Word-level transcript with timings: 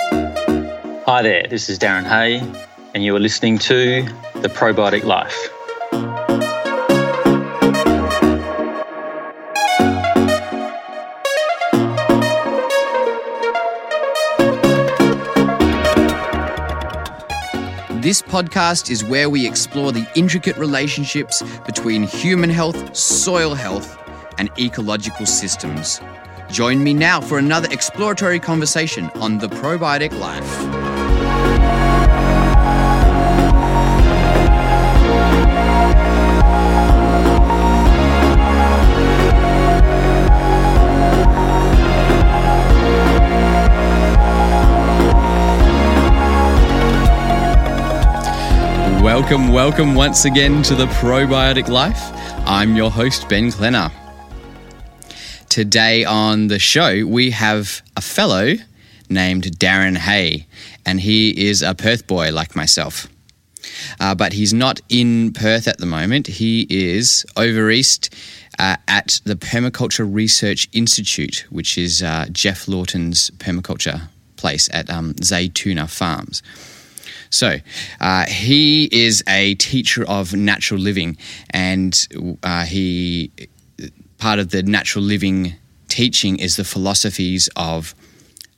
Hi 0.00 1.20
there, 1.22 1.46
this 1.48 1.68
is 1.68 1.78
Darren 1.78 2.04
Hey, 2.04 2.40
and 2.94 3.04
you 3.04 3.14
are 3.14 3.20
listening 3.20 3.58
to 3.58 4.02
The 4.36 4.48
Probiotic 4.48 5.04
Life. 5.04 5.36
This 18.02 18.22
podcast 18.22 18.90
is 18.90 19.04
where 19.04 19.28
we 19.28 19.46
explore 19.46 19.92
the 19.92 20.06
intricate 20.14 20.56
relationships 20.56 21.42
between 21.66 22.04
human 22.04 22.50
health, 22.50 22.96
soil 22.96 23.54
health, 23.54 23.98
and 24.38 24.50
ecological 24.58 25.26
systems. 25.26 26.00
Join 26.52 26.84
me 26.84 26.92
now 26.92 27.18
for 27.18 27.38
another 27.38 27.66
exploratory 27.70 28.38
conversation 28.38 29.08
on 29.14 29.38
the 29.38 29.48
probiotic 29.48 30.12
life. 30.18 30.42
Welcome, 49.02 49.48
welcome 49.48 49.94
once 49.94 50.26
again 50.26 50.62
to 50.64 50.74
the 50.74 50.84
Probiotic 50.86 51.68
Life. 51.68 51.98
I'm 52.46 52.76
your 52.76 52.90
host, 52.90 53.26
Ben 53.30 53.50
Klenner. 53.50 54.01
Today 55.52 56.06
on 56.06 56.46
the 56.46 56.58
show, 56.58 57.04
we 57.04 57.30
have 57.32 57.82
a 57.94 58.00
fellow 58.00 58.54
named 59.10 59.44
Darren 59.58 59.98
Hey, 59.98 60.46
and 60.86 60.98
he 60.98 61.46
is 61.46 61.60
a 61.60 61.74
Perth 61.74 62.06
boy 62.06 62.32
like 62.32 62.56
myself. 62.56 63.06
Uh, 64.00 64.14
but 64.14 64.32
he's 64.32 64.54
not 64.54 64.80
in 64.88 65.30
Perth 65.34 65.68
at 65.68 65.76
the 65.76 65.84
moment. 65.84 66.26
He 66.26 66.66
is 66.70 67.26
over 67.36 67.70
east 67.70 68.14
uh, 68.58 68.76
at 68.88 69.20
the 69.24 69.34
Permaculture 69.34 70.08
Research 70.10 70.70
Institute, 70.72 71.44
which 71.50 71.76
is 71.76 72.02
uh, 72.02 72.28
Geoff 72.32 72.66
Lawton's 72.66 73.30
permaculture 73.32 74.08
place 74.36 74.70
at 74.72 74.88
um, 74.88 75.12
Zaytuna 75.16 75.86
Farms. 75.86 76.42
So, 77.28 77.58
uh, 78.00 78.24
he 78.24 78.88
is 78.90 79.22
a 79.28 79.54
teacher 79.56 80.06
of 80.08 80.34
natural 80.34 80.80
living, 80.80 81.18
and 81.50 82.08
uh, 82.42 82.64
he 82.64 83.30
part 84.22 84.38
of 84.38 84.50
the 84.50 84.62
natural 84.62 85.04
living 85.04 85.52
teaching 85.88 86.38
is 86.38 86.54
the 86.54 86.62
philosophies 86.62 87.48
of 87.56 87.92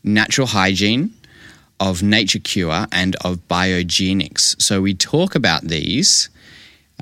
natural 0.02 0.46
hygiene, 0.46 1.10
of 1.80 2.02
nature 2.02 2.38
cure, 2.38 2.86
and 2.92 3.16
of 3.24 3.38
biogenics. 3.48 4.60
So, 4.60 4.82
we 4.82 4.92
talk 4.92 5.34
about 5.34 5.62
these 5.62 6.28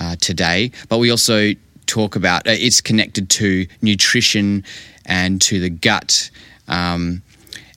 uh, 0.00 0.14
today, 0.20 0.70
but 0.88 0.98
we 0.98 1.10
also 1.10 1.55
talk 1.86 2.14
about 2.14 2.46
uh, 2.46 2.52
it's 2.52 2.80
connected 2.80 3.28
to 3.30 3.66
nutrition 3.83 4.64
and 5.05 5.42
to 5.42 5.58
the 5.58 5.70
gut. 5.70 6.30
Um, 6.68 7.22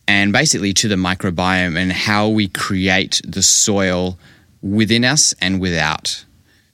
and 0.07 0.31
basically 0.31 0.71
to 0.73 0.87
the 0.87 0.97
microbiome 0.97 1.75
and 1.79 1.91
how 1.91 2.27
we 2.29 2.47
create 2.47 3.21
the 3.25 3.41
soil 3.41 4.19
within 4.61 5.03
us 5.03 5.33
and 5.41 5.59
without. 5.59 6.24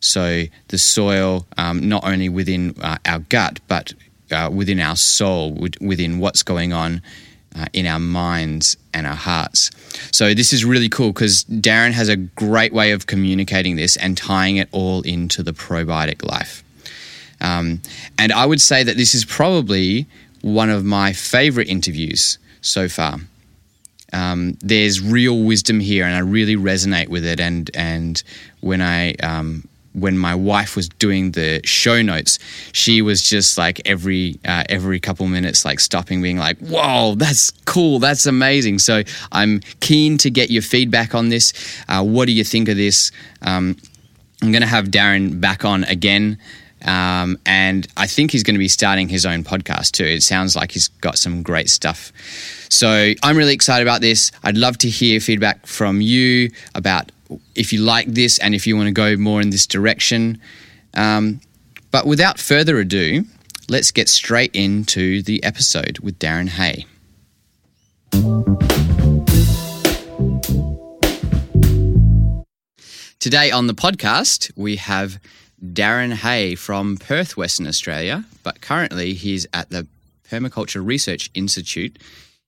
So 0.01 0.43
the 0.67 0.77
soil, 0.77 1.45
um, 1.57 1.87
not 1.87 2.03
only 2.03 2.27
within 2.27 2.75
uh, 2.81 2.97
our 3.05 3.19
gut, 3.19 3.59
but 3.67 3.93
uh, 4.31 4.49
within 4.51 4.79
our 4.79 4.95
soul, 4.95 5.57
within 5.79 6.19
what's 6.19 6.43
going 6.43 6.73
on 6.73 7.01
uh, 7.55 7.67
in 7.73 7.85
our 7.85 7.99
minds 7.99 8.77
and 8.93 9.05
our 9.05 9.15
hearts. 9.15 9.71
So 10.11 10.33
this 10.33 10.53
is 10.53 10.65
really 10.65 10.89
cool 10.89 11.11
because 11.13 11.43
Darren 11.45 11.91
has 11.91 12.09
a 12.09 12.15
great 12.15 12.73
way 12.73 12.91
of 12.91 13.07
communicating 13.07 13.75
this 13.75 13.95
and 13.97 14.17
tying 14.17 14.57
it 14.57 14.69
all 14.71 15.01
into 15.01 15.43
the 15.43 15.51
probiotic 15.51 16.23
life. 16.29 16.63
Um, 17.39 17.81
and 18.17 18.31
I 18.31 18.45
would 18.45 18.61
say 18.61 18.83
that 18.83 18.97
this 18.97 19.13
is 19.13 19.25
probably 19.25 20.07
one 20.41 20.69
of 20.69 20.85
my 20.85 21.13
favorite 21.13 21.67
interviews 21.67 22.37
so 22.61 22.87
far. 22.87 23.17
Um, 24.13 24.57
there's 24.61 25.01
real 25.01 25.41
wisdom 25.43 25.79
here, 25.79 26.05
and 26.05 26.15
I 26.15 26.19
really 26.19 26.55
resonate 26.55 27.07
with 27.07 27.25
it. 27.25 27.39
And 27.39 27.71
and 27.73 28.21
when 28.59 28.81
I 28.81 29.13
um, 29.15 29.67
when 29.93 30.17
my 30.17 30.35
wife 30.35 30.75
was 30.75 30.87
doing 30.87 31.31
the 31.31 31.61
show 31.65 32.01
notes, 32.01 32.39
she 32.71 33.01
was 33.01 33.21
just 33.21 33.57
like 33.57 33.81
every 33.85 34.39
uh, 34.45 34.63
every 34.69 34.99
couple 34.99 35.27
minutes, 35.27 35.65
like 35.65 35.79
stopping, 35.79 36.21
being 36.21 36.37
like, 36.37 36.57
"Whoa, 36.59 37.15
that's 37.15 37.51
cool, 37.65 37.99
that's 37.99 38.25
amazing." 38.25 38.79
So 38.79 39.03
I'm 39.31 39.61
keen 39.79 40.17
to 40.19 40.29
get 40.29 40.49
your 40.49 40.61
feedback 40.61 41.13
on 41.13 41.29
this. 41.29 41.53
Uh, 41.87 42.03
what 42.03 42.25
do 42.25 42.31
you 42.31 42.43
think 42.43 42.69
of 42.69 42.77
this? 42.77 43.11
Um, 43.41 43.77
I'm 44.41 44.51
going 44.51 44.61
to 44.61 44.67
have 44.67 44.85
Darren 44.85 45.39
back 45.39 45.65
on 45.65 45.83
again. 45.83 46.37
Um, 46.83 47.37
and 47.45 47.87
I 47.95 48.07
think 48.07 48.31
he's 48.31 48.41
going 48.41 48.55
to 48.55 48.59
be 48.59 48.67
starting 48.67 49.07
his 49.07 49.25
own 49.25 49.43
podcast 49.43 49.91
too. 49.91 50.05
It 50.05 50.23
sounds 50.23 50.55
like 50.55 50.71
he's 50.71 50.87
got 50.87 51.17
some 51.17 51.43
great 51.43 51.69
stuff. 51.69 52.11
So 52.69 53.13
I'm 53.21 53.37
really 53.37 53.53
excited 53.53 53.85
about 53.85 54.01
this. 54.01 54.31
I'd 54.43 54.57
love 54.57 54.77
to 54.79 54.89
hear 54.89 55.19
feedback 55.19 55.67
from 55.67 56.01
you 56.01 56.49
about 56.73 57.11
if 57.55 57.71
you 57.71 57.79
like 57.79 58.07
this 58.07 58.37
and 58.39 58.53
if 58.55 58.65
you 58.67 58.75
want 58.75 58.87
to 58.87 58.93
go 58.93 59.17
more 59.17 59.41
in 59.41 59.49
this 59.49 59.67
direction. 59.67 60.39
Um, 60.93 61.41
but 61.91 62.05
without 62.05 62.39
further 62.39 62.79
ado, 62.79 63.25
let's 63.69 63.91
get 63.91 64.09
straight 64.09 64.55
into 64.55 65.21
the 65.21 65.43
episode 65.43 65.99
with 65.99 66.19
Darren 66.19 66.49
Hey. 66.49 66.85
Today 73.19 73.51
on 73.51 73.67
the 73.67 73.75
podcast, 73.75 74.51
we 74.55 74.77
have 74.77 75.19
Darren 75.63 76.13
Hey 76.13 76.55
from 76.55 76.97
Perth, 76.97 77.37
Western 77.37 77.67
Australia, 77.67 78.25
but 78.41 78.61
currently 78.61 79.13
he's 79.13 79.45
at 79.53 79.69
the 79.69 79.85
Permaculture 80.27 80.83
Research 80.83 81.29
Institute 81.33 81.99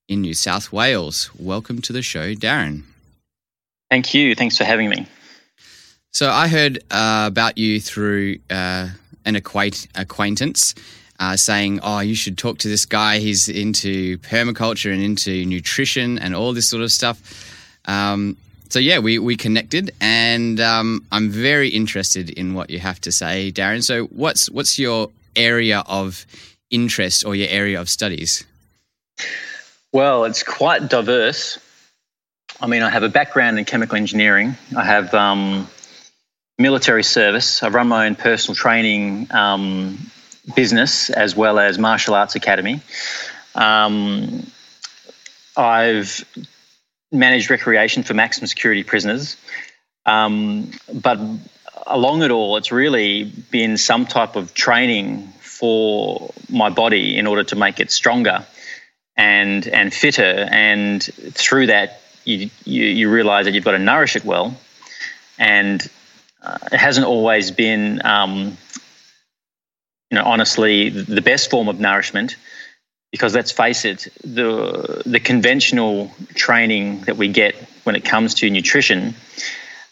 in 0.07 0.21
New 0.21 0.33
South 0.33 0.71
Wales. 0.71 1.29
Welcome 1.38 1.81
to 1.83 1.94
the 1.94 2.01
show, 2.01 2.33
Darren. 2.33 2.83
Thank 3.94 4.16
you. 4.16 4.34
Thanks 4.34 4.58
for 4.58 4.64
having 4.64 4.90
me. 4.90 5.06
So, 6.09 6.31
I 6.31 6.48
heard 6.48 6.80
uh, 6.90 7.26
about 7.28 7.59
you 7.59 7.80
through 7.80 8.40
uh, 8.50 8.90
an 9.24 9.36
acquaint- 9.36 9.88
acquaintance 9.94 10.74
uh, 11.20 11.36
saying, 11.36 11.80
Oh, 11.84 12.00
you 12.00 12.16
should 12.16 12.36
talk 12.36 12.58
to 12.59 12.68
this 12.68 12.88
guy. 12.88 13.20
He's 13.20 13.48
into 13.50 14.18
permaculture 14.18 14.92
and 14.92 15.04
into 15.04 15.46
nutrition 15.46 16.18
and 16.18 16.34
all 16.34 16.54
this 16.54 16.68
sort 16.68 16.81
of 16.81 16.92
stuff. 16.92 17.20
Um, 17.86 18.36
so 18.70 18.80
yeah, 18.80 18.98
we, 18.98 19.20
we 19.20 19.36
connected, 19.36 19.92
and 20.02 20.60
um, 20.60 21.06
I'm 21.12 21.30
very 21.30 21.70
interested 21.70 22.31
in 22.31 22.56
what 22.56 22.72
you 22.72 22.80
have 22.80 23.00
to 23.02 23.12
say, 23.12 23.52
Darren. 23.52 23.84
So 23.84 24.06
what's 24.06 24.50
what's 24.50 24.80
your 24.80 25.12
area 25.36 25.84
of 25.86 26.25
interest 26.72 27.28
or 27.28 27.36
your 27.36 27.50
area 27.50 27.80
of 27.80 27.90
studies? 27.90 28.44
Well, 29.92 30.25
it's 30.25 30.42
quite 30.42 30.90
diverse. 30.90 31.60
I 32.63 32.68
mean, 32.68 32.81
I 32.81 32.90
have 32.90 33.03
a 33.03 33.09
background 33.09 33.59
in 33.59 33.66
chemical 33.66 33.97
engineering. 33.97 34.56
I 34.74 34.85
have 34.85 35.13
um, 35.13 35.68
military 36.57 37.03
service. 37.03 37.62
I 37.62 37.68
run 37.68 37.90
my 37.90 38.06
own 38.06 38.16
personal 38.16 38.56
training 38.56 39.28
um, 39.31 40.09
business 40.56 41.09
as 41.09 41.35
well 41.35 41.59
as 41.59 41.78
martial 41.78 42.16
arts 42.16 42.35
academy. 42.35 42.79
Um, 43.53 44.47
I've 45.57 46.24
managed 47.12 47.50
recreation 47.50 48.03
for 48.03 48.13
maximum 48.13 48.47
security 48.47 48.84
prisoners. 48.85 49.35
Um, 50.06 50.72
but 50.94 51.19
along 51.85 52.24
it 52.24 52.31
all, 52.31 52.56
it's 52.56 52.72
really 52.72 53.25
been 53.25 53.75
some 53.75 54.06
type 54.06 54.38
of 54.38 54.53
training 54.53 55.28
for 55.41 56.34
my 56.50 56.69
body 56.69 57.18
in 57.18 57.28
order 57.28 57.44
to 57.44 57.57
make 57.57 57.81
it 57.81 57.91
stronger 57.91 58.45
and 59.18 59.68
and 59.68 59.94
fitter. 59.94 60.47
And 60.50 61.03
through 61.03 61.68
that, 61.68 62.03
you 62.25 62.50
you, 62.66 62.84
you 62.84 63.10
realize 63.10 63.46
that 63.46 63.54
you've 63.54 63.64
got 63.66 63.72
to 63.72 63.80
nourish 63.80 64.16
it 64.16 64.25
well. 64.25 64.58
And 65.38 65.81
uh, 66.42 66.58
it 66.72 66.78
hasn't 66.78 67.08
always 67.08 67.52
been, 67.52 68.06
um, 68.06 68.58
you 70.12 70.18
know, 70.18 70.24
honestly, 70.24 70.90
the 70.90 71.22
best 71.22 71.50
form 71.50 71.68
of 71.68 71.80
nourishment 71.80 72.36
because 73.14 73.36
let's 73.36 73.52
face 73.52 73.86
it, 73.86 74.08
the 74.24 75.04
the 75.06 75.20
conventional 75.20 76.12
training 76.34 77.02
that 77.02 77.16
we 77.16 77.28
get 77.28 77.56
when 77.84 77.96
it 77.96 78.04
comes 78.04 78.34
to 78.34 78.50
nutrition 78.50 79.14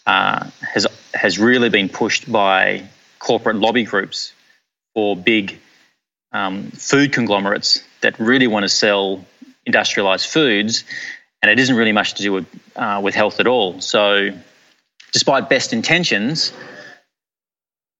uh, 0.06 0.50
has 0.60 0.88
has 1.14 1.38
really 1.38 1.68
been 1.68 1.88
pushed 1.88 2.30
by 2.30 2.82
corporate 3.20 3.56
lobby 3.56 3.84
groups 3.84 4.32
or 4.94 5.16
big 5.16 5.60
um, 6.32 6.72
food 6.72 7.12
conglomerates 7.12 7.84
that 8.00 8.18
really 8.18 8.48
want 8.48 8.64
to 8.64 8.68
sell 8.68 9.24
industrialized 9.64 10.26
foods, 10.26 10.82
and 11.42 11.50
it 11.50 11.58
isn't 11.58 11.76
really 11.76 11.92
much 11.92 12.14
to 12.14 12.22
do 12.22 12.32
with 12.32 12.46
uh, 12.76 13.00
with 13.02 13.14
health 13.14 13.40
at 13.40 13.46
all. 13.46 13.80
So, 13.80 14.30
despite 15.12 15.48
best 15.48 15.72
intentions, 15.72 16.52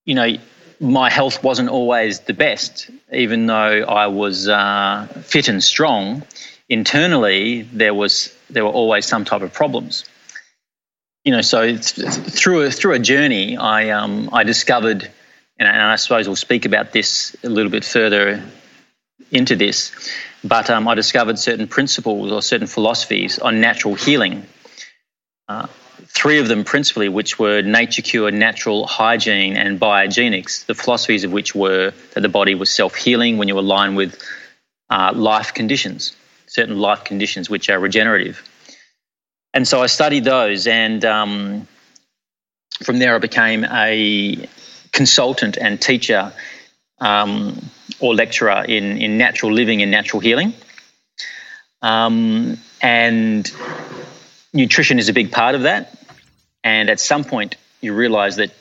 you 0.04 0.14
know, 0.14 0.36
my 0.80 1.10
health 1.10 1.42
wasn't 1.42 1.68
always 1.68 2.20
the 2.20 2.34
best, 2.34 2.90
even 3.12 3.46
though 3.46 3.82
I 3.82 4.06
was 4.06 4.48
uh, 4.48 5.06
fit 5.22 5.48
and 5.48 5.62
strong. 5.62 6.22
internally 6.68 7.62
there 7.62 7.94
was 7.94 8.34
there 8.48 8.64
were 8.64 8.70
always 8.70 9.06
some 9.06 9.24
type 9.24 9.42
of 9.42 9.52
problems. 9.52 10.04
You 11.24 11.32
know, 11.32 11.42
so 11.42 11.76
through 11.76 12.62
a, 12.62 12.70
through 12.70 12.94
a 12.94 12.98
journey, 12.98 13.56
I 13.56 13.90
um, 13.90 14.30
I 14.32 14.42
discovered, 14.44 15.08
and 15.58 15.68
I 15.68 15.96
suppose 15.96 16.26
we'll 16.26 16.36
speak 16.36 16.64
about 16.64 16.92
this 16.92 17.36
a 17.44 17.48
little 17.48 17.70
bit 17.70 17.84
further 17.84 18.42
into 19.30 19.54
this, 19.54 19.92
but 20.44 20.70
um, 20.70 20.88
I 20.88 20.94
discovered 20.94 21.38
certain 21.38 21.68
principles 21.68 22.32
or 22.32 22.42
certain 22.42 22.66
philosophies 22.66 23.38
on 23.38 23.60
natural 23.60 23.94
healing. 23.94 24.46
Uh, 25.48 25.66
three 26.06 26.38
of 26.38 26.48
them 26.48 26.64
principally, 26.64 27.08
which 27.08 27.38
were 27.38 27.62
nature 27.62 28.02
cure, 28.02 28.30
natural 28.30 28.86
hygiene, 28.86 29.56
and 29.56 29.80
biogenics, 29.80 30.66
the 30.66 30.74
philosophies 30.74 31.24
of 31.24 31.32
which 31.32 31.54
were 31.54 31.92
that 32.14 32.20
the 32.20 32.28
body 32.28 32.54
was 32.54 32.70
self 32.70 32.94
healing 32.94 33.38
when 33.38 33.48
you 33.48 33.58
align 33.58 33.94
with 33.94 34.20
uh, 34.90 35.12
life 35.14 35.54
conditions, 35.54 36.14
certain 36.46 36.78
life 36.78 37.04
conditions 37.04 37.48
which 37.48 37.70
are 37.70 37.78
regenerative. 37.78 38.42
And 39.54 39.66
so 39.68 39.82
I 39.82 39.86
studied 39.86 40.24
those, 40.24 40.66
and 40.66 41.04
um, 41.04 41.68
from 42.82 42.98
there 42.98 43.14
I 43.14 43.18
became 43.18 43.64
a 43.64 44.48
consultant 44.92 45.56
and 45.56 45.80
teacher 45.80 46.32
um, 46.98 47.70
or 48.00 48.14
lecturer 48.14 48.64
in, 48.66 48.98
in 48.98 49.18
natural 49.18 49.52
living 49.52 49.82
and 49.82 49.90
natural 49.90 50.20
healing. 50.20 50.54
Um, 51.80 52.58
and 52.80 53.50
nutrition 54.52 54.98
is 54.98 55.08
a 55.08 55.12
big 55.12 55.32
part 55.32 55.54
of 55.54 55.62
that. 55.62 55.98
And 56.64 56.88
at 56.90 57.00
some 57.00 57.24
point, 57.24 57.56
you 57.80 57.94
realize 57.94 58.36
that 58.36 58.52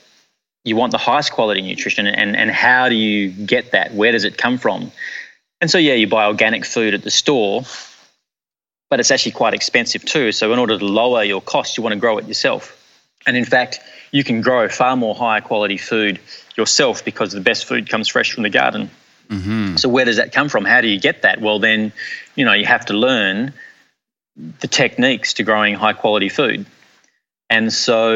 you 0.64 0.76
want 0.76 0.92
the 0.92 0.98
highest 0.98 1.32
quality 1.32 1.62
nutrition, 1.62 2.06
and, 2.06 2.36
and 2.36 2.50
how 2.50 2.88
do 2.88 2.94
you 2.94 3.30
get 3.30 3.72
that? 3.72 3.94
Where 3.94 4.12
does 4.12 4.24
it 4.24 4.38
come 4.38 4.58
from? 4.58 4.92
And 5.60 5.70
so, 5.70 5.78
yeah, 5.78 5.94
you 5.94 6.06
buy 6.06 6.26
organic 6.26 6.64
food 6.64 6.94
at 6.94 7.02
the 7.02 7.10
store, 7.10 7.62
but 8.90 9.00
it's 9.00 9.10
actually 9.10 9.32
quite 9.32 9.54
expensive 9.54 10.04
too. 10.04 10.32
So, 10.32 10.52
in 10.52 10.58
order 10.58 10.78
to 10.78 10.84
lower 10.84 11.24
your 11.24 11.40
costs, 11.40 11.76
you 11.76 11.82
want 11.82 11.94
to 11.94 12.00
grow 12.00 12.18
it 12.18 12.26
yourself. 12.26 12.78
And 13.26 13.36
in 13.36 13.44
fact, 13.44 13.80
you 14.10 14.24
can 14.24 14.40
grow 14.40 14.68
far 14.68 14.96
more 14.96 15.14
higher 15.14 15.40
quality 15.40 15.78
food 15.78 16.20
yourself 16.56 17.04
because 17.04 17.32
the 17.32 17.40
best 17.40 17.64
food 17.64 17.88
comes 17.88 18.08
fresh 18.08 18.32
from 18.32 18.42
the 18.42 18.50
garden. 18.50 18.90
Mm-hmm. 19.32 19.76
So, 19.76 19.88
where 19.88 20.04
does 20.04 20.16
that 20.16 20.32
come 20.32 20.48
from? 20.48 20.64
How 20.64 20.80
do 20.82 20.88
you 20.88 21.00
get 21.00 21.22
that? 21.22 21.40
Well, 21.40 21.58
then, 21.58 21.92
you 22.36 22.44
know, 22.44 22.52
you 22.52 22.66
have 22.66 22.86
to 22.86 22.92
learn 22.92 23.54
the 24.36 24.68
techniques 24.68 25.34
to 25.34 25.42
growing 25.42 25.74
high 25.74 25.92
quality 25.92 26.28
food. 26.28 26.66
And 27.50 27.72
so 27.72 28.14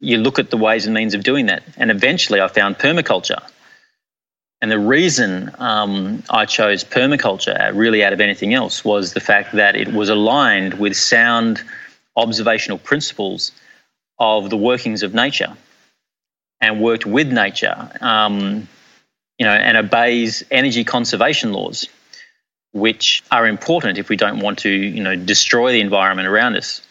you 0.00 0.18
look 0.18 0.38
at 0.38 0.50
the 0.50 0.56
ways 0.56 0.86
and 0.86 0.94
means 0.94 1.14
of 1.14 1.22
doing 1.22 1.46
that. 1.46 1.62
And 1.76 1.90
eventually 1.90 2.40
I 2.40 2.48
found 2.48 2.78
permaculture. 2.78 3.42
And 4.60 4.70
the 4.70 4.78
reason 4.78 5.52
um, 5.58 6.22
I 6.30 6.46
chose 6.46 6.82
permaculture, 6.82 7.70
really 7.74 8.02
out 8.02 8.12
of 8.12 8.20
anything 8.20 8.54
else, 8.54 8.84
was 8.84 9.12
the 9.12 9.20
fact 9.20 9.52
that 9.52 9.76
it 9.76 9.92
was 9.92 10.08
aligned 10.08 10.74
with 10.74 10.96
sound 10.96 11.62
observational 12.16 12.78
principles 12.78 13.52
of 14.18 14.48
the 14.48 14.56
workings 14.56 15.02
of 15.02 15.12
nature 15.12 15.56
and 16.60 16.80
worked 16.80 17.04
with 17.04 17.30
nature, 17.30 17.90
um, 18.00 18.66
you 19.38 19.46
know, 19.46 19.52
and 19.52 19.76
obeys 19.76 20.42
energy 20.50 20.84
conservation 20.84 21.52
laws 21.52 21.88
which 22.76 23.22
are 23.30 23.46
important 23.46 23.96
if 23.96 24.10
we 24.10 24.16
don't 24.16 24.40
want 24.40 24.58
to, 24.58 24.70
you 24.70 25.02
know, 25.02 25.16
destroy 25.16 25.72
the 25.72 25.80
environment 25.80 26.28
around 26.28 26.56
us. 26.56 26.82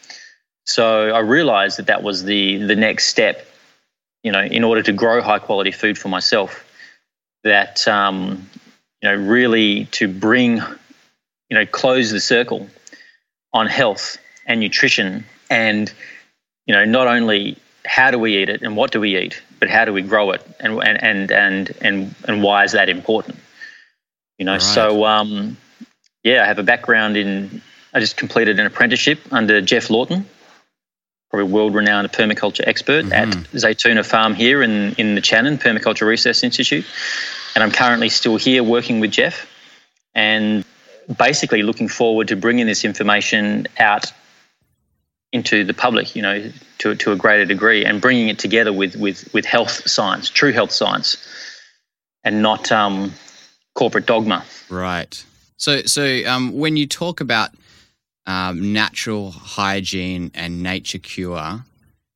So 0.66 1.10
I 1.12 1.20
realized 1.20 1.78
that 1.78 1.88
that 1.88 2.02
was 2.02 2.24
the 2.24 2.58
the 2.58 2.76
next 2.76 3.06
step, 3.06 3.48
you 4.24 4.32
know, 4.32 4.42
in 4.42 4.64
order 4.64 4.82
to 4.82 4.92
grow 4.92 5.22
high 5.22 5.38
quality 5.38 5.72
food 5.72 5.98
for 5.98 6.10
myself. 6.10 6.64
That 7.44 7.88
um, 7.88 8.50
you 9.02 9.10
know, 9.10 9.16
really 9.16 9.86
to 9.92 10.08
bring, 10.08 10.56
you 11.50 11.58
know, 11.58 11.68
close 11.68 12.10
the 12.10 12.20
circle 12.20 12.68
on 13.54 13.68
health 13.68 14.18
and 14.48 14.60
nutrition, 14.60 15.26
and 15.52 15.94
you 16.66 16.74
know, 16.74 16.84
not 16.84 17.06
only 17.06 17.58
how 17.86 18.12
do 18.12 18.20
we 18.20 18.38
eat 18.38 18.50
it 18.50 18.62
and 18.62 18.76
what 18.76 18.92
do 18.92 19.00
we 19.00 19.18
eat, 19.18 19.42
but 19.60 19.70
how 19.70 19.86
do 19.86 19.94
we 19.94 20.02
grow 20.02 20.32
it, 20.32 20.42
and 20.60 20.82
and 20.84 21.32
and 21.32 21.72
and 21.82 22.16
and, 22.28 22.44
why 22.44 22.64
is 22.64 22.74
that 22.74 22.90
important? 22.90 23.38
You 24.38 24.46
know, 24.46 24.54
right. 24.54 24.62
so 24.62 25.06
um, 25.06 25.58
yeah, 26.24 26.44
I 26.44 26.46
have 26.46 26.60
a 26.60 26.64
background 26.64 27.18
in. 27.18 27.62
I 27.94 28.00
just 28.00 28.18
completed 28.18 28.60
an 28.60 28.66
apprenticeship 28.66 29.20
under 29.32 29.62
Geoff 29.62 29.90
Lawton, 29.90 30.26
probably 31.30 31.50
world-renowned 31.50 32.12
permaculture 32.12 32.68
expert 32.68 33.06
mm-hmm. 33.06 33.14
at 33.14 33.30
Zaytuna 33.54 34.06
Farm 34.06 34.34
here 34.34 34.62
in 34.62 34.94
in 34.94 35.16
the 35.16 35.22
Channon 35.22 35.58
Permaculture 35.58 36.08
Research 36.08 36.44
Institute, 36.44 36.86
and 37.56 37.64
I'm 37.64 37.72
currently 37.72 38.10
still 38.10 38.36
here 38.36 38.64
working 38.64 39.00
with 39.00 39.12
Jeff, 39.12 39.48
and 40.14 40.66
basically 41.18 41.64
looking 41.64 41.88
forward 41.88 42.30
to 42.30 42.36
bringing 42.36 42.66
this 42.66 42.84
information 42.84 43.68
out 43.78 44.12
into 45.36 45.66
the 45.66 45.74
public, 45.74 46.16
you 46.16 46.22
know, 46.22 46.52
to 46.80 46.96
to 46.96 47.12
a 47.12 47.16
greater 47.16 47.46
degree, 47.46 47.86
and 47.86 48.02
bringing 48.02 48.30
it 48.30 48.40
together 48.40 48.72
with 48.72 48.96
with 48.96 49.32
with 49.34 49.46
health 49.46 49.88
science, 49.88 50.30
true 50.30 50.54
health 50.54 50.72
science, 50.72 51.18
and 52.24 52.42
not 52.42 52.72
um, 52.72 53.14
corporate 53.76 54.06
dogma. 54.06 54.44
Right. 54.70 55.24
So, 55.58 55.84
so 55.84 56.04
um, 56.26 56.54
when 56.54 56.78
you 56.78 56.88
talk 56.88 57.22
about 57.22 57.50
um, 58.26 58.74
natural 58.74 59.32
hygiene 59.32 60.32
and 60.34 60.64
nature 60.64 61.00
cure, 61.00 61.64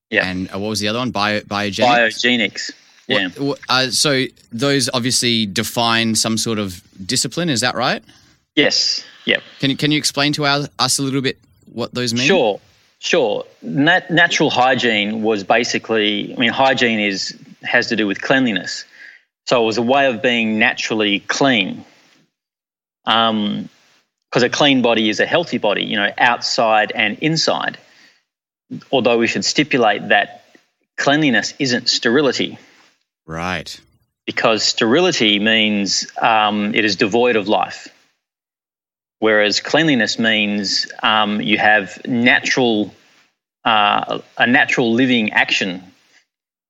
yeah, 0.10 0.26
and 0.26 0.50
uh, 0.54 0.60
what 0.60 0.70
was 0.70 0.80
the 0.80 0.88
other 0.88 1.00
one? 1.00 1.12
Bio, 1.12 1.42
biogenics. 1.42 2.24
Biogenics. 2.24 2.72
Yeah. 3.08 3.30
What, 3.30 3.60
uh, 3.70 3.90
so 3.90 4.26
those 4.52 4.90
obviously 4.94 5.46
define 5.46 6.16
some 6.16 6.38
sort 6.38 6.60
of 6.60 6.82
discipline. 7.06 7.50
Is 7.50 7.62
that 7.62 7.76
right? 7.76 8.04
Yes. 8.56 9.04
Yeah. 9.26 9.40
Can 9.60 9.72
you 9.72 9.78
can 9.78 9.92
you 9.92 9.98
explain 9.98 10.32
to 10.34 10.46
our, 10.46 10.68
us 10.78 11.00
a 11.00 11.02
little 11.02 11.22
bit 11.22 11.38
what 11.74 11.94
those 11.94 12.14
mean? 12.14 12.28
Sure. 12.28 12.60
Sure. 13.00 13.46
Nat- 13.62 14.12
natural 14.12 14.50
hygiene 14.50 15.22
was 15.22 15.44
basically. 15.44 16.34
I 16.34 16.38
mean, 16.38 16.52
hygiene 16.52 17.00
is 17.00 17.38
has 17.64 17.88
to 17.88 17.96
do 17.96 18.06
with 18.08 18.22
cleanliness. 18.22 18.86
So 19.48 19.64
it 19.64 19.66
was 19.66 19.78
a 19.78 19.82
way 19.82 20.08
of 20.08 20.22
being 20.22 20.60
naturally 20.60 21.20
clean 21.20 21.84
because 23.04 23.30
um, 23.30 23.70
a 24.44 24.50
clean 24.50 24.82
body 24.82 25.10
is 25.10 25.20
a 25.20 25.26
healthy 25.26 25.58
body, 25.58 25.86
you 25.86 25.96
know, 25.96 26.12
outside 26.18 26.92
and 26.94 27.18
inside. 27.20 27.78
Although 28.92 29.18
we 29.18 29.26
should 29.28 29.44
stipulate 29.44 30.10
that 30.10 30.44
cleanliness 30.98 31.54
isn't 31.58 31.90
sterility. 31.90 32.60
Right. 33.26 33.80
Because 34.28 34.62
sterility 34.62 35.40
means 35.40 36.06
um, 36.22 36.76
it 36.76 36.86
is 36.86 36.98
devoid 36.98 37.36
of 37.36 37.48
life. 37.48 37.88
Whereas 39.20 39.60
cleanliness 39.60 40.18
means 40.18 40.88
um, 41.04 41.42
you 41.42 41.58
have 41.58 42.06
natural, 42.08 42.94
uh, 43.66 44.20
a 44.38 44.48
natural 44.48 44.94
living 44.94 45.34
action, 45.34 45.84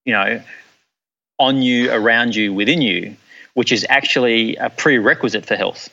you 0.05 0.13
know, 0.13 0.41
on 1.37 1.61
you, 1.61 1.91
around 1.91 2.35
you, 2.35 2.53
within 2.53 2.81
you, 2.81 3.15
which 3.53 3.71
is 3.71 3.85
actually 3.87 4.55
a 4.55 4.69
prerequisite 4.69 5.45
for 5.45 5.55
health. 5.55 5.89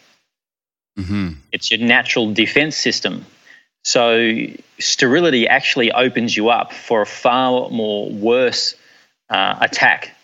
Mm-hmm. 0.99 1.33
It's 1.53 1.71
your 1.71 1.81
natural 1.81 2.33
defense 2.33 2.77
system. 2.77 3.27
So 3.85 4.47
sterility 4.81 5.47
actually 5.47 5.93
opens 5.93 6.37
you 6.37 6.49
up 6.49 6.73
for 6.73 7.03
a 7.03 7.07
far 7.07 7.69
more 7.71 8.11
worse 8.11 8.75
uh, 9.29 9.59
attack 9.61 10.17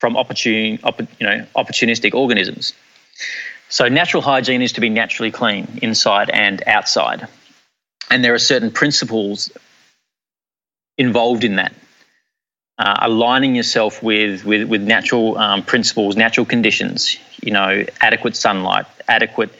from 0.00 0.16
opportune, 0.16 0.78
opp- 0.84 1.00
you 1.00 1.26
know, 1.26 1.46
opportunistic 1.56 2.14
organisms. 2.14 2.72
So 3.68 3.88
natural 3.88 4.22
hygiene 4.22 4.62
is 4.62 4.72
to 4.72 4.80
be 4.80 4.88
naturally 4.88 5.30
clean 5.30 5.78
inside 5.82 6.30
and 6.30 6.62
outside. 6.66 7.26
And 8.10 8.24
there 8.24 8.34
are 8.34 8.38
certain 8.38 8.70
principles 8.70 9.50
involved 10.96 11.44
in 11.44 11.56
that. 11.56 11.72
Uh, 12.78 12.94
aligning 13.00 13.54
yourself 13.54 14.02
with, 14.02 14.44
with, 14.44 14.68
with 14.68 14.82
natural 14.82 15.38
um, 15.38 15.62
principles, 15.62 16.14
natural 16.14 16.44
conditions, 16.44 17.16
you 17.42 17.50
know, 17.50 17.84
adequate 18.02 18.36
sunlight, 18.36 18.84
adequate 19.08 19.50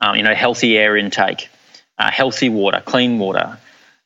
um, 0.00 0.16
you 0.16 0.22
know, 0.22 0.34
healthy 0.34 0.76
air 0.76 0.96
intake, 0.96 1.48
uh, 1.98 2.10
healthy 2.10 2.48
water, 2.48 2.82
clean 2.84 3.18
water, 3.18 3.58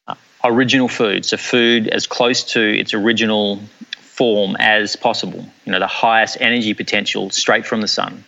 uh, 0.07 0.15
original 0.45 0.87
food, 0.87 1.25
so 1.25 1.37
food 1.37 1.89
as 1.89 2.07
close 2.07 2.45
to 2.45 2.61
its 2.61 2.95
original 2.95 3.61
form 3.97 4.55
as 4.59 4.97
possible. 4.97 5.45
You 5.65 5.73
know, 5.73 5.79
the 5.79 5.87
highest 5.87 6.37
energy 6.41 6.75
potential 6.75 7.31
straight 7.31 7.67
from 7.67 7.81
the 7.81 7.89
sun. 7.89 8.25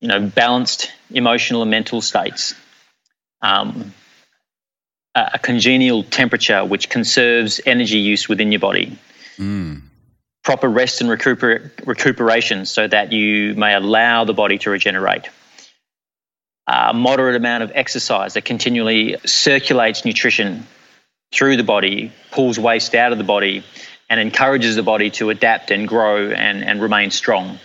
You 0.00 0.08
know, 0.08 0.20
balanced 0.20 0.92
emotional 1.10 1.62
and 1.62 1.70
mental 1.70 2.00
states. 2.00 2.54
Um, 3.42 3.94
a 5.14 5.38
congenial 5.38 6.02
temperature 6.02 6.64
which 6.64 6.90
conserves 6.90 7.60
energy 7.64 7.98
use 7.98 8.28
within 8.28 8.52
your 8.52 8.60
body. 8.60 8.98
Mm. 9.38 9.80
Proper 10.44 10.68
rest 10.68 11.00
and 11.00 11.08
recuper- 11.08 11.70
recuperation 11.86 12.66
so 12.66 12.86
that 12.86 13.12
you 13.12 13.54
may 13.54 13.74
allow 13.74 14.24
the 14.24 14.34
body 14.34 14.58
to 14.58 14.70
regenerate 14.70 15.28
a 16.66 16.92
moderate 16.92 17.36
amount 17.36 17.62
of 17.62 17.72
exercise 17.74 18.34
that 18.34 18.44
continually 18.44 19.16
circulates 19.24 20.04
nutrition 20.04 20.66
through 21.32 21.56
the 21.56 21.62
body, 21.62 22.12
pulls 22.30 22.58
waste 22.58 22.94
out 22.94 23.12
of 23.12 23.18
the 23.18 23.24
body, 23.24 23.64
and 24.08 24.20
encourages 24.20 24.76
the 24.76 24.82
body 24.82 25.10
to 25.10 25.30
adapt 25.30 25.70
and 25.70 25.86
grow 25.86 26.30
and, 26.30 26.64
and 26.64 26.80
remain 26.82 27.10
strong. 27.10 27.58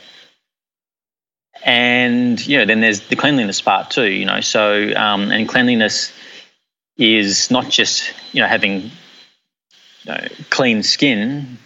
And 1.63 2.45
you 2.45 2.57
know, 2.57 2.65
then 2.65 2.81
there's 2.81 3.01
the 3.01 3.15
cleanliness 3.15 3.61
part 3.61 3.91
too. 3.91 4.09
You 4.09 4.25
know, 4.25 4.41
so 4.41 4.93
um, 4.95 5.31
and 5.31 5.47
cleanliness 5.47 6.11
is 6.97 7.51
not 7.51 7.69
just 7.69 8.13
you 8.31 8.41
know 8.41 8.47
having 8.47 8.91
you 10.03 10.07
know, 10.07 10.27
clean 10.49 10.83
skin, 10.83 11.57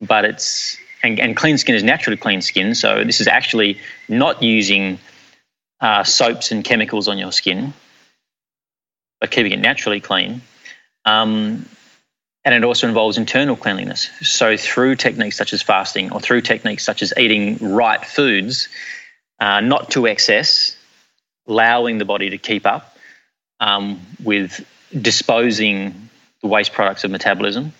but 0.00 0.24
it's 0.24 0.76
and, 1.02 1.20
and, 1.20 1.36
clean 1.36 1.58
skin 1.58 1.74
is 1.74 1.82
naturally 1.82 2.16
clean 2.16 2.42
skin. 2.42 2.74
So 2.74 3.04
this 3.04 3.20
is 3.20 3.28
actually 3.28 3.78
not 4.08 4.42
using 4.42 4.98
uh, 5.80 6.04
soaps 6.04 6.50
and 6.50 6.64
chemicals 6.64 7.08
on 7.08 7.18
your 7.18 7.32
skin, 7.32 7.72
but 9.20 9.30
keeping 9.30 9.52
it 9.52 9.60
naturally 9.60 10.00
clean. 10.00 10.42
Um, 11.04 11.66
and 12.44 12.54
it 12.54 12.64
also 12.64 12.88
involves 12.88 13.18
internal 13.18 13.56
cleanliness. 13.56 14.08
So 14.22 14.56
through 14.56 14.96
techniques 14.96 15.36
such 15.36 15.52
as 15.52 15.62
fasting 15.62 16.12
or 16.12 16.20
through 16.20 16.40
techniques 16.42 16.84
such 16.84 17.02
as 17.02 17.12
eating 17.16 17.58
right 17.60 18.04
foods, 18.04 18.68
uh, 19.40 19.60
not 19.60 19.90
to 19.90 20.06
excess, 20.06 20.76
allowing 21.46 21.98
the 21.98 22.04
body 22.04 22.30
to 22.30 22.38
keep 22.38 22.66
up 22.66 22.96
um, 23.60 24.00
with 24.22 24.64
disposing 24.92 26.08
the 26.42 26.48
waste 26.48 26.72
products 26.72 27.04
of 27.04 27.10
metabolism, 27.10 27.72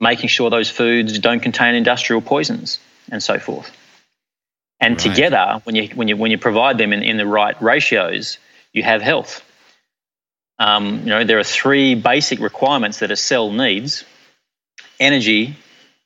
making 0.00 0.28
sure 0.28 0.50
those 0.50 0.70
foods 0.70 1.18
don't 1.18 1.40
contain 1.40 1.74
industrial 1.74 2.20
poisons 2.20 2.78
and 3.10 3.22
so 3.22 3.38
forth. 3.38 3.70
And 4.80 4.94
right. 4.94 5.14
together, 5.14 5.60
when 5.64 5.76
you, 5.76 5.88
when, 5.94 6.08
you, 6.08 6.16
when 6.16 6.30
you 6.30 6.38
provide 6.38 6.78
them 6.78 6.92
in, 6.92 7.02
in 7.02 7.16
the 7.16 7.26
right 7.26 7.60
ratios, 7.62 8.38
you 8.72 8.82
have 8.82 9.02
health. 9.02 9.42
Um, 10.58 11.00
you 11.00 11.06
know, 11.06 11.24
there 11.24 11.38
are 11.38 11.44
three 11.44 11.94
basic 11.94 12.40
requirements 12.40 12.98
that 12.98 13.10
a 13.10 13.16
cell 13.16 13.50
needs 13.50 14.04
energy, 15.00 15.56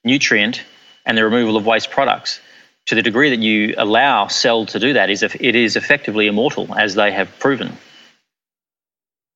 nutrient, 0.05 0.63
and 1.05 1.17
the 1.17 1.25
removal 1.25 1.57
of 1.57 1.67
waste 1.67 1.91
products. 1.91 2.41
To 2.89 2.95
the 2.95 3.03
degree 3.03 3.31
that 3.31 3.41
you 3.41 3.75
allow 3.77 4.29
cell 4.29 4.65
to 4.67 4.79
do 4.79 4.95
that, 4.95 5.11
is 5.11 5.23
it 5.23 5.55
is 5.55 5.77
effectively 5.77 6.27
immortal, 6.27 6.75
as 6.75 6.95
they 6.95 7.13
have 7.13 7.39
proven. 7.39 7.77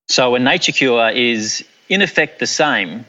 So 0.09 0.35
a 0.35 0.39
nature 0.39 0.73
cure 0.73 1.11
is 1.11 1.63
in 1.89 2.01
effect 2.01 2.39
the 2.39 2.47
same, 2.47 3.05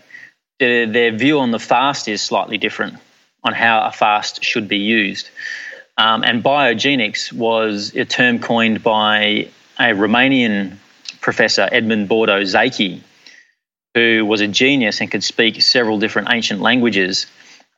their, 0.59 1.11
view 1.11 1.39
on 1.39 1.51
the 1.51 1.59
fast 1.59 2.09
is 2.09 2.21
slightly 2.21 2.57
different 2.57 2.97
on 3.43 3.53
how 3.53 3.85
a 3.85 3.91
fast 3.91 4.43
should 4.43 4.67
be 4.67 4.79
used. 4.79 5.29
Um, 5.97 6.23
and 6.23 6.43
biogenics 6.43 7.31
was 7.31 7.95
a 7.95 8.03
term 8.03 8.39
coined 8.39 8.83
by 8.83 9.47
a 9.79 9.93
Romanian 9.93 10.75
professor, 11.21 11.69
Edmond 11.71 12.09
Bordeaux 12.09 12.43
Szekely, 12.43 12.99
who 13.93 14.25
was 14.25 14.41
a 14.41 14.47
genius 14.47 14.99
and 14.99 15.09
could 15.09 15.23
speak 15.23 15.61
several 15.61 15.99
different 15.99 16.29
ancient 16.31 16.59
languages. 16.59 17.27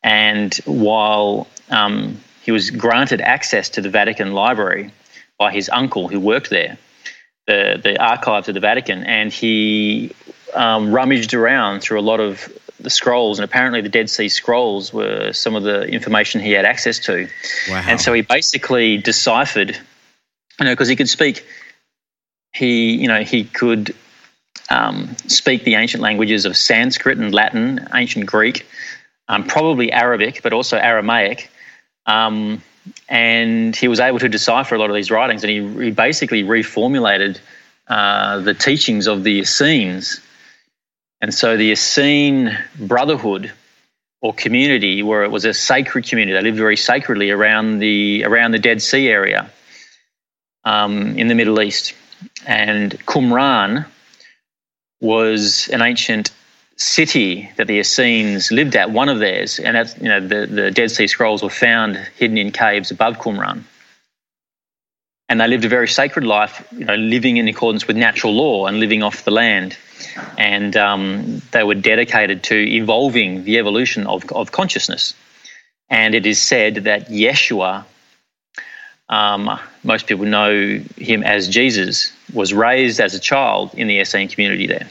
And 0.03 0.53
while 0.65 1.47
um, 1.69 2.21
he 2.45 2.51
was 2.51 2.69
granted 2.69 3.21
access 3.21 3.69
to 3.69 3.81
the 3.81 3.89
Vatican 3.89 4.33
Library 4.33 4.91
by 5.39 5.51
his 5.51 5.67
uncle 5.67 6.07
who 6.07 6.19
worked 6.19 6.51
there, 6.51 6.77
the, 7.47 7.79
the 7.81 7.99
archives 8.01 8.47
of 8.47 8.53
the 8.53 8.59
Vatican, 8.59 9.03
and 9.03 9.33
he 9.33 10.11
um, 10.53 10.93
rummaged 10.93 11.33
around 11.33 11.81
through 11.81 11.99
a 11.99 12.01
lot 12.01 12.19
of 12.19 12.47
the 12.79 12.91
scrolls, 12.91 13.39
and 13.39 13.43
apparently 13.43 13.81
the 13.81 13.89
Dead 13.89 14.11
Sea 14.11 14.29
Scrolls 14.29 14.93
were 14.93 15.33
some 15.33 15.55
of 15.55 15.63
the 15.63 15.83
information 15.87 16.39
he 16.39 16.51
had 16.51 16.65
access 16.65 16.99
to. 16.99 17.27
Wow. 17.67 17.83
And 17.87 17.99
so 17.99 18.13
he 18.13 18.21
basically 18.21 18.97
deciphered, 18.97 19.75
you 20.59 20.65
know, 20.65 20.71
because 20.71 20.87
he 20.87 20.95
could 20.95 21.09
speak, 21.09 21.43
he, 22.53 22.95
you 22.95 23.07
know, 23.07 23.23
he 23.23 23.43
could 23.43 23.95
um, 24.69 25.15
speak 25.27 25.63
the 25.63 25.75
ancient 25.75 26.03
languages 26.03 26.45
of 26.45 26.55
Sanskrit 26.55 27.17
and 27.17 27.33
Latin, 27.33 27.87
ancient 27.91 28.27
Greek, 28.27 28.67
um, 29.27 29.45
probably 29.45 29.91
Arabic, 29.91 30.41
but 30.43 30.53
also 30.53 30.77
Aramaic. 30.77 31.49
Um, 32.05 32.61
and 33.09 33.75
he 33.75 33.87
was 33.87 33.99
able 33.99 34.19
to 34.19 34.29
decipher 34.29 34.75
a 34.75 34.79
lot 34.79 34.89
of 34.89 34.95
these 34.95 35.09
writings, 35.09 35.43
and 35.43 35.51
he, 35.51 35.85
he 35.85 35.91
basically 35.91 36.43
reformulated 36.43 37.39
uh, 37.87 38.39
the 38.39 38.53
teachings 38.53 39.07
of 39.07 39.23
the 39.23 39.39
Essenes 39.39 40.21
and 41.25 41.33
so 41.33 41.57
the 41.57 41.71
Essene 41.71 42.57
Brotherhood 42.77 43.51
or 44.21 44.33
community, 44.33 45.01
where 45.01 45.23
it 45.23 45.31
was 45.31 45.45
a 45.45 45.53
sacred 45.53 46.05
community, 46.05 46.33
they 46.33 46.43
lived 46.43 46.57
very 46.57 46.77
sacredly 46.77 47.31
around 47.31 47.79
the 47.79 48.23
around 48.25 48.51
the 48.51 48.59
Dead 48.59 48.81
Sea 48.81 49.07
area 49.07 49.49
um, 50.63 51.17
in 51.17 51.27
the 51.27 51.35
Middle 51.35 51.61
East. 51.61 51.93
And 52.45 52.91
Qumran 53.05 53.85
was 55.01 55.67
an 55.69 55.81
ancient 55.81 56.31
city 56.75 57.49
that 57.57 57.67
the 57.67 57.79
Essenes 57.79 58.51
lived 58.51 58.75
at, 58.75 58.91
one 58.91 59.09
of 59.09 59.19
theirs, 59.19 59.59
and 59.59 59.75
that's, 59.75 59.97
you 59.97 60.09
know 60.09 60.19
the, 60.19 60.45
the 60.45 60.71
Dead 60.71 60.91
Sea 60.91 61.07
Scrolls 61.07 61.41
were 61.41 61.49
found 61.49 61.95
hidden 62.17 62.37
in 62.37 62.51
caves 62.51 62.91
above 62.91 63.17
Qumran. 63.17 63.63
And 65.27 65.41
they 65.41 65.47
lived 65.47 65.65
a 65.65 65.69
very 65.69 65.87
sacred 65.87 66.25
life, 66.25 66.67
you 66.71 66.85
know, 66.85 66.95
living 66.95 67.37
in 67.37 67.47
accordance 67.47 67.87
with 67.87 67.97
natural 67.97 68.33
law 68.33 68.67
and 68.67 68.79
living 68.79 69.01
off 69.01 69.23
the 69.23 69.31
land 69.31 69.75
and 70.37 70.75
um, 70.75 71.41
they 71.51 71.63
were 71.63 71.75
dedicated 71.75 72.43
to 72.43 72.55
evolving 72.55 73.43
the 73.43 73.57
evolution 73.57 74.07
of, 74.07 74.29
of 74.31 74.51
consciousness. 74.51 75.13
And 75.89 76.15
it 76.15 76.25
is 76.25 76.41
said 76.41 76.75
that 76.85 77.09
Yeshua, 77.09 77.85
um, 79.07 79.59
most 79.83 80.07
people 80.07 80.25
know 80.25 80.79
him 80.97 81.23
as 81.23 81.47
Jesus, 81.47 82.11
was 82.33 82.53
raised 82.53 82.99
as 82.99 83.13
a 83.13 83.19
child 83.19 83.73
in 83.75 83.87
the 83.87 83.99
Essene 83.99 84.27
community 84.27 84.67
there. 84.67 84.89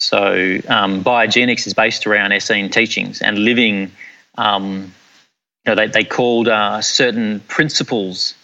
So 0.00 0.58
um, 0.68 1.02
biogenics 1.02 1.66
is 1.66 1.74
based 1.74 2.06
around 2.06 2.32
Essene 2.32 2.70
teachings 2.70 3.20
and 3.20 3.38
living. 3.38 3.92
Um, 4.36 4.94
you 5.64 5.74
know, 5.74 5.74
they, 5.74 5.88
they 5.88 6.04
called 6.04 6.48
uh, 6.48 6.80
certain 6.82 7.40
principles 7.40 8.34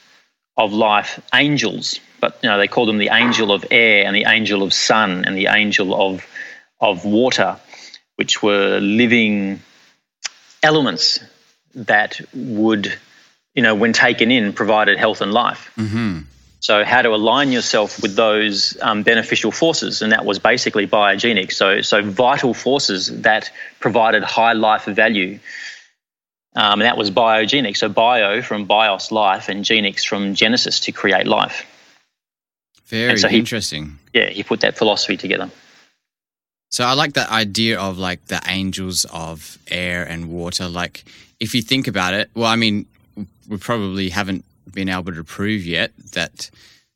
of 0.57 0.73
life 0.73 1.21
angels 1.35 1.99
but 2.21 2.39
you 2.43 2.49
know 2.49 2.57
they 2.57 2.69
called 2.69 2.89
them 2.89 2.99
the 2.99 3.11
angel 3.13 3.53
of 3.53 3.67
air 3.73 4.07
and 4.07 4.15
the 4.15 4.25
angel 4.27 4.63
of 4.63 4.73
sun 4.73 5.25
and 5.27 5.37
the 5.37 5.49
angel 5.49 5.95
of 5.95 6.25
of 6.81 7.05
water, 7.05 7.57
which 8.17 8.43
were 8.43 8.79
living 8.81 9.61
elements 10.63 11.21
that 11.75 12.21
would, 12.35 12.97
you 13.55 13.63
know, 13.63 13.75
when 13.75 13.93
taken 13.93 14.31
in, 14.31 14.53
provided 14.53 14.99
health 14.99 15.21
and 15.21 15.33
life. 15.33 15.71
Mm-hmm. 15.77 16.21
So, 16.65 16.83
how 16.83 17.03
to 17.03 17.11
align 17.11 17.53
yourself 17.53 18.01
with 18.01 18.17
those 18.17 18.75
um, 18.81 19.03
beneficial 19.03 19.53
forces, 19.53 20.01
and 20.01 20.13
that 20.13 20.25
was 20.25 20.39
basically 20.39 20.87
biogenic. 20.87 21.53
So, 21.53 21.83
so 21.83 22.03
vital 22.03 22.55
forces 22.55 23.09
that 23.21 23.51
provided 23.81 24.25
high 24.25 24.55
life 24.55 24.87
value. 24.87 25.41
Um, 26.57 26.81
and 26.81 26.87
that 26.89 26.97
was 26.97 27.11
biogenic. 27.11 27.77
So, 27.77 27.91
bio 27.91 28.41
from 28.41 28.65
bios, 28.65 29.13
life, 29.13 29.51
and 29.51 29.63
genics 29.63 30.07
from 30.07 30.35
genesis 30.35 30.81
to 30.81 30.93
create 30.93 31.27
life. 31.27 31.67
Very 32.87 33.19
so 33.19 33.29
he, 33.29 33.41
interesting. 33.41 33.99
Yeah, 34.15 34.31
he 34.31 34.43
put 34.43 34.61
that 34.61 34.79
philosophy 34.79 35.19
together. 35.19 35.51
So 36.71 36.85
I 36.85 36.95
like 36.95 37.13
that 37.13 37.29
idea 37.29 37.79
of 37.79 37.99
like 37.99 38.25
the 38.29 38.41
angels 38.49 39.05
of 39.13 39.59
air 39.69 40.03
and 40.03 40.31
water. 40.31 40.67
Like, 40.71 41.05
if 41.41 41.55
you 41.55 41.61
think 41.61 41.89
about 41.89 42.15
it, 42.15 42.31
well, 42.35 42.47
I 42.47 42.57
mean, 42.57 42.87
we 43.51 43.59
probably 43.59 44.09
haven't 44.09 44.47
been 44.73 44.89
able 44.89 45.13
to 45.13 45.25
prove 45.25 45.65
yet 45.65 45.93
that, 46.13 46.51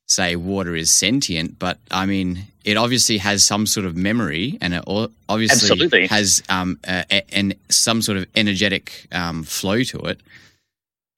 say, 0.06 0.36
water 0.36 0.74
is 0.74 0.90
sentient, 0.90 1.58
but 1.58 1.78
I 1.90 2.06
mean, 2.06 2.46
it 2.64 2.76
obviously 2.76 3.18
has 3.18 3.44
some 3.44 3.66
sort 3.66 3.86
of 3.86 3.96
memory 3.96 4.58
and 4.60 4.74
it 4.74 4.84
obviously 4.86 5.70
Absolutely. 5.70 6.06
has 6.06 6.42
um, 6.48 6.78
and 6.84 7.54
some 7.68 8.02
sort 8.02 8.18
of 8.18 8.26
energetic 8.34 9.06
um, 9.12 9.42
flow 9.42 9.82
to 9.84 9.98
it. 10.00 10.20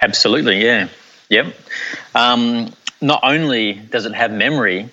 Absolutely, 0.02 0.64
yeah. 0.64 0.88
Yep. 1.28 1.54
Um, 2.14 2.72
not 3.00 3.20
only 3.22 3.72
does 3.72 4.06
it 4.06 4.14
have 4.14 4.32
memory, 4.32 4.90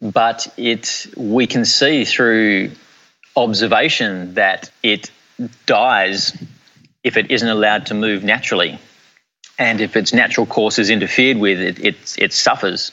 but 0.00 0.52
it 0.56 1.06
we 1.16 1.46
can 1.46 1.64
see 1.64 2.04
through 2.04 2.70
observation 3.36 4.34
that 4.34 4.70
it 4.82 5.10
dies 5.66 6.36
if 7.02 7.16
it 7.16 7.30
isn't 7.30 7.48
allowed 7.48 7.86
to 7.86 7.94
move 7.94 8.24
naturally. 8.24 8.78
And 9.60 9.80
if 9.80 9.94
its 9.94 10.12
natural 10.12 10.46
course 10.46 10.80
is 10.80 10.90
interfered 10.90 11.36
with, 11.36 11.60
it, 11.60 11.78
it, 11.78 12.16
it 12.18 12.32
suffers. 12.32 12.90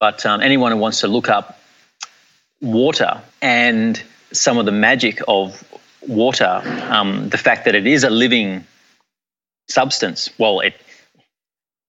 But 0.00 0.24
um, 0.24 0.40
anyone 0.40 0.72
who 0.72 0.78
wants 0.78 1.00
to 1.00 1.08
look 1.08 1.28
up 1.28 1.58
water 2.62 3.20
and 3.42 4.02
some 4.32 4.56
of 4.56 4.64
the 4.64 4.72
magic 4.72 5.20
of 5.28 5.62
water, 6.00 6.62
um, 6.88 7.28
the 7.28 7.36
fact 7.36 7.66
that 7.66 7.74
it 7.74 7.86
is 7.86 8.04
a 8.04 8.10
living 8.10 8.64
substance, 9.68 10.30
well, 10.38 10.60
it, 10.60 10.74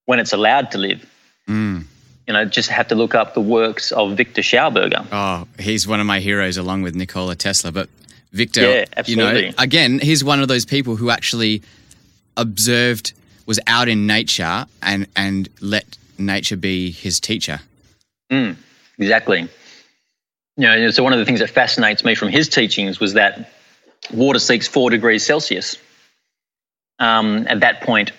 when 0.04 0.18
it's 0.18 0.34
allowed 0.34 0.72
to 0.72 0.78
live, 0.78 1.06
Mm. 1.50 1.84
You 2.26 2.34
know, 2.34 2.44
just 2.44 2.70
have 2.70 2.88
to 2.88 2.94
look 2.94 3.14
up 3.14 3.34
the 3.34 3.40
works 3.40 3.90
of 3.90 4.16
Victor 4.16 4.40
Schauberger. 4.40 5.04
Oh, 5.10 5.48
he's 5.58 5.88
one 5.88 5.98
of 5.98 6.06
my 6.06 6.20
heroes 6.20 6.56
along 6.56 6.82
with 6.82 6.94
Nikola 6.94 7.34
Tesla. 7.34 7.72
But 7.72 7.88
Victor, 8.32 8.60
yeah, 8.60 8.84
absolutely. 8.96 9.46
you 9.46 9.48
know, 9.48 9.54
again, 9.58 9.98
he's 9.98 10.22
one 10.22 10.40
of 10.40 10.46
those 10.46 10.64
people 10.64 10.94
who 10.94 11.10
actually 11.10 11.62
observed, 12.36 13.14
was 13.46 13.60
out 13.66 13.88
in 13.88 14.06
nature 14.06 14.66
and, 14.82 15.06
and 15.16 15.48
let 15.60 15.98
nature 16.18 16.56
be 16.56 16.90
his 16.90 17.20
teacher. 17.20 17.60
Mm, 18.30 18.56
exactly. 18.98 19.48
You 20.56 20.66
know, 20.66 20.90
so 20.90 21.02
one 21.02 21.12
of 21.12 21.18
the 21.18 21.24
things 21.24 21.40
that 21.40 21.50
fascinates 21.50 22.04
me 22.04 22.14
from 22.14 22.28
his 22.28 22.48
teachings 22.48 23.00
was 23.00 23.14
that 23.14 23.50
water 24.12 24.38
seeks 24.38 24.66
four 24.66 24.90
degrees 24.90 25.24
Celsius. 25.24 25.76
Um, 26.98 27.46
at 27.48 27.60
that 27.60 27.80
point, 27.80 28.12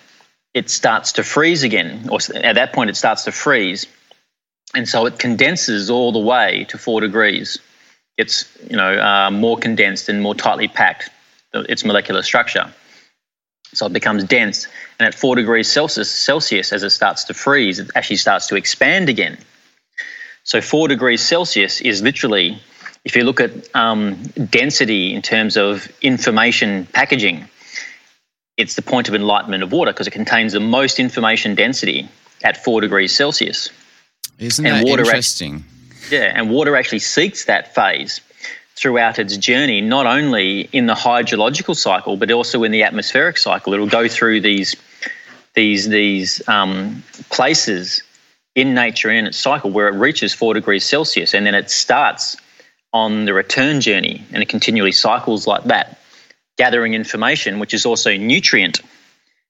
it 0.54 0.68
starts 0.68 1.12
to 1.12 1.22
freeze 1.22 1.62
again, 1.62 2.08
or 2.10 2.18
at 2.34 2.56
that 2.56 2.72
point, 2.72 2.90
it 2.90 2.96
starts 2.96 3.24
to 3.24 3.32
freeze. 3.32 3.86
And 4.74 4.88
so 4.88 5.06
it 5.06 5.18
condenses 5.18 5.88
all 5.88 6.12
the 6.12 6.18
way 6.18 6.66
to 6.68 6.78
four 6.78 7.00
degrees. 7.00 7.58
It's 8.18 8.44
you 8.68 8.76
know 8.76 8.98
uh, 8.98 9.30
more 9.30 9.56
condensed 9.56 10.08
and 10.08 10.20
more 10.20 10.34
tightly 10.34 10.68
packed, 10.68 11.10
its 11.54 11.84
molecular 11.84 12.22
structure. 12.22 12.72
So 13.74 13.86
it 13.86 13.92
becomes 13.92 14.24
dense, 14.24 14.68
and 14.98 15.06
at 15.06 15.14
four 15.14 15.34
degrees 15.34 15.70
Celsius, 15.70 16.10
Celsius, 16.10 16.72
as 16.72 16.82
it 16.82 16.90
starts 16.90 17.24
to 17.24 17.34
freeze, 17.34 17.78
it 17.78 17.90
actually 17.94 18.16
starts 18.16 18.46
to 18.48 18.56
expand 18.56 19.08
again. 19.08 19.38
So 20.44 20.60
four 20.60 20.88
degrees 20.88 21.22
Celsius 21.22 21.80
is 21.80 22.02
literally, 22.02 22.60
if 23.04 23.16
you 23.16 23.24
look 23.24 23.40
at 23.40 23.74
um, 23.74 24.22
density 24.50 25.14
in 25.14 25.22
terms 25.22 25.56
of 25.56 25.90
information 26.02 26.86
packaging, 26.92 27.48
it's 28.56 28.74
the 28.74 28.82
point 28.82 29.08
of 29.08 29.14
enlightenment 29.14 29.62
of 29.62 29.72
water 29.72 29.92
because 29.92 30.06
it 30.06 30.12
contains 30.12 30.52
the 30.52 30.60
most 30.60 30.98
information 30.98 31.54
density 31.54 32.08
at 32.44 32.62
four 32.62 32.80
degrees 32.80 33.14
Celsius. 33.14 33.70
Isn't 34.38 34.66
and 34.66 34.76
that 34.76 34.84
water 34.84 35.02
interesting? 35.02 35.64
Actually, 35.90 36.18
yeah, 36.18 36.32
and 36.34 36.50
water 36.50 36.76
actually 36.76 36.98
seeks 36.98 37.46
that 37.46 37.74
phase 37.74 38.20
throughout 38.76 39.18
its 39.18 39.36
journey, 39.36 39.80
not 39.80 40.06
only 40.06 40.62
in 40.72 40.86
the 40.86 40.94
hydrological 40.94 41.76
cycle, 41.76 42.16
but 42.16 42.30
also 42.30 42.62
in 42.64 42.72
the 42.72 42.82
atmospheric 42.82 43.38
cycle. 43.38 43.74
It'll 43.74 43.86
go 43.86 44.08
through 44.08 44.40
these 44.40 44.76
these 45.54 45.88
these 45.88 46.46
um, 46.48 47.02
places 47.30 48.02
in 48.54 48.74
nature 48.74 49.10
in 49.10 49.26
its 49.26 49.38
cycle 49.38 49.70
where 49.70 49.88
it 49.88 49.98
reaches 49.98 50.34
four 50.34 50.54
degrees 50.54 50.84
Celsius, 50.84 51.34
and 51.34 51.46
then 51.46 51.54
it 51.54 51.70
starts 51.70 52.36
on 52.92 53.24
the 53.24 53.34
return 53.34 53.80
journey, 53.80 54.24
and 54.32 54.42
it 54.42 54.48
continually 54.48 54.92
cycles 54.92 55.46
like 55.46 55.64
that, 55.64 55.98
gathering 56.58 56.94
information, 56.94 57.58
which 57.58 57.72
is 57.72 57.86
also 57.86 58.16
nutrient, 58.16 58.80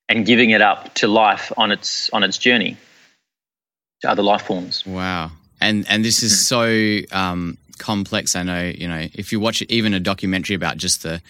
and 0.09 0.27
giving 0.27 0.51
it 0.51 0.63
up 0.63 0.95
to 0.95 1.09
life 1.09 1.53
on 1.57 1.73
its 1.73 2.11
on 2.11 2.23
its 2.23 2.39
journey 2.39 2.77
to 4.03 4.11
other 4.11 4.23
life 4.23 4.43
forms. 4.43 4.85
Wow. 4.87 5.33
And 5.61 5.87
and 5.89 6.05
this 6.05 6.23
is 6.23 6.33
mm-hmm. 6.33 7.07
so 7.11 7.17
um, 7.17 7.59
complex. 7.83 8.35
I 8.37 8.45
know, 8.45 8.63
you 8.63 8.89
know, 8.89 9.09
if 9.13 9.33
you 9.33 9.41
watch 9.41 9.61
even 9.63 9.93
a 9.93 10.01
documentary 10.01 10.55
about 10.55 10.77
just 10.77 11.03
the 11.03 11.21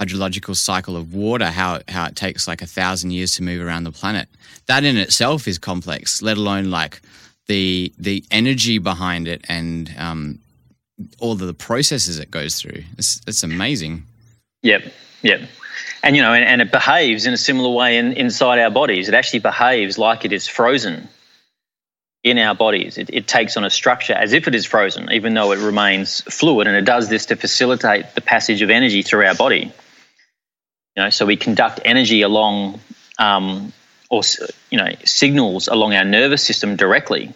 hydrological 0.00 0.56
cycle 0.56 0.96
of 0.96 1.14
water, 1.14 1.46
how 1.46 1.80
how 1.88 2.06
it 2.06 2.16
takes 2.16 2.46
like 2.46 2.60
a 2.60 2.66
thousand 2.66 3.12
years 3.12 3.36
to 3.36 3.42
move 3.42 3.60
around 3.64 3.84
the 3.84 3.92
planet, 3.92 4.28
that 4.66 4.84
in 4.84 4.96
itself 4.96 5.48
is 5.48 5.56
complex. 5.58 6.20
Let 6.20 6.36
alone 6.36 6.70
like 6.70 7.00
the 7.46 7.92
the 7.98 8.24
energy 8.30 8.78
behind 8.78 9.28
it 9.28 9.44
and 9.48 9.94
um, 9.96 10.38
all 11.20 11.36
the 11.36 11.54
processes 11.54 12.18
it 12.18 12.30
goes 12.30 12.60
through. 12.60 12.82
It's 12.98 13.20
it's 13.26 13.42
amazing. 13.42 14.02
Yep, 14.62 14.92
yep. 15.22 15.40
And 16.02 16.16
you 16.16 16.22
know, 16.22 16.34
and, 16.34 16.44
and 16.44 16.60
it 16.60 16.72
behaves 16.72 17.24
in 17.26 17.32
a 17.32 17.38
similar 17.38 17.70
way 17.70 17.98
in, 17.98 18.12
inside 18.12 18.58
our 18.58 18.70
bodies. 18.70 19.08
It 19.08 19.14
actually 19.14 19.40
behaves 19.40 19.96
like 19.96 20.24
it 20.24 20.32
is 20.32 20.48
frozen 20.48 21.08
in 22.30 22.38
our 22.38 22.54
bodies. 22.54 22.98
It, 22.98 23.10
it, 23.12 23.26
takes 23.26 23.56
on 23.56 23.64
a 23.64 23.70
structure 23.70 24.12
as 24.12 24.32
if 24.32 24.48
it 24.48 24.54
is 24.54 24.66
frozen, 24.66 25.10
even 25.12 25.34
though 25.34 25.52
it 25.52 25.58
remains 25.58 26.20
fluid, 26.22 26.66
and 26.66 26.76
it 26.76 26.84
does 26.84 27.08
this 27.08 27.26
to 27.26 27.36
facilitate 27.36 28.14
the 28.14 28.20
passage 28.20 28.62
of 28.62 28.70
energy 28.70 29.02
through 29.02 29.26
our 29.26 29.34
body. 29.34 29.72
You 30.96 31.04
know, 31.04 31.10
so 31.10 31.26
we 31.26 31.36
conduct 31.36 31.80
energy 31.84 32.22
along, 32.22 32.80
um, 33.18 33.72
or 34.10 34.22
you 34.70 34.78
know, 34.78 34.90
signals 35.04 35.68
along 35.68 35.94
our 35.94 36.04
nervous 36.04 36.42
system 36.42 36.76
directly. 36.76 37.32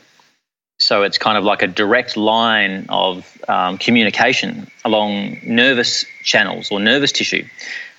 So 0.79 1.05
it's 1.05 1.19
kind 1.19 1.39
of 1.39 1.45
like 1.45 1.63
a 1.63 1.69
direct 1.69 2.17
line 2.17 2.87
of 2.89 3.39
um, 3.47 3.79
communication 3.79 4.69
along 4.85 5.39
nervous 5.45 6.05
channels 6.25 6.73
or 6.73 6.81
nervous 6.81 7.13
tissue. 7.13 7.45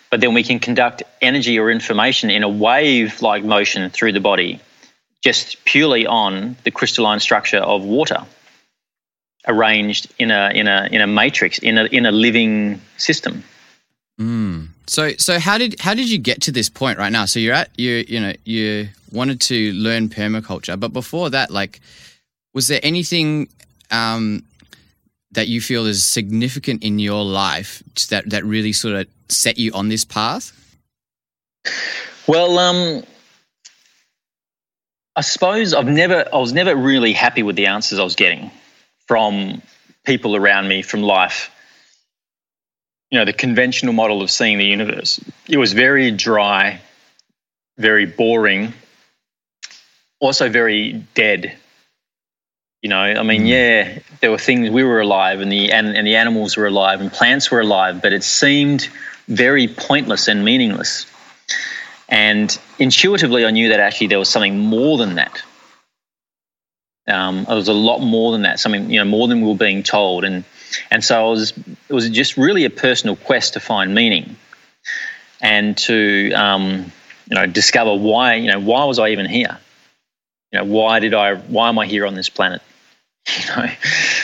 But 0.10 0.20
then 0.20 0.34
we 0.34 0.44
can 0.44 0.60
conduct 0.60 1.02
energy 1.22 1.58
or 1.58 1.72
information 1.72 2.30
in 2.30 2.44
a 2.44 2.50
wave-like 2.50 3.44
motion 3.44 3.90
through 3.90 4.12
the 4.12 4.20
body 4.20 4.60
just 5.24 5.64
purely 5.66 6.06
on 6.06 6.56
the 6.64 6.72
crystalline 6.72 7.20
structure 7.20 7.60
of 7.60 7.84
water 7.84 8.26
arranged 9.48 10.14
in 10.20 10.32
a 10.32 10.52
in 10.54 10.68
a 10.68 10.88
in 10.92 11.02
a 11.02 11.08
matrix 11.08 11.58
in 11.60 11.78
a 11.78 11.86
in 11.86 12.06
a 12.06 12.12
living 12.12 12.82
system. 12.98 13.44
Mm. 14.20 14.68
So 14.88 15.12
so 15.18 15.40
how 15.40 15.58
did 15.58 15.80
how 15.80 15.94
did 15.94 16.10
you 16.10 16.18
get 16.18 16.42
to 16.42 16.52
this 16.52 16.70
point 16.70 17.00
right 17.00 17.12
now? 17.12 17.26
So 17.26 17.40
you're 17.40 17.54
at 17.54 17.70
you 17.78 18.06
you 18.08 18.20
know 18.20 18.34
you 18.44 18.90
wanted 19.12 19.40
to 19.42 19.74
learn 19.74 20.10
permaculture, 20.10 20.80
but 20.80 20.92
before 20.92 21.30
that, 21.30 21.52
like, 21.52 21.80
was 22.54 22.68
there 22.68 22.80
anything 22.84 23.48
um, 23.92 24.44
that 25.32 25.48
you 25.48 25.62
feel 25.62 25.86
is 25.86 26.04
significant 26.04 26.84
in 26.84 27.00
your 27.00 27.24
life 27.24 27.84
that 28.10 28.30
that 28.30 28.44
really 28.44 28.74
sort 28.74 28.96
of 28.96 29.08
set 29.30 29.58
you 29.58 29.72
on 29.74 29.90
this 29.90 30.04
path? 30.04 30.52
Well, 32.28 32.60
um, 32.60 33.04
I 35.16 35.22
suppose 35.22 35.74
I've 35.74 35.88
never, 35.88 36.28
I 36.34 36.38
was 36.38 36.54
never 36.54 36.76
really 36.76 37.14
happy 37.14 37.44
with 37.44 37.56
the 37.56 37.68
answers 37.68 38.00
I 38.00 38.04
was 38.04 38.16
getting 38.16 38.50
from 39.08 39.62
people 40.06 40.36
around 40.36 40.68
me, 40.68 40.82
from 40.82 41.04
life. 41.04 41.52
You 43.12 43.20
know, 43.20 43.26
the 43.26 43.34
conventional 43.34 43.94
model 43.94 44.24
of 44.24 44.32
seeing 44.32 44.58
the 44.58 44.66
universe. 44.66 45.20
It 45.48 45.58
was 45.58 45.74
very 45.74 46.10
dry, 46.10 46.82
very 47.78 48.08
boring, 48.08 48.74
also 50.20 50.50
very 50.50 50.94
dead. 51.14 51.56
You 52.82 52.90
know, 52.90 53.00
I 53.00 53.22
mean, 53.22 53.44
mm. 53.44 53.50
yeah, 53.50 54.00
there 54.20 54.32
were 54.32 54.40
things 54.40 54.72
we 54.72 54.84
were 54.84 55.00
alive, 55.00 55.42
and 55.42 55.52
the 55.52 55.72
and, 55.72 55.96
and 55.96 56.08
the 56.08 56.16
animals 56.16 56.58
were 56.58 56.66
alive, 56.66 57.02
and 57.02 57.14
plants 57.14 57.52
were 57.52 57.62
alive, 57.62 58.02
but 58.02 58.14
it 58.14 58.24
seemed 58.24 58.90
very 59.28 59.68
pointless 59.68 60.28
and 60.28 60.44
meaningless. 60.44 61.06
And 62.10 62.58
intuitively, 62.80 63.46
I 63.46 63.52
knew 63.52 63.70
that 63.70 63.80
actually 63.80 64.08
there 64.08 64.20
was 64.20 64.30
something 64.30 64.60
more 64.60 64.98
than 64.98 65.16
that. 65.16 65.42
Um, 67.08 67.40
it 67.40 67.54
was 67.54 67.68
a 67.68 67.74
lot 67.74 68.00
more 68.00 68.32
than 68.32 68.44
that, 68.44 68.60
something 68.60 68.90
you 68.90 68.98
know 68.98 69.06
more 69.06 69.28
than 69.28 69.42
we 69.42 69.48
were 69.48 69.58
being 69.58 69.84
told, 69.84 70.24
and 70.24 70.46
and 70.90 71.04
so 71.04 71.20
I 71.20 71.30
was 71.30 71.52
it 71.90 71.94
was 71.94 72.10
just 72.10 72.38
really 72.38 72.64
a 72.64 72.70
personal 72.70 73.18
quest 73.18 73.54
to 73.54 73.60
find 73.60 73.94
meaning, 73.94 74.38
and 75.42 75.78
to 75.80 76.32
um, 76.32 76.92
you 77.30 77.36
know 77.36 77.46
discover 77.46 77.94
why 77.94 78.36
you 78.36 78.50
know 78.50 78.60
why 78.60 78.86
was 78.86 79.00
I 79.00 79.10
even 79.10 79.26
here, 79.26 79.58
you 80.54 80.60
know 80.60 80.66
why 80.66 81.00
did 81.00 81.14
I 81.14 81.36
why 81.36 81.68
am 81.68 81.78
I 81.78 81.88
here 81.88 82.06
on 82.06 82.16
this 82.16 82.30
planet, 82.30 82.62
you 83.38 83.48
know. 83.48 83.70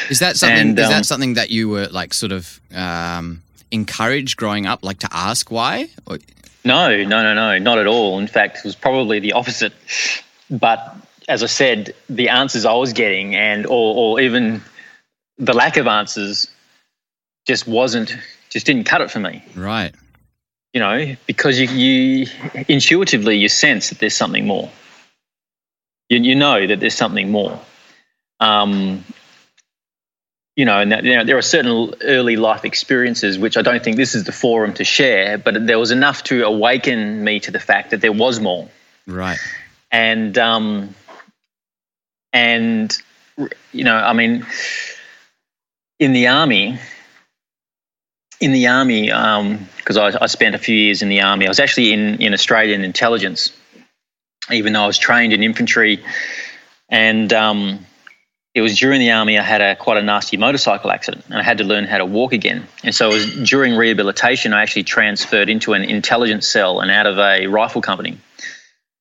Is 0.10 0.20
that 0.20 0.38
something? 0.38 0.70
And, 0.70 0.80
is 0.80 0.86
um, 0.86 0.92
that 0.92 1.06
something 1.06 1.34
that 1.34 1.50
you 1.50 1.68
were 1.68 1.88
like 1.88 2.14
sort 2.14 2.32
of 2.32 2.62
um, 2.74 3.44
encouraged 3.72 4.38
growing 4.38 4.66
up, 4.66 4.86
like 4.86 5.00
to 5.00 5.10
ask 5.12 5.52
why? 5.52 5.90
Or- 6.08 6.20
no, 6.64 7.04
no, 7.04 7.24
no, 7.24 7.34
no, 7.34 7.58
not 7.58 7.78
at 7.78 7.88
all. 7.88 8.20
In 8.20 8.28
fact, 8.28 8.60
it 8.60 8.66
was 8.66 8.76
probably 8.76 9.20
the 9.20 9.34
opposite. 9.34 9.74
But 10.50 10.96
as 11.28 11.44
I 11.44 11.48
said, 11.48 11.94
the 12.10 12.30
answers 12.30 12.66
I 12.66 12.74
was 12.74 12.94
getting, 12.94 13.36
and 13.36 13.66
or, 13.66 13.96
or 13.96 14.20
even 14.20 14.62
the 15.38 15.54
lack 15.54 15.78
of 15.78 15.88
answers, 15.88 16.48
just 17.48 17.68
wasn't, 17.68 18.16
just 18.50 18.66
didn't 18.66 18.86
cut 18.86 19.02
it 19.02 19.12
for 19.12 19.20
me. 19.20 19.44
Right. 19.56 19.94
You 20.74 20.82
know, 20.82 21.16
because 21.26 21.60
you, 21.60 21.68
you 21.68 22.28
intuitively 22.68 23.38
you 23.38 23.50
sense 23.50 23.90
that 23.90 24.00
there's 24.00 24.16
something 24.16 24.46
more. 24.46 24.70
You, 26.10 26.20
you 26.20 26.36
know 26.36 26.68
that 26.68 26.80
there's 26.80 26.96
something 26.96 27.32
more. 27.32 27.60
Um, 28.40 29.04
you 30.60 30.66
know, 30.66 30.78
and 30.78 30.92
that, 30.92 31.06
you 31.06 31.16
know, 31.16 31.24
there 31.24 31.38
are 31.38 31.42
certain 31.42 31.94
early 32.04 32.36
life 32.36 32.66
experiences 32.66 33.40
which 33.40 33.56
I 33.56 33.62
don't 33.62 33.82
think 33.82 33.96
this 33.96 34.14
is 34.14 34.26
the 34.26 34.34
forum 34.34 34.74
to 34.74 34.84
share, 34.84 35.38
but 35.38 35.66
there 35.66 35.80
was 35.80 35.92
enough 35.92 36.22
to 36.24 36.44
awaken 36.44 37.24
me 37.24 37.40
to 37.40 37.52
the 37.52 37.62
fact 37.62 37.92
that 37.92 38.02
there 38.02 38.12
was 38.12 38.42
more. 38.42 38.68
Right. 39.08 39.38
And 39.90 40.38
um, 40.38 40.94
and 42.34 43.02
you 43.72 43.86
know, 43.86 43.96
I 43.96 44.12
mean, 44.12 44.46
in 45.98 46.12
the 46.12 46.28
army, 46.28 46.78
in 48.42 48.52
the 48.52 48.68
army, 48.68 49.04
because 49.04 49.98
um, 49.98 50.04
I, 50.04 50.24
I 50.24 50.26
spent 50.26 50.56
a 50.56 50.60
few 50.60 50.76
years 50.76 51.02
in 51.02 51.08
the 51.08 51.22
army. 51.22 51.46
I 51.46 51.50
was 51.50 51.62
actually 51.62 51.94
in 51.94 52.22
in 52.22 52.34
Australian 52.34 52.84
intelligence, 52.84 53.54
even 54.52 54.74
though 54.74 54.84
I 54.84 54.88
was 54.88 54.98
trained 54.98 55.32
in 55.32 55.42
infantry, 55.42 56.04
and 56.90 57.32
um, 57.32 57.86
it 58.56 58.62
was 58.62 58.78
during 58.78 59.00
the 59.00 59.12
army 59.12 59.38
I 59.38 59.44
had 59.44 59.62
a 59.62 59.76
quite 59.76 59.98
a 59.98 60.02
nasty 60.02 60.38
motorcycle 60.38 60.92
accident 60.92 61.26
and 61.26 61.36
I 61.36 61.44
had 61.44 61.60
to 61.60 61.64
learn 61.64 61.86
how 61.86 62.00
to 62.00 62.06
walk 62.06 62.34
again. 62.34 62.68
And 62.84 62.96
so 62.96 63.10
it 63.10 63.14
was 63.14 63.50
during 63.50 63.76
rehabilitation 63.76 64.54
I 64.54 64.64
actually 64.64 64.84
transferred 64.84 65.50
into 65.50 65.74
an 65.74 65.84
intelligence 65.84 66.48
cell 66.48 66.80
and 66.80 66.90
out 66.90 67.06
of 67.06 67.20
a 67.20 67.48
rifle 67.48 67.82
company. 67.82 68.18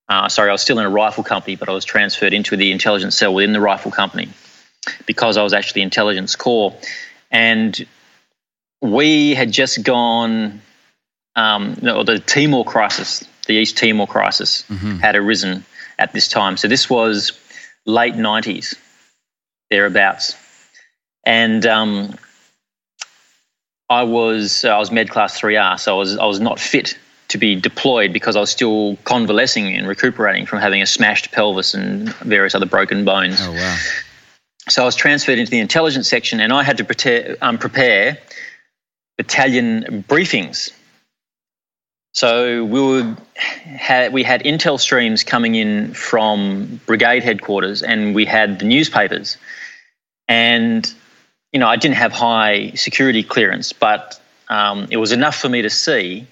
Uh, 0.09 0.29
sorry, 0.29 0.49
I 0.49 0.53
was 0.53 0.63
still 0.63 0.79
in 0.79 0.87
a 0.87 0.91
rifle 0.91 1.25
company, 1.25 1.57
but 1.57 1.69
I 1.69 1.73
was 1.73 1.85
transferred 1.85 2.33
into 2.33 2.57
the 2.57 2.73
intelligence 2.73 3.17
cell 3.17 3.35
within 3.35 3.53
the 3.53 3.61
rifle 3.61 3.91
company 3.91 4.29
because 5.07 5.37
I 5.37 5.43
was 5.43 5.53
actually 5.53 5.83
intelligence 5.83 6.35
corps. 6.37 6.75
And 7.31 7.87
we 8.81 9.35
had 9.35 9.53
just 9.53 9.83
gone, 9.83 10.63
um, 11.37 11.77
no, 11.83 12.05
the 12.05 12.19
Timor 12.21 12.65
crisis, 12.65 13.27
the 13.47 13.55
East 13.55 13.77
Timor 13.77 14.07
crisis, 14.07 14.65
mm-hmm. 14.69 14.97
had 14.97 15.15
arisen 15.15 15.65
at 15.99 16.13
this 16.13 16.29
time. 16.29 16.57
So 16.57 16.69
this 16.69 16.89
was 16.89 17.33
late 17.85 18.15
90s 18.15 18.77
thereabouts. 19.71 20.37
And 21.25 21.65
um, 21.67 22.17
I 23.91 24.03
was 24.03 24.65
uh, 24.65 24.69
I 24.69 24.79
was 24.79 24.91
med 24.91 25.11
class 25.11 25.39
three 25.39 25.57
R, 25.57 25.79
so 25.79 25.95
I 25.95 25.99
was 25.99 26.17
I 26.17 26.25
was 26.27 26.41
not 26.41 26.59
fit 26.59 26.99
to 27.29 27.39
be 27.39 27.55
deployed 27.55 28.13
because 28.13 28.37
I 28.37 28.41
was 28.41 28.51
still 28.51 28.97
convalescing 29.05 29.77
and 29.77 29.87
recuperating 29.87 30.47
from 30.47 30.61
having 30.61 30.81
a 30.81 30.87
smashed 30.87 31.31
pelvis 31.33 31.75
and 31.75 32.15
various 32.17 32.55
other 32.55 32.67
broken 32.67 33.05
bones. 33.05 33.39
Oh 33.41 33.53
wow! 33.53 33.77
So 34.69 34.83
I 34.83 34.85
was 34.85 34.97
transferred 34.97 35.39
into 35.39 35.51
the 35.51 35.61
intelligence 35.61 36.09
section, 36.09 36.41
and 36.41 36.53
I 36.53 36.63
had 36.63 36.79
to 36.79 36.85
prepare, 36.85 37.37
um, 37.41 37.59
prepare 37.59 38.19
battalion 39.17 40.05
briefings. 40.09 40.73
So 42.19 42.65
we 42.65 42.81
would 42.81 43.17
had 43.37 44.13
we 44.13 44.25
had 44.25 44.43
intel 44.43 44.81
streams 44.81 45.23
coming 45.23 45.55
in 45.55 45.95
from 45.95 46.81
brigade 46.85 47.23
headquarters, 47.23 47.81
and 47.81 48.13
we 48.13 48.25
had 48.25 48.59
the 48.59 48.65
newspapers. 48.65 49.37
And 50.27 50.93
you 51.53 51.61
know, 51.61 51.69
I 51.69 51.77
didn't 51.77 51.95
have 51.95 52.11
high 52.11 52.73
security 52.73 53.23
clearance, 53.23 53.73
but 53.73 54.21
um, 54.49 54.89
it 54.91 54.97
was 54.97 55.13
enough 55.13 55.37
for 55.37 55.49
me 55.49 55.63
to 55.63 55.71
see 55.71 56.27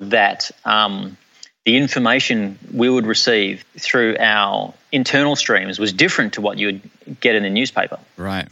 that 0.00 0.50
um, 0.64 1.16
the 1.64 1.76
information 1.76 2.58
we 2.74 2.90
would 2.90 3.06
receive 3.06 3.64
through 3.78 4.16
our 4.18 4.74
internal 4.90 5.36
streams 5.36 5.78
was 5.78 5.92
different 5.92 6.32
to 6.32 6.40
what 6.40 6.58
you 6.58 6.66
would 6.66 7.20
get 7.20 7.36
in 7.36 7.44
the 7.44 7.50
newspaper. 7.50 8.00
Right. 8.16 8.48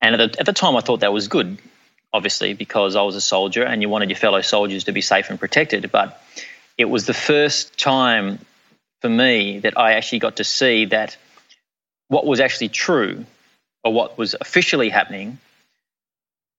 And 0.00 0.20
at 0.20 0.32
the, 0.34 0.38
at 0.38 0.46
the 0.46 0.52
time, 0.52 0.76
I 0.76 0.82
thought 0.82 1.00
that 1.00 1.12
was 1.12 1.26
good, 1.26 1.58
obviously, 2.14 2.54
because 2.54 2.94
I 2.94 3.02
was 3.02 3.16
a 3.16 3.20
soldier 3.20 3.64
and 3.64 3.82
you 3.82 3.88
wanted 3.88 4.08
your 4.08 4.16
fellow 4.16 4.40
soldiers 4.40 4.84
to 4.84 4.92
be 4.92 5.00
safe 5.02 5.28
and 5.28 5.38
protected. 5.38 5.90
But 5.90 6.22
it 6.78 6.86
was 6.86 7.06
the 7.06 7.12
first 7.12 7.78
time 7.78 8.38
for 9.02 9.10
me 9.10 9.58
that 9.58 9.76
I 9.76 9.94
actually 9.94 10.20
got 10.20 10.36
to 10.36 10.44
see 10.44 10.86
that 10.86 11.16
what 12.08 12.24
was 12.24 12.38
actually 12.38 12.68
true 12.68 13.26
or 13.82 13.92
what 13.92 14.16
was 14.16 14.36
officially 14.40 14.88
happening 14.88 15.38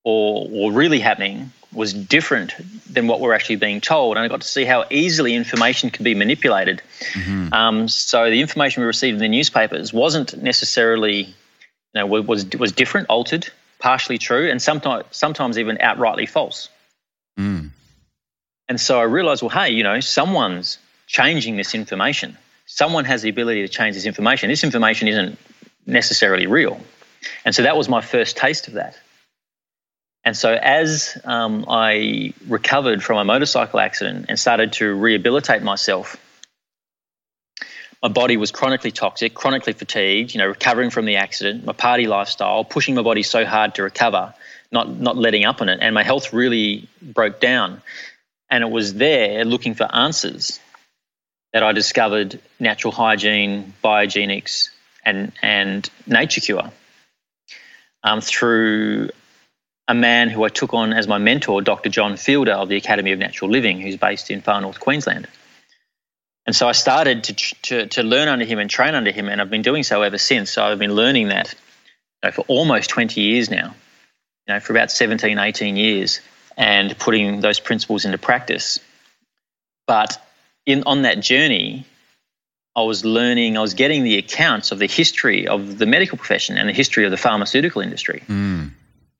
or, 0.03 0.47
or 0.51 0.71
really 0.73 0.99
happening 0.99 1.51
was 1.73 1.93
different 1.93 2.53
than 2.91 3.07
what 3.07 3.21
we're 3.21 3.33
actually 3.33 3.55
being 3.55 3.81
told. 3.81 4.17
And 4.17 4.25
I 4.25 4.27
got 4.27 4.41
to 4.41 4.47
see 4.47 4.65
how 4.65 4.85
easily 4.89 5.35
information 5.35 5.89
can 5.89 6.03
be 6.03 6.15
manipulated. 6.15 6.81
Mm-hmm. 7.13 7.53
Um, 7.53 7.87
so 7.87 8.29
the 8.29 8.41
information 8.41 8.81
we 8.81 8.87
received 8.87 9.15
in 9.15 9.21
the 9.21 9.29
newspapers 9.29 9.93
wasn't 9.93 10.41
necessarily, 10.41 11.23
you 11.23 11.33
know, 11.95 12.05
was 12.05 12.45
was 12.57 12.71
different, 12.73 13.09
altered, 13.09 13.49
partially 13.79 14.17
true, 14.17 14.49
and 14.49 14.61
sometimes 14.61 15.05
sometimes 15.11 15.57
even 15.57 15.77
outrightly 15.77 16.27
false. 16.27 16.69
Mm. 17.39 17.71
And 18.67 18.81
so 18.81 18.99
I 18.99 19.03
realized, 19.03 19.41
well, 19.41 19.49
hey, 19.49 19.69
you 19.71 19.83
know, 19.83 19.99
someone's 19.99 20.79
changing 21.07 21.55
this 21.57 21.75
information. 21.75 22.37
Someone 22.65 23.05
has 23.05 23.21
the 23.21 23.29
ability 23.29 23.61
to 23.61 23.67
change 23.67 23.95
this 23.95 24.05
information. 24.05 24.49
This 24.49 24.63
information 24.63 25.07
isn't 25.07 25.37
necessarily 25.85 26.47
real. 26.47 26.79
And 27.43 27.53
so 27.53 27.63
that 27.63 27.77
was 27.77 27.87
my 27.87 28.01
first 28.01 28.37
taste 28.37 28.67
of 28.67 28.73
that. 28.73 28.97
And 30.23 30.35
so, 30.35 30.57
as 30.59 31.21
um, 31.23 31.65
I 31.67 32.33
recovered 32.47 33.03
from 33.03 33.19
a 33.19 33.23
motorcycle 33.23 33.79
accident 33.79 34.25
and 34.27 34.39
started 34.39 34.73
to 34.73 34.93
rehabilitate 34.95 35.61
myself, 35.61 36.17
my 38.05 38.09
body 38.09 38.37
was 38.37 38.51
chronically 38.51 38.91
toxic, 38.91 39.33
chronically 39.33 39.73
fatigued, 39.73 40.35
you 40.35 40.37
know, 40.37 40.45
recovering 40.45 40.91
from 40.91 41.05
the 41.05 41.15
accident, 41.15 41.65
my 41.65 41.73
party 41.73 42.05
lifestyle, 42.05 42.63
pushing 42.63 42.93
my 42.93 43.01
body 43.01 43.23
so 43.23 43.43
hard 43.43 43.73
to 43.73 43.81
recover, 43.81 44.31
not, 44.71 44.87
not 44.87 45.17
letting 45.17 45.43
up 45.43 45.59
on 45.59 45.69
it. 45.69 45.79
And 45.81 45.95
my 45.95 46.03
health 46.03 46.31
really 46.31 46.87
broke 47.01 47.39
down. 47.39 47.81
And 48.47 48.63
it 48.63 48.69
was 48.69 48.93
there 48.93 49.43
looking 49.43 49.73
for 49.73 49.87
answers 49.91 50.59
that 51.51 51.63
I 51.63 51.71
discovered 51.71 52.39
natural 52.59 52.93
hygiene, 52.93 53.73
biogenics, 53.83 54.69
and, 55.03 55.31
and 55.41 55.89
nature 56.05 56.41
cure 56.41 56.71
um, 58.03 58.21
through 58.21 59.09
a 59.87 59.95
man 59.95 60.29
who 60.29 60.43
I 60.43 60.49
took 60.49 60.75
on 60.75 60.93
as 60.93 61.07
my 61.07 61.17
mentor, 61.17 61.63
Dr. 61.63 61.89
John 61.89 62.17
Fielder 62.17 62.53
of 62.53 62.69
the 62.69 62.75
Academy 62.75 63.13
of 63.13 63.17
Natural 63.17 63.49
Living, 63.49 63.81
who's 63.81 63.97
based 63.97 64.29
in 64.29 64.41
far 64.41 64.61
north 64.61 64.79
Queensland. 64.79 65.27
And 66.45 66.55
so 66.55 66.67
I 66.67 66.73
started 66.73 67.23
to, 67.25 67.33
to, 67.33 67.87
to 67.87 68.03
learn 68.03 68.27
under 68.27 68.45
him 68.45 68.59
and 68.59 68.69
train 68.69 68.93
under 68.93 69.11
him, 69.11 69.29
and 69.29 69.41
I've 69.41 69.49
been 69.49 69.63
doing 69.63 69.83
so 69.83 70.03
ever 70.03 70.17
since. 70.17 70.51
So 70.51 70.63
I've 70.63 70.79
been 70.79 70.93
learning 70.93 71.29
that 71.29 71.53
you 72.23 72.29
know, 72.29 72.31
for 72.31 72.41
almost 72.47 72.89
20 72.91 73.19
years 73.19 73.49
now, 73.49 73.73
you 74.47 74.53
know, 74.53 74.59
for 74.59 74.73
about 74.73 74.91
17, 74.91 75.39
18 75.39 75.75
years, 75.75 76.21
and 76.55 76.97
putting 76.97 77.41
those 77.41 77.59
principles 77.59 78.05
into 78.05 78.17
practice. 78.19 78.79
But 79.87 80.21
in, 80.65 80.83
on 80.85 81.01
that 81.01 81.19
journey, 81.19 81.85
I 82.75 82.83
was 82.83 83.03
learning, 83.03 83.57
I 83.57 83.61
was 83.61 83.73
getting 83.73 84.03
the 84.03 84.17
accounts 84.17 84.71
of 84.71 84.79
the 84.79 84.87
history 84.87 85.47
of 85.47 85.77
the 85.77 85.85
medical 85.85 86.17
profession 86.17 86.57
and 86.57 86.69
the 86.69 86.73
history 86.73 87.05
of 87.05 87.11
the 87.11 87.17
pharmaceutical 87.17 87.81
industry. 87.81 88.23
Mm 88.27 88.71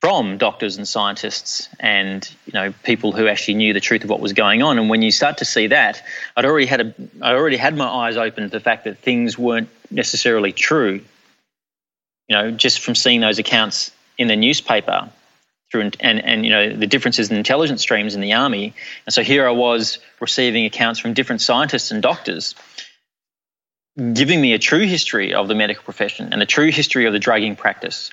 from 0.05 0.37
doctors 0.37 0.77
and 0.77 0.87
scientists 0.87 1.67
and 1.79 2.29
you 2.45 2.53
know 2.53 2.71
people 2.83 3.11
who 3.11 3.27
actually 3.27 3.55
knew 3.55 3.73
the 3.73 3.79
truth 3.79 4.03
of 4.03 4.09
what 4.11 4.19
was 4.19 4.33
going 4.33 4.61
on. 4.61 4.77
And 4.77 4.87
when 4.87 5.01
you 5.01 5.09
start 5.09 5.39
to 5.39 5.45
see 5.45 5.65
that 5.65 6.03
i'd 6.37 6.45
already 6.45 6.67
had 6.67 6.81
a 6.81 6.93
i 7.23 7.33
already 7.33 7.57
had 7.57 7.75
my 7.75 7.87
eyes 7.87 8.15
open 8.15 8.43
to 8.43 8.49
the 8.49 8.59
fact 8.59 8.83
that 8.83 8.99
things 8.99 9.35
weren't 9.35 9.67
necessarily 9.89 10.51
true 10.51 11.01
you 12.27 12.35
know 12.35 12.51
just 12.51 12.81
from 12.81 12.93
seeing 12.93 13.19
those 13.19 13.39
accounts 13.39 13.89
in 14.19 14.27
the 14.27 14.35
newspaper 14.35 15.09
through 15.71 15.89
and, 15.99 16.23
and, 16.23 16.45
you 16.45 16.51
know 16.51 16.75
the 16.75 16.85
differences 16.85 17.31
in 17.31 17.37
intelligence 17.37 17.81
streams 17.81 18.13
in 18.13 18.21
the 18.21 18.33
army. 18.33 18.75
And 19.07 19.13
so 19.15 19.23
here 19.23 19.47
i 19.47 19.51
was 19.51 19.97
receiving 20.19 20.65
accounts 20.65 20.99
from 20.99 21.15
different 21.15 21.41
scientists 21.41 21.89
and 21.89 22.03
doctors 22.03 22.53
giving 24.13 24.39
me 24.39 24.53
a 24.53 24.59
true 24.59 24.85
history 24.85 25.33
of 25.33 25.47
the 25.47 25.55
medical 25.55 25.83
profession 25.83 26.31
and 26.31 26.43
a 26.43 26.45
true 26.45 26.69
history 26.69 27.07
of 27.07 27.13
the 27.13 27.17
drugging 27.17 27.55
practice 27.55 28.11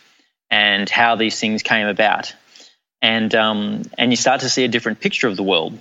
and 0.53 0.88
how 0.91 1.17
these 1.17 1.41
things 1.41 1.62
came 1.62 1.87
about. 1.87 2.35
And, 3.01 3.35
um, 3.35 3.83
and 3.97 4.12
you 4.12 4.17
start 4.17 4.43
to 4.43 4.51
see 4.51 4.65
a 4.65 4.69
different 4.69 5.01
picture 5.01 5.27
of 5.27 5.37
the 5.37 5.43
world, 5.43 5.77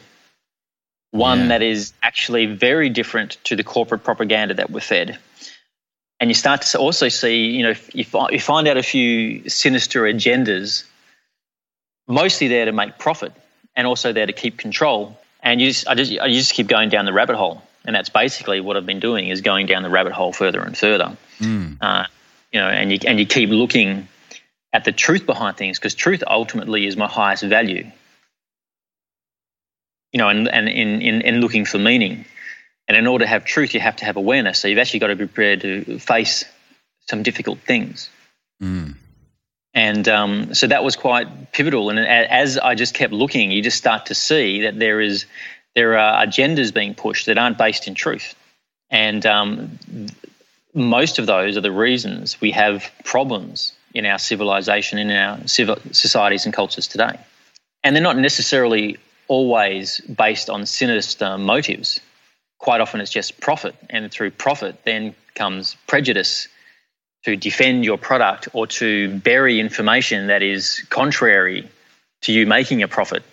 one 1.12 1.40
yeah. 1.40 1.48
that 1.50 1.62
is 1.62 1.94
actually 2.02 2.46
very 2.46 2.90
different 2.90 3.38
to 3.44 3.58
the 3.58 3.64
corporate 3.64 4.04
propaganda 4.06 4.56
that 4.56 4.72
we're 4.72 4.80
fed. 4.80 5.20
And 6.22 6.30
you 6.30 6.34
start 6.34 6.62
to 6.62 6.80
also 6.80 7.10
see, 7.10 7.48
you 7.48 7.64
know, 7.64 7.74
you, 7.94 8.06
you 8.32 8.40
find 8.40 8.68
out 8.68 8.78
a 8.78 8.84
few 8.84 9.50
sinister 9.50 10.04
agendas, 10.04 10.86
mostly 12.08 12.48
there 12.48 12.66
to 12.66 12.72
make 12.72 12.98
profit 12.98 13.34
and 13.76 13.86
also 13.86 14.14
there 14.14 14.26
to 14.26 14.34
keep 14.34 14.58
control. 14.58 15.20
And 15.44 15.60
you 15.60 15.68
just, 15.68 15.88
I 15.88 15.96
just, 15.96 16.18
I 16.18 16.30
just 16.30 16.54
keep 16.54 16.68
going 16.68 16.90
down 16.90 17.06
the 17.06 17.14
rabbit 17.14 17.36
hole. 17.36 17.62
And 17.84 17.94
that's 17.94 18.10
basically 18.10 18.62
what 18.62 18.78
I've 18.78 18.86
been 18.86 19.00
doing 19.00 19.28
is 19.28 19.42
going 19.42 19.66
down 19.66 19.84
the 19.84 19.90
rabbit 19.90 20.14
hole 20.14 20.32
further 20.32 20.62
and 20.62 20.78
further. 20.78 21.18
Mm. 21.40 21.78
Uh, 21.82 22.06
you 22.54 22.60
know, 22.60 22.68
and 22.68 22.92
you, 22.92 23.00
and 23.06 23.20
you 23.20 23.26
keep 23.26 23.50
looking 23.50 24.08
at 24.74 24.84
the 24.86 24.92
truth 24.92 25.26
behind 25.26 25.58
things 25.58 25.80
because 25.80 25.96
truth 25.96 26.24
ultimately 26.26 26.86
is 26.88 26.96
my 26.96 27.08
highest 27.08 27.44
value. 27.44 27.90
You 30.12 30.18
know, 30.18 30.30
and, 30.30 30.48
and 30.48 30.68
in, 30.68 31.02
in, 31.02 31.22
in 31.22 31.42
looking 31.42 31.66
for 31.66 31.78
meaning. 31.78 32.26
And 32.88 32.98
in 32.98 33.08
order 33.08 33.24
to 33.24 33.30
have 33.30 33.46
truth, 33.46 33.74
you 33.74 33.80
have 33.80 33.96
to 33.98 34.06
have 34.06 34.18
awareness. 34.18 34.60
So 34.60 34.68
you've 34.68 34.80
actually 34.80 35.00
got 35.00 35.08
to 35.08 35.16
be 35.16 35.26
prepared 35.26 35.62
to 35.62 36.00
face 36.00 36.44
some 37.08 37.24
difficult 37.24 37.60
things. 37.60 38.10
Mm. 38.62 38.96
And 39.74 40.08
um, 40.10 40.54
so 40.54 40.68
that 40.68 40.84
was 40.84 40.96
quite 40.98 41.54
pivotal. 41.54 41.90
And 41.90 42.00
as 42.00 42.58
I 42.58 42.76
just 42.76 42.94
kept 42.94 43.14
looking, 43.14 43.52
you 43.52 43.62
just 43.62 43.78
start 43.78 44.08
to 44.08 44.16
see 44.16 44.62
that 44.64 44.78
there 44.78 45.00
is 45.00 45.26
there 45.76 45.98
are 45.98 46.26
agendas 46.26 46.74
being 46.74 46.96
pushed 46.96 47.28
that 47.28 47.38
aren't 47.38 47.58
based 47.58 47.88
in 47.88 47.96
truth. 47.96 48.36
And 48.90 49.26
um, 49.26 49.80
most 50.74 51.20
of 51.20 51.26
those 51.26 51.56
are 51.56 51.62
the 51.62 51.72
reasons 51.72 52.42
we 52.42 52.52
have 52.52 52.92
problems 53.06 53.72
in 53.94 54.06
our 54.06 54.20
civilization, 54.20 54.98
in 54.98 55.12
our 55.12 55.48
civil 55.48 55.78
societies 55.92 56.46
and 56.46 56.54
cultures 56.54 56.88
today. 56.88 57.20
And 57.84 57.96
they're 57.96 58.04
not 58.04 58.18
necessarily 58.18 58.98
always 59.28 60.02
based 60.02 60.50
on 60.50 60.66
sinister 60.66 61.38
motives. 61.38 62.00
Quite 62.60 62.82
often 62.82 63.02
it's 63.02 63.12
just 63.12 63.40
profit, 63.40 63.76
and 63.90 64.12
through 64.12 64.32
profit 64.32 64.84
then 64.86 65.16
comes 65.36 65.76
prejudice 65.88 66.48
to 67.24 67.36
defend 67.36 67.86
your 67.86 67.98
product 67.98 68.48
or 68.54 68.68
to 68.68 69.18
bury 69.20 69.60
information 69.60 70.28
that 70.28 70.42
is 70.42 70.86
contrary 70.90 71.70
to 72.22 72.32
you 72.32 72.46
making 72.46 72.84
a 72.84 72.88
profit. 72.88 73.24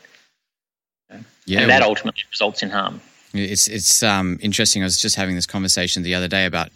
Yeah, 1.46 1.60
and 1.60 1.70
that 1.70 1.80
well, 1.80 1.90
ultimately 1.90 2.22
results 2.30 2.62
in 2.62 2.70
harm. 2.70 3.00
It's 3.32 3.68
it's 3.68 4.02
um, 4.02 4.38
interesting. 4.42 4.82
I 4.82 4.86
was 4.86 4.98
just 4.98 5.16
having 5.16 5.34
this 5.34 5.46
conversation 5.46 6.02
the 6.02 6.14
other 6.14 6.28
day 6.28 6.44
about 6.44 6.68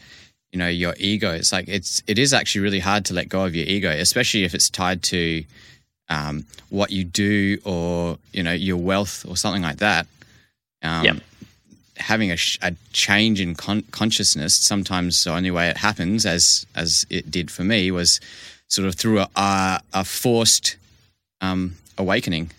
you 0.52 0.58
know 0.58 0.68
your 0.68 0.94
ego. 0.98 1.32
It's 1.32 1.50
like 1.52 1.66
it's 1.68 2.02
it 2.06 2.18
is 2.18 2.32
actually 2.32 2.60
really 2.60 2.78
hard 2.78 3.06
to 3.06 3.14
let 3.14 3.28
go 3.28 3.44
of 3.44 3.54
your 3.54 3.66
ego 3.66 3.90
especially 3.90 4.44
if 4.44 4.54
it's 4.54 4.70
tied 4.70 5.02
to 5.04 5.44
um, 6.08 6.44
what 6.68 6.90
you 6.90 7.04
do 7.04 7.58
or 7.64 8.18
you 8.32 8.42
know 8.42 8.52
your 8.52 8.76
wealth 8.76 9.24
or 9.26 9.36
something 9.36 9.62
like 9.62 9.78
that. 9.78 10.06
Um, 10.82 11.04
yep. 11.04 11.16
having 11.96 12.32
a, 12.32 12.36
a, 12.60 12.74
change 12.92 13.40
in 13.40 13.54
con- 13.54 13.84
consciousness 13.92 14.52
sometimes 14.52 15.22
the 15.22 15.32
only 15.32 15.52
way 15.52 15.68
it 15.68 15.76
happens 15.76 16.26
as 16.26 16.66
as 16.74 17.06
it 17.08 17.30
did 17.30 17.52
for 17.52 17.62
me 17.62 17.92
was 17.92 18.20
sort 18.66 18.88
of 18.88 18.96
through 18.96 19.20
a, 19.20 19.28
a, 19.36 19.80
a 19.94 20.04
forced 20.04 20.76
um, 21.40 21.76
awakening. 21.96 22.50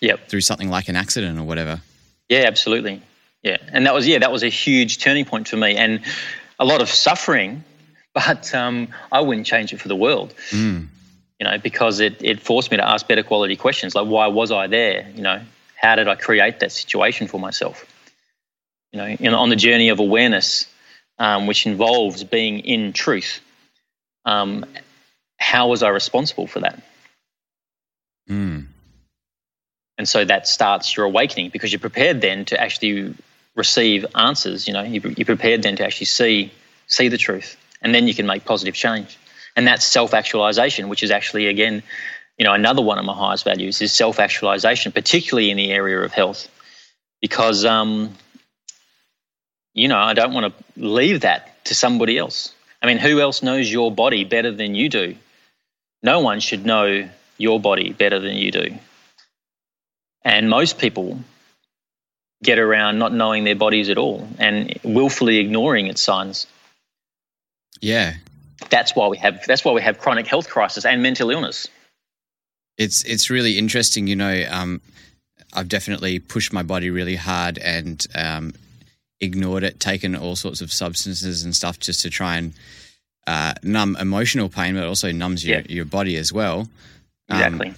Yep. 0.00 0.28
Through 0.28 0.40
something 0.40 0.70
like 0.70 0.88
an 0.88 0.96
accident 0.96 1.38
or 1.38 1.44
whatever. 1.44 1.80
Yeah 2.28 2.44
absolutely. 2.46 3.02
Yeah. 3.42 3.58
And 3.68 3.86
that 3.86 3.94
was 3.94 4.08
yeah 4.08 4.18
that 4.18 4.32
was 4.32 4.42
a 4.42 4.48
huge 4.48 4.98
turning 4.98 5.26
point 5.26 5.46
for 5.46 5.56
me. 5.56 5.76
And 5.76 6.00
a 6.58 6.64
lot 6.64 6.82
of 6.82 6.88
suffering, 6.88 7.64
but 8.14 8.54
um, 8.54 8.88
I 9.10 9.20
wouldn't 9.20 9.46
change 9.46 9.72
it 9.72 9.80
for 9.80 9.88
the 9.88 9.96
world. 9.96 10.34
Mm. 10.50 10.88
You 11.40 11.46
know, 11.46 11.58
because 11.58 12.00
it, 12.00 12.22
it 12.22 12.40
forced 12.40 12.70
me 12.70 12.76
to 12.76 12.88
ask 12.88 13.08
better 13.08 13.24
quality 13.24 13.56
questions 13.56 13.94
like 13.94 14.06
why 14.06 14.28
was 14.28 14.52
I 14.52 14.68
there? 14.68 15.10
You 15.14 15.22
know, 15.22 15.40
How 15.74 15.96
did 15.96 16.06
I 16.06 16.14
create 16.14 16.60
that 16.60 16.70
situation 16.70 17.26
for 17.26 17.40
myself? 17.40 17.84
You 18.92 18.98
know, 18.98 19.06
in, 19.06 19.34
on 19.34 19.48
the 19.48 19.56
journey 19.56 19.88
of 19.88 19.98
awareness, 19.98 20.66
um, 21.18 21.46
which 21.46 21.66
involves 21.66 22.22
being 22.22 22.60
in 22.60 22.92
truth. 22.92 23.40
Um, 24.24 24.64
how 25.36 25.68
was 25.68 25.82
I 25.82 25.88
responsible 25.88 26.46
for 26.46 26.60
that? 26.60 26.80
Mm. 28.30 28.66
And 29.98 30.08
so 30.08 30.24
that 30.24 30.48
starts 30.48 30.96
your 30.96 31.06
awakening 31.06 31.50
because 31.50 31.72
you're 31.72 31.80
prepared 31.80 32.20
then 32.20 32.44
to 32.46 32.60
actually 32.60 33.14
receive 33.54 34.06
answers. 34.14 34.66
You 34.66 34.74
know, 34.74 34.82
you're 34.82 35.26
prepared 35.26 35.62
then 35.62 35.76
to 35.76 35.84
actually 35.84 36.06
see 36.06 36.52
see 36.86 37.08
the 37.08 37.18
truth, 37.18 37.56
and 37.82 37.94
then 37.94 38.06
you 38.06 38.14
can 38.14 38.26
make 38.26 38.44
positive 38.44 38.74
change. 38.74 39.18
And 39.56 39.66
that's 39.66 39.86
self 39.86 40.14
actualization, 40.14 40.88
which 40.88 41.02
is 41.02 41.10
actually 41.10 41.46
again, 41.46 41.82
you 42.38 42.44
know, 42.44 42.52
another 42.52 42.82
one 42.82 42.98
of 42.98 43.04
my 43.04 43.14
highest 43.14 43.44
values 43.44 43.80
is 43.80 43.92
self 43.92 44.18
actualization, 44.18 44.92
particularly 44.92 45.50
in 45.50 45.56
the 45.56 45.70
area 45.70 46.00
of 46.00 46.12
health, 46.12 46.48
because 47.20 47.64
um, 47.64 48.14
you 49.72 49.88
know 49.88 49.98
I 49.98 50.14
don't 50.14 50.32
want 50.32 50.52
to 50.52 50.64
leave 50.80 51.20
that 51.22 51.64
to 51.66 51.74
somebody 51.74 52.18
else. 52.18 52.52
I 52.82 52.86
mean, 52.86 52.98
who 52.98 53.20
else 53.20 53.42
knows 53.42 53.70
your 53.70 53.90
body 53.90 54.24
better 54.24 54.52
than 54.52 54.74
you 54.74 54.88
do? 54.88 55.16
No 56.02 56.20
one 56.20 56.40
should 56.40 56.66
know 56.66 57.08
your 57.38 57.58
body 57.58 57.92
better 57.92 58.20
than 58.20 58.36
you 58.36 58.50
do. 58.50 58.78
And 60.22 60.50
most 60.50 60.78
people 60.78 61.18
get 62.44 62.58
around 62.58 62.98
not 62.98 63.12
knowing 63.12 63.44
their 63.44 63.56
bodies 63.56 63.88
at 63.88 63.98
all 63.98 64.28
and 64.38 64.78
willfully 64.84 65.38
ignoring 65.38 65.86
its 65.86 66.02
signs. 66.02 66.46
Yeah. 67.80 68.14
That's 68.70 68.94
why 68.94 69.08
we 69.08 69.18
have 69.18 69.44
that's 69.46 69.64
why 69.64 69.72
we 69.72 69.82
have 69.82 69.98
chronic 69.98 70.26
health 70.26 70.48
crisis 70.48 70.84
and 70.84 71.02
mental 71.02 71.30
illness. 71.30 71.68
It's 72.78 73.04
it's 73.04 73.30
really 73.30 73.58
interesting, 73.58 74.06
you 74.06 74.16
know, 74.16 74.46
um, 74.50 74.80
I've 75.52 75.68
definitely 75.68 76.18
pushed 76.18 76.52
my 76.52 76.62
body 76.62 76.90
really 76.90 77.16
hard 77.16 77.58
and 77.58 78.04
um, 78.14 78.52
ignored 79.20 79.62
it, 79.62 79.80
taken 79.80 80.16
all 80.16 80.36
sorts 80.36 80.60
of 80.60 80.72
substances 80.72 81.44
and 81.44 81.54
stuff 81.54 81.78
just 81.78 82.02
to 82.02 82.10
try 82.10 82.36
and 82.36 82.52
uh, 83.26 83.54
numb 83.62 83.96
emotional 83.96 84.48
pain, 84.48 84.74
but 84.74 84.84
also 84.84 85.12
numbs 85.12 85.44
your, 85.44 85.60
yeah. 85.60 85.66
your 85.68 85.84
body 85.84 86.16
as 86.16 86.32
well. 86.32 86.68
Um, 87.28 87.36
exactly. 87.36 87.74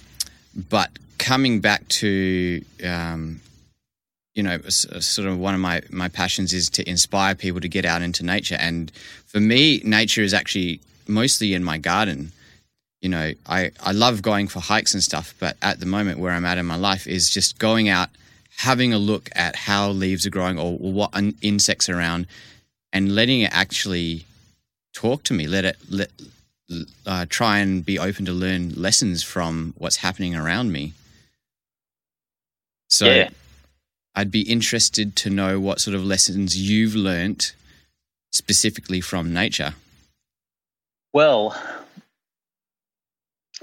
But 0.69 0.89
coming 1.19 1.59
back 1.59 1.87
to, 1.89 2.63
um, 2.83 3.39
you 4.37 4.43
know, 4.43 4.59
sort 4.69 5.27
of 5.27 5.39
one 5.39 5.55
of 5.55 5.59
my, 5.59 5.81
my 5.89 6.07
passions 6.07 6.53
is 6.53 6.69
to 6.69 6.87
inspire 6.87 7.33
people 7.33 7.59
to 7.59 7.67
get 7.67 7.85
out 7.85 8.03
into 8.03 8.23
nature. 8.23 8.55
And 8.59 8.91
for 9.25 9.39
me, 9.39 9.81
nature 9.83 10.21
is 10.21 10.31
actually 10.31 10.79
mostly 11.07 11.55
in 11.55 11.63
my 11.63 11.79
garden. 11.79 12.31
You 13.01 13.09
know, 13.09 13.31
I, 13.47 13.71
I 13.81 13.93
love 13.93 14.21
going 14.21 14.47
for 14.47 14.59
hikes 14.59 14.93
and 14.93 15.01
stuff, 15.01 15.33
but 15.39 15.57
at 15.63 15.79
the 15.79 15.87
moment 15.87 16.19
where 16.19 16.33
I'm 16.33 16.45
at 16.45 16.59
in 16.59 16.67
my 16.67 16.75
life 16.75 17.07
is 17.07 17.31
just 17.31 17.57
going 17.57 17.89
out, 17.89 18.09
having 18.57 18.93
a 18.93 18.99
look 18.99 19.27
at 19.35 19.55
how 19.55 19.89
leaves 19.89 20.27
are 20.27 20.29
growing 20.29 20.59
or, 20.59 20.77
or 20.79 20.93
what 20.93 21.19
insects 21.41 21.89
are 21.89 21.97
around, 21.97 22.27
and 22.93 23.15
letting 23.15 23.41
it 23.41 23.49
actually 23.51 24.27
talk 24.93 25.23
to 25.23 25.33
me. 25.33 25.47
Let 25.47 25.65
it 25.65 25.77
let 25.89 26.11
uh, 27.07 27.25
try 27.27 27.57
and 27.57 27.83
be 27.83 27.97
open 27.97 28.25
to 28.25 28.33
learn 28.33 28.75
lessons 28.75 29.23
from 29.23 29.73
what's 29.79 29.97
happening 29.97 30.35
around 30.35 30.71
me. 30.71 30.93
So 32.87 33.07
yeah. 33.07 33.29
I'd 34.17 34.31
be 34.31 34.41
interested 34.41 35.15
to 35.17 35.29
know 35.29 35.59
what 35.59 35.79
sort 35.79 35.95
of 35.95 36.03
lessons 36.03 36.57
you've 36.57 36.95
learnt 36.95 37.53
specifically 38.31 38.99
from 38.99 39.31
nature. 39.31 39.75
Well, 41.13 41.55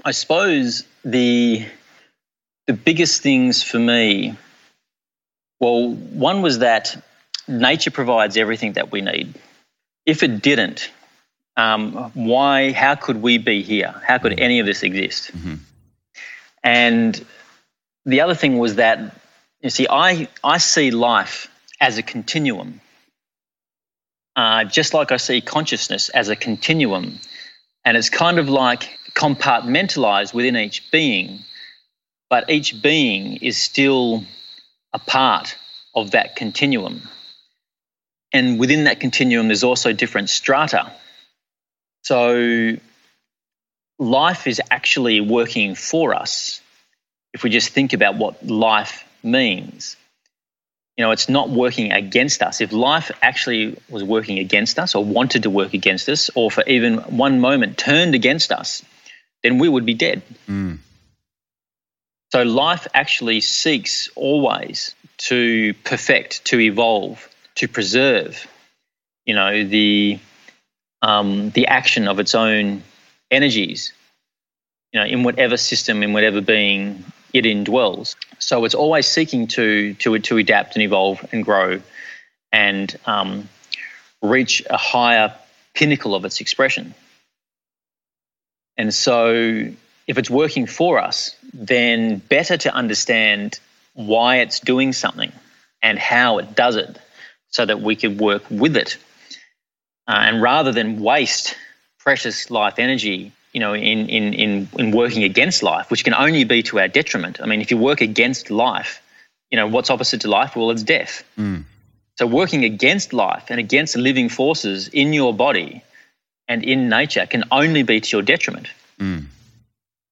I 0.03 0.11
suppose 0.11 0.83
the 1.03 1.65
the 2.65 2.73
biggest 2.73 3.21
things 3.21 3.61
for 3.61 3.77
me 3.77 4.35
well, 5.59 5.93
one 5.93 6.41
was 6.41 6.59
that 6.59 7.01
nature 7.47 7.91
provides 7.91 8.37
everything 8.37 8.73
that 8.73 8.91
we 8.91 9.01
need. 9.01 9.33
If 10.05 10.23
it 10.23 10.41
didn't, 10.41 10.91
um, 11.57 12.11
why, 12.13 12.71
how 12.71 12.95
could 12.95 13.21
we 13.21 13.37
be 13.37 13.63
here? 13.63 13.95
How 14.05 14.17
could 14.17 14.39
any 14.39 14.59
of 14.59 14.65
this 14.65 14.83
exist? 14.83 15.31
Mm-hmm. 15.35 15.55
And 16.63 17.25
the 18.05 18.21
other 18.21 18.35
thing 18.35 18.57
was 18.57 18.75
that, 18.75 19.15
you 19.65 19.71
see, 19.71 19.87
I, 19.89 20.27
I 20.43 20.59
see 20.59 20.91
life 20.91 21.49
as 21.81 21.97
a 21.97 22.03
continuum. 22.03 22.81
Uh, 24.35 24.65
just 24.65 24.93
like 24.93 25.11
I 25.11 25.17
see 25.17 25.41
consciousness 25.41 26.09
as 26.09 26.29
a 26.29 26.35
continuum. 26.35 27.19
And 27.83 27.97
it's 27.97 28.11
kind 28.11 28.37
of 28.37 28.47
like 28.47 28.91
compartmentalized 29.15 30.35
within 30.35 30.55
each 30.55 30.91
being, 30.91 31.39
but 32.29 32.51
each 32.51 32.79
being 32.79 33.37
is 33.37 33.57
still 33.57 34.23
a 34.93 34.99
part 34.99 35.57
of 35.95 36.11
that 36.11 36.35
continuum. 36.35 37.01
And 38.31 38.59
within 38.59 38.83
that 38.83 38.99
continuum, 38.99 39.47
there's 39.47 39.63
also 39.63 39.93
different 39.93 40.29
strata. 40.29 40.91
So 42.03 42.75
life 43.97 44.45
is 44.45 44.61
actually 44.69 45.21
working 45.21 45.73
for 45.73 46.13
us 46.13 46.61
if 47.33 47.41
we 47.41 47.49
just 47.49 47.69
think 47.69 47.93
about 47.93 48.15
what 48.17 48.45
life 48.45 49.03
means. 49.25 49.97
You 50.97 51.03
know, 51.03 51.11
it's 51.11 51.27
not 51.27 51.49
working 51.49 51.91
against 51.91 52.41
us. 52.41 52.61
If 52.61 52.71
life 52.71 53.11
actually 53.21 53.77
was 53.89 54.03
working 54.03 54.39
against 54.39 54.79
us 54.79 54.95
or 54.95 55.03
wanted 55.03 55.43
to 55.43 55.49
work 55.49 55.73
against 55.73 56.07
us, 56.07 56.29
or 56.35 56.49
for 56.49 56.63
even 56.67 56.99
one 56.99 57.41
moment 57.41 57.77
turned 57.77 58.15
against 58.15 58.51
us, 58.53 58.81
then 59.43 59.57
we 59.59 59.67
would 59.67 59.85
be 59.85 59.93
dead. 59.93 60.21
Mm. 60.47 60.77
So 62.31 62.43
life 62.43 62.87
actually 62.93 63.41
seeks 63.41 64.09
always 64.15 64.95
to 65.17 65.73
perfect, 65.83 66.45
to 66.45 66.59
evolve, 66.59 67.29
to 67.55 67.67
preserve, 67.67 68.47
you 69.25 69.35
know, 69.35 69.63
the 69.63 70.19
um, 71.01 71.49
the 71.51 71.67
action 71.67 72.07
of 72.07 72.19
its 72.19 72.35
own 72.35 72.83
energies, 73.29 73.93
you 74.91 74.99
know, 74.99 75.05
in 75.05 75.23
whatever 75.23 75.57
system, 75.57 76.03
in 76.03 76.13
whatever 76.13 76.41
being 76.41 77.03
it 77.35 77.45
indwells. 77.45 78.15
So 78.39 78.65
it's 78.65 78.75
always 78.75 79.07
seeking 79.07 79.47
to 79.47 79.93
to 79.95 80.19
to 80.19 80.37
adapt 80.37 80.75
and 80.75 80.83
evolve 80.83 81.25
and 81.31 81.43
grow, 81.43 81.81
and 82.51 82.95
um, 83.05 83.49
reach 84.21 84.63
a 84.69 84.77
higher 84.77 85.33
pinnacle 85.73 86.15
of 86.15 86.25
its 86.25 86.41
expression. 86.41 86.93
And 88.77 88.93
so, 88.93 89.71
if 90.07 90.17
it's 90.17 90.29
working 90.29 90.67
for 90.67 90.99
us, 90.99 91.35
then 91.53 92.17
better 92.17 92.57
to 92.57 92.73
understand 92.73 93.59
why 93.93 94.37
it's 94.37 94.59
doing 94.59 94.91
something 94.91 95.31
and 95.81 95.97
how 95.97 96.39
it 96.39 96.55
does 96.55 96.75
it, 96.75 96.99
so 97.49 97.65
that 97.65 97.81
we 97.81 97.95
could 97.95 98.19
work 98.19 98.43
with 98.49 98.75
it 98.75 98.97
uh, 100.07 100.11
and 100.11 100.41
rather 100.41 100.71
than 100.71 100.99
waste 100.99 101.55
precious 101.99 102.51
life 102.51 102.77
energy, 102.77 103.31
you 103.55 103.61
know, 103.61 103.73
in, 103.73 104.09
in, 104.09 104.33
in, 104.33 104.67
in 104.77 104.91
working 104.91 105.23
against 105.23 105.63
life, 105.63 105.89
which 105.89 106.03
can 106.03 106.13
only 106.13 106.43
be 106.43 106.61
to 106.63 106.77
our 106.77 106.89
detriment. 106.89 107.39
I 107.41 107.45
mean, 107.45 107.61
if 107.61 107.71
you 107.71 107.77
work 107.77 108.01
against 108.01 108.51
life, 108.51 109.01
you 109.49 109.55
know, 109.55 109.65
what's 109.65 109.89
opposite 109.89 110.19
to 110.21 110.27
life? 110.27 110.57
Well, 110.57 110.71
it's 110.71 110.83
death. 110.83 111.23
Mm. 111.39 111.63
So 112.17 112.27
working 112.27 112.65
against 112.65 113.13
life 113.13 113.45
and 113.49 113.57
against 113.57 113.95
living 113.95 114.27
forces 114.27 114.89
in 114.89 115.13
your 115.13 115.33
body 115.33 115.83
and 116.49 116.65
in 116.65 116.89
nature 116.89 117.25
can 117.25 117.45
only 117.49 117.83
be 117.83 118.01
to 118.01 118.17
your 118.17 118.21
detriment. 118.21 118.67
Mm. 118.99 119.27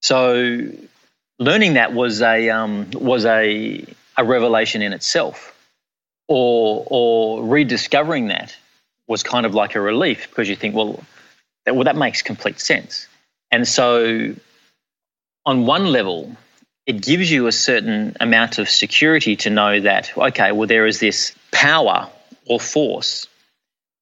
So 0.01 0.69
learning 1.37 1.73
that 1.73 1.91
was 1.91 2.21
a 2.21 2.49
um, 2.49 2.91
was 2.91 3.25
a 3.25 3.85
a 4.15 4.23
revelation 4.23 4.81
in 4.81 4.93
itself, 4.93 5.53
or 6.29 6.85
or 6.87 7.43
rediscovering 7.43 8.27
that 8.27 8.55
was 9.07 9.21
kind 9.21 9.45
of 9.45 9.53
like 9.53 9.75
a 9.75 9.81
relief 9.81 10.29
because 10.29 10.47
you 10.47 10.55
think, 10.55 10.73
well, 10.75 11.03
that, 11.65 11.75
well, 11.75 11.83
that 11.83 11.97
makes 11.97 12.21
complete 12.21 12.61
sense. 12.61 13.09
And 13.53 13.67
so, 13.67 14.33
on 15.45 15.67
one 15.67 15.85
level, 15.85 16.35
it 16.87 17.03
gives 17.03 17.31
you 17.31 17.45
a 17.45 17.51
certain 17.51 18.17
amount 18.19 18.57
of 18.57 18.67
security 18.67 19.35
to 19.35 19.51
know 19.51 19.79
that, 19.81 20.17
okay, 20.17 20.51
well, 20.51 20.67
there 20.67 20.87
is 20.87 20.99
this 20.99 21.35
power 21.51 22.09
or 22.47 22.59
force 22.59 23.27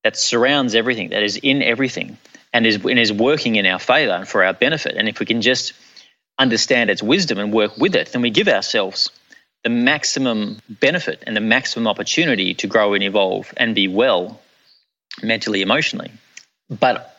that 0.06 0.16
surrounds 0.16 0.74
everything, 0.74 1.10
that 1.10 1.22
is 1.22 1.36
in 1.36 1.62
everything, 1.62 2.18
and 2.54 2.66
is, 2.66 2.78
and 2.78 2.98
is 2.98 3.12
working 3.12 3.58
in 3.58 3.66
our 3.66 3.78
favor 3.78 4.14
and 4.14 4.26
for 4.26 4.42
our 4.42 4.54
benefit. 4.54 4.96
And 4.96 5.10
if 5.10 5.20
we 5.20 5.26
can 5.26 5.42
just 5.42 5.74
understand 6.40 6.90
its 6.90 7.04
wisdom 7.04 7.38
and 7.38 7.52
work 7.52 7.76
with 7.76 7.94
it, 7.98 8.14
then 8.14 8.22
we 8.22 8.30
give 8.30 8.48
ourselves 8.48 9.12
the 9.66 9.70
maximum 9.70 10.62
benefit 10.70 11.26
and 11.28 11.36
the 11.36 11.42
maximum 11.42 11.90
opportunity 11.90 12.54
to 12.54 12.68
grow 12.68 12.94
and 12.94 13.04
evolve 13.04 13.54
and 13.58 13.76
be 13.76 13.90
well 13.90 14.40
mentally, 15.22 15.62
emotionally. 15.62 16.12
But 16.70 17.11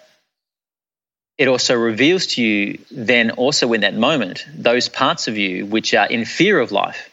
it 1.42 1.48
also 1.48 1.74
reveals 1.74 2.26
to 2.28 2.40
you 2.40 2.78
then 2.92 3.33
also 3.33 3.72
in 3.72 3.81
that 3.81 3.94
moment 3.94 4.46
those 4.55 4.88
parts 4.88 5.26
of 5.26 5.37
you 5.37 5.66
which 5.66 5.92
are 5.92 6.07
in 6.07 6.24
fear 6.24 6.61
of 6.61 6.70
life 6.70 7.11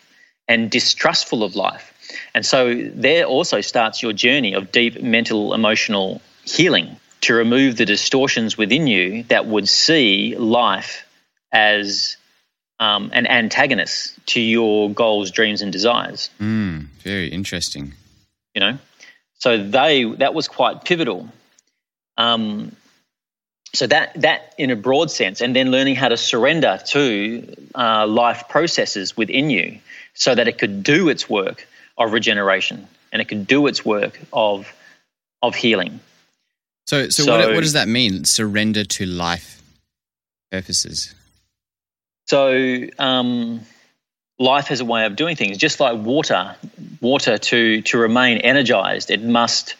and 0.48 0.70
distrustful 0.70 1.44
of 1.44 1.56
life. 1.56 1.86
And 2.36 2.46
so 2.46 2.76
there 2.94 3.26
also 3.26 3.62
starts 3.62 4.04
your 4.04 4.14
journey 4.14 4.54
of 4.54 4.72
deep 4.72 5.02
mental 5.02 5.56
emotional 5.56 6.22
healing 6.44 6.98
to 7.22 7.34
remove 7.34 7.78
the 7.78 7.86
distortions 7.86 8.56
within 8.56 8.86
you 8.86 9.24
that 9.24 9.48
would 9.48 9.68
see 9.68 10.36
life 10.36 11.08
as 11.52 12.16
um, 12.80 13.10
and 13.12 13.28
antagonists 13.28 14.14
to 14.28 14.40
your 14.40 14.92
goals, 14.92 15.32
dreams, 15.32 15.64
and 15.64 15.72
desires. 15.72 16.30
Mm, 16.40 16.86
very 17.02 17.30
interesting. 17.30 17.94
You 18.54 18.62
know, 18.62 18.78
so 19.40 19.58
they 19.58 20.04
that 20.04 20.36
was 20.36 20.48
quite 20.48 20.84
pivotal. 20.86 21.30
Um, 22.16 22.76
so 23.74 23.88
that 23.88 24.14
that 24.22 24.54
in 24.58 24.72
a 24.72 24.76
broad 24.76 25.12
sense, 25.12 25.42
and 25.42 25.56
then 25.56 25.72
learning 25.72 25.96
how 25.96 26.10
to 26.10 26.18
surrender 26.18 26.80
to 26.88 27.56
uh, 27.76 28.08
life 28.08 28.50
processes 28.50 29.16
within 29.16 29.50
you, 29.50 29.80
so 30.14 30.36
that 30.36 30.48
it 30.48 30.58
could 30.58 30.84
do 30.84 31.10
its 31.10 31.30
work 31.30 31.68
of 31.98 32.14
regeneration 32.14 32.88
and 33.12 33.22
it 33.22 33.26
could 33.26 33.48
do 33.48 33.68
its 33.68 33.86
work 33.86 34.20
of 34.34 34.72
of 35.42 35.56
healing. 35.56 36.00
So, 36.88 37.10
so, 37.10 37.24
so 37.24 37.38
what, 37.38 37.54
what 37.54 37.62
does 37.62 37.74
that 37.74 37.88
mean? 37.88 38.26
Surrender 38.26 38.84
to 38.84 39.06
life 39.06 39.62
purposes. 40.52 41.14
So, 42.26 42.88
um, 42.98 43.62
life 44.40 44.68
has 44.68 44.80
a 44.80 44.86
way 44.86 45.06
of 45.06 45.16
doing 45.16 45.36
things. 45.36 45.58
Just 45.58 45.80
like 45.80 45.98
water, 45.98 46.56
water 47.02 47.38
to 47.38 47.82
to 47.84 47.98
remain 47.98 48.40
energized, 48.40 49.12
it 49.12 49.22
must 49.22 49.76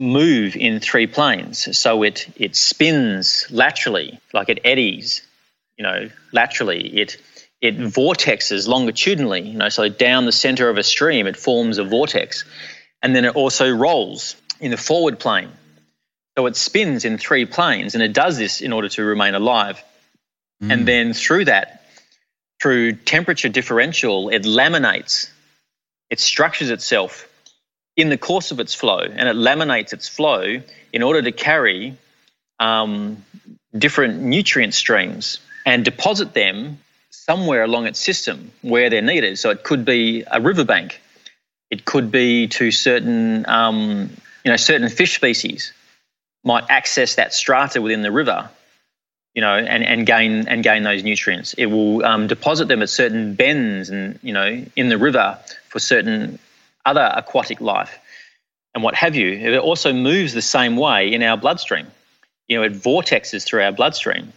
move 0.00 0.56
in 0.56 0.80
three 0.80 1.06
planes. 1.06 1.78
So 1.78 2.02
it 2.02 2.26
it 2.36 2.56
spins 2.56 3.46
laterally, 3.50 4.18
like 4.32 4.48
it 4.48 4.60
eddies, 4.64 5.22
you 5.76 5.84
know, 5.84 6.08
laterally. 6.32 6.98
It 6.98 7.18
it 7.60 7.78
vortexes 7.78 8.66
longitudinally, 8.66 9.42
you 9.42 9.58
know, 9.58 9.68
so 9.68 9.88
down 9.88 10.24
the 10.24 10.32
center 10.32 10.70
of 10.70 10.78
a 10.78 10.82
stream, 10.82 11.26
it 11.26 11.36
forms 11.36 11.76
a 11.76 11.84
vortex, 11.84 12.44
and 13.02 13.14
then 13.14 13.26
it 13.26 13.36
also 13.36 13.70
rolls 13.70 14.34
in 14.58 14.70
the 14.70 14.78
forward 14.78 15.18
plane. 15.18 15.50
So 16.38 16.46
it 16.46 16.56
spins 16.56 17.04
in 17.04 17.18
three 17.18 17.44
planes, 17.44 17.94
and 17.94 18.02
it 18.02 18.14
does 18.14 18.38
this 18.38 18.62
in 18.62 18.72
order 18.72 18.88
to 18.88 19.04
remain 19.04 19.34
alive. 19.34 19.82
Mm. 20.62 20.72
And 20.72 20.88
then 20.88 21.12
through 21.12 21.46
that, 21.46 21.84
through 22.62 22.92
temperature 22.92 23.50
differential, 23.50 24.30
it 24.30 24.44
laminates, 24.44 25.28
it 26.08 26.20
structures 26.20 26.70
itself 26.70 27.26
in 28.00 28.08
the 28.08 28.18
course 28.18 28.50
of 28.50 28.60
its 28.60 28.74
flow, 28.74 29.00
and 29.00 29.28
it 29.28 29.36
laminates 29.36 29.92
its 29.92 30.08
flow 30.08 30.62
in 30.92 31.02
order 31.02 31.22
to 31.22 31.32
carry 31.32 31.96
um, 32.58 33.24
different 33.76 34.20
nutrient 34.20 34.74
streams 34.74 35.38
and 35.66 35.84
deposit 35.84 36.34
them 36.34 36.78
somewhere 37.10 37.62
along 37.62 37.86
its 37.86 38.00
system 38.00 38.50
where 38.62 38.90
they're 38.90 39.02
needed. 39.02 39.38
So 39.38 39.50
it 39.50 39.62
could 39.62 39.84
be 39.84 40.24
a 40.30 40.40
riverbank, 40.40 41.00
it 41.70 41.84
could 41.84 42.10
be 42.10 42.48
to 42.48 42.70
certain, 42.70 43.48
um, 43.48 44.10
you 44.44 44.50
know, 44.50 44.56
certain 44.56 44.88
fish 44.88 45.14
species 45.14 45.72
might 46.42 46.64
access 46.68 47.16
that 47.16 47.34
strata 47.34 47.82
within 47.82 48.02
the 48.02 48.10
river, 48.10 48.50
you 49.34 49.42
know, 49.42 49.54
and, 49.54 49.84
and 49.84 50.06
gain 50.06 50.48
and 50.48 50.62
gain 50.64 50.82
those 50.82 51.04
nutrients. 51.04 51.54
It 51.54 51.66
will 51.66 52.04
um, 52.04 52.26
deposit 52.26 52.68
them 52.68 52.82
at 52.82 52.88
certain 52.88 53.34
bends 53.34 53.90
and 53.90 54.18
you 54.22 54.32
know 54.32 54.64
in 54.74 54.88
the 54.88 54.98
river 54.98 55.38
for 55.68 55.78
certain 55.78 56.38
other 56.84 57.12
aquatic 57.14 57.60
life 57.60 57.98
and 58.74 58.82
what 58.84 58.94
have 58.94 59.16
you. 59.16 59.32
It 59.32 59.58
also 59.58 59.92
moves 59.92 60.32
the 60.32 60.42
same 60.42 60.76
way 60.76 61.12
in 61.12 61.22
our 61.22 61.36
bloodstream. 61.36 61.86
You 62.48 62.58
know, 62.58 62.62
it 62.64 62.72
vortexes 62.72 63.44
through 63.44 63.62
our 63.62 63.72
bloodstream. 63.72 64.32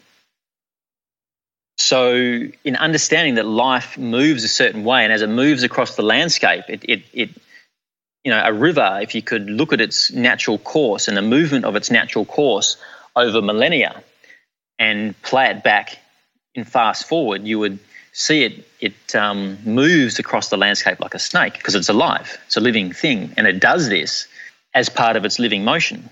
So, 1.77 2.13
in 2.13 2.75
understanding 2.75 3.36
that 3.36 3.45
life 3.45 3.97
moves 3.97 4.43
a 4.43 4.47
certain 4.47 4.84
way, 4.84 5.03
and 5.03 5.12
as 5.12 5.21
it 5.21 5.29
moves 5.29 5.63
across 5.63 5.95
the 5.95 6.03
landscape, 6.03 6.65
it, 6.69 6.84
it, 6.88 7.03
it, 7.13 7.29
you 8.23 8.32
know, 8.32 8.41
a 8.43 8.53
river, 8.53 8.99
if 9.01 9.15
you 9.15 9.21
could 9.21 9.49
look 9.49 9.73
at 9.73 9.82
its 9.82 10.12
natural 10.12 10.58
course 10.60 11.08
and 11.08 11.17
the 11.17 11.21
movement 11.21 11.65
of 11.65 11.75
its 11.75 11.89
natural 11.89 12.25
course 12.25 12.77
over 13.15 13.41
millennia 13.41 14.03
and 14.79 15.19
play 15.23 15.47
it 15.47 15.63
back 15.63 15.97
in 16.53 16.63
fast 16.63 17.08
forward, 17.08 17.43
you 17.43 17.60
would 17.60 17.79
see 18.13 18.43
it, 18.43 18.67
it 18.80 19.15
um, 19.15 19.58
moves 19.65 20.19
across 20.19 20.49
the 20.49 20.58
landscape 20.58 20.99
like 20.99 21.15
a 21.15 21.19
snake 21.19 21.54
because 21.54 21.76
it's 21.76 21.89
alive, 21.89 22.38
it's 22.45 22.56
a 22.56 22.62
living 22.62 22.93
thing, 22.93 23.34
and 23.36 23.45
it 23.45 23.60
does 23.60 23.89
this 23.89 24.28
as 24.73 24.88
part 24.88 25.17
of 25.17 25.26
its 25.26 25.39
living 25.39 25.65
motion. 25.65 26.10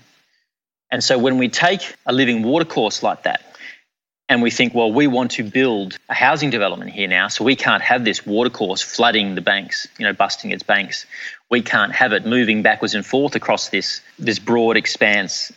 And 0.90 1.02
so, 1.02 1.18
when 1.18 1.38
we 1.38 1.48
take 1.48 1.96
a 2.04 2.12
living 2.12 2.42
watercourse 2.42 3.02
like 3.02 3.22
that, 3.22 3.42
and 4.28 4.42
we 4.42 4.50
think, 4.50 4.74
well, 4.74 4.90
we 4.92 5.06
want 5.06 5.32
to 5.32 5.44
build 5.44 5.98
a 6.08 6.14
housing 6.14 6.50
development 6.50 6.90
here 6.90 7.08
now, 7.08 7.28
so 7.28 7.44
we 7.44 7.56
can't 7.56 7.82
have 7.82 8.04
this 8.04 8.26
watercourse 8.26 8.82
flooding 8.82 9.34
the 9.34 9.40
banks, 9.40 9.86
you 9.98 10.06
know, 10.06 10.12
busting 10.12 10.50
its 10.50 10.62
banks. 10.62 11.06
We 11.50 11.62
can't 11.62 11.92
have 11.92 12.12
it 12.12 12.26
moving 12.26 12.62
backwards 12.62 12.94
and 12.94 13.04
forth 13.04 13.34
across 13.34 13.68
this 13.68 14.00
this 14.18 14.38
broad 14.38 14.76
expanse 14.76 15.52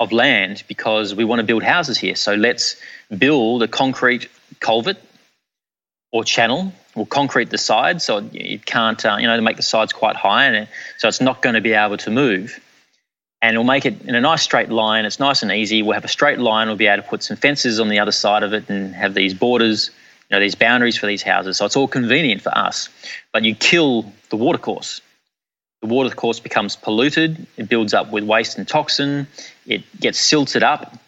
of 0.00 0.12
land 0.12 0.62
because 0.68 1.14
we 1.14 1.24
want 1.24 1.40
to 1.40 1.46
build 1.46 1.62
houses 1.62 1.98
here. 1.98 2.14
So 2.14 2.34
let's 2.34 2.76
build 3.16 3.62
a 3.62 3.68
concrete 3.68 4.28
culvert 4.60 4.98
or 6.10 6.24
channel. 6.24 6.72
We'll 6.94 7.06
concrete 7.06 7.50
the 7.50 7.58
sides 7.58 8.04
so 8.04 8.28
it 8.32 8.66
can't, 8.66 9.04
uh, 9.04 9.16
you 9.20 9.26
know, 9.26 9.36
to 9.36 9.42
make 9.42 9.56
the 9.56 9.62
sides 9.62 9.92
quite 9.92 10.16
high, 10.16 10.46
and 10.46 10.68
so 10.98 11.08
it's 11.08 11.20
not 11.20 11.42
going 11.42 11.54
to 11.54 11.60
be 11.60 11.72
able 11.72 11.96
to 11.98 12.10
move 12.10 12.60
and 13.40 13.56
we'll 13.56 13.64
make 13.64 13.86
it 13.86 14.02
in 14.02 14.14
a 14.14 14.20
nice 14.20 14.42
straight 14.42 14.68
line. 14.68 15.04
It's 15.04 15.20
nice 15.20 15.42
and 15.42 15.52
easy. 15.52 15.82
We'll 15.82 15.94
have 15.94 16.04
a 16.04 16.08
straight 16.08 16.38
line. 16.38 16.66
We'll 16.66 16.76
be 16.76 16.86
able 16.86 17.02
to 17.02 17.08
put 17.08 17.22
some 17.22 17.36
fences 17.36 17.78
on 17.78 17.88
the 17.88 18.00
other 18.00 18.12
side 18.12 18.42
of 18.42 18.52
it 18.52 18.68
and 18.68 18.94
have 18.94 19.14
these 19.14 19.32
borders, 19.34 19.90
you 20.28 20.36
know, 20.36 20.40
these 20.40 20.56
boundaries 20.56 20.96
for 20.96 21.06
these 21.06 21.22
houses. 21.22 21.56
So 21.56 21.64
it's 21.64 21.76
all 21.76 21.88
convenient 21.88 22.42
for 22.42 22.56
us. 22.56 22.88
But 23.32 23.44
you 23.44 23.54
kill 23.54 24.12
the 24.30 24.36
watercourse. 24.36 25.00
The 25.82 25.86
watercourse 25.86 26.40
becomes 26.40 26.74
polluted. 26.74 27.46
It 27.56 27.68
builds 27.68 27.94
up 27.94 28.10
with 28.10 28.24
waste 28.24 28.58
and 28.58 28.66
toxin. 28.66 29.28
It 29.66 29.84
gets 30.00 30.18
silted 30.18 30.64
up, 30.64 30.98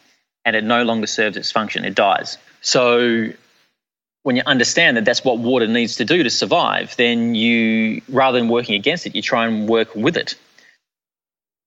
and 0.45 0.55
it 0.55 0.63
no 0.63 0.85
longer 0.85 1.09
serves 1.09 1.37
its 1.37 1.51
function. 1.51 1.85
It 1.85 1.97
dies. 1.97 2.39
So 2.61 3.31
when 4.23 4.37
you 4.37 4.43
understand 4.45 4.97
that 4.97 5.05
that's 5.05 5.25
what 5.25 5.39
water 5.39 5.67
needs 5.67 5.97
to 5.97 6.05
do 6.05 6.23
to 6.23 6.31
survive, 6.31 6.95
then 6.97 7.35
you, 7.35 8.03
rather 8.09 8.39
than 8.39 8.49
working 8.49 8.75
against 8.75 9.07
it, 9.07 9.15
you 9.15 9.23
try 9.23 9.47
and 9.47 9.69
work 9.69 9.95
with 9.95 10.17
it 10.17 10.35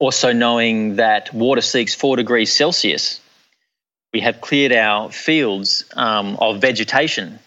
also, 0.03 0.33
knowing 0.33 0.97
that 0.97 1.33
water 1.33 1.61
seeks 1.61 1.95
four 1.95 2.17
degrees 2.17 2.51
Celsius, 2.51 3.21
we 4.11 4.19
have 4.19 4.41
cleared 4.41 4.73
our 4.73 5.09
fields 5.09 5.85
um, 5.95 6.35
of 6.41 6.59
vegetation 6.59 7.39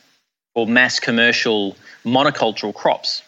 for 0.55 0.67
mass 0.67 0.99
commercial 0.99 1.77
monocultural 2.03 2.75
crops. 2.75 3.23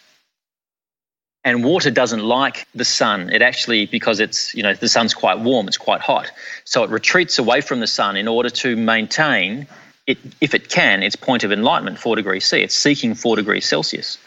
And 1.43 1.63
water 1.63 1.91
doesn't 1.91 2.23
like 2.23 2.67
the 2.73 2.83
sun. 2.83 3.29
It 3.29 3.43
actually, 3.43 3.85
because 3.85 4.19
it's, 4.19 4.55
you 4.55 4.63
know, 4.63 4.73
the 4.73 4.89
sun's 4.89 5.13
quite 5.13 5.39
warm, 5.39 5.67
it's 5.67 5.77
quite 5.77 6.01
hot. 6.01 6.31
So 6.65 6.83
it 6.83 6.89
retreats 6.89 7.37
away 7.37 7.61
from 7.61 7.81
the 7.81 7.87
sun 7.87 8.17
in 8.17 8.27
order 8.27 8.49
to 8.49 8.75
maintain, 8.75 9.67
it, 10.09 10.17
if 10.41 10.55
it 10.55 10.69
can, 10.69 11.03
its 11.03 11.15
point 11.15 11.43
of 11.43 11.51
enlightenment, 11.51 11.99
four 11.99 12.15
degrees 12.15 12.43
C. 12.43 12.61
It's 12.61 12.75
seeking 12.75 13.13
four 13.13 13.35
degrees 13.35 13.65
Celsius. 13.65 14.17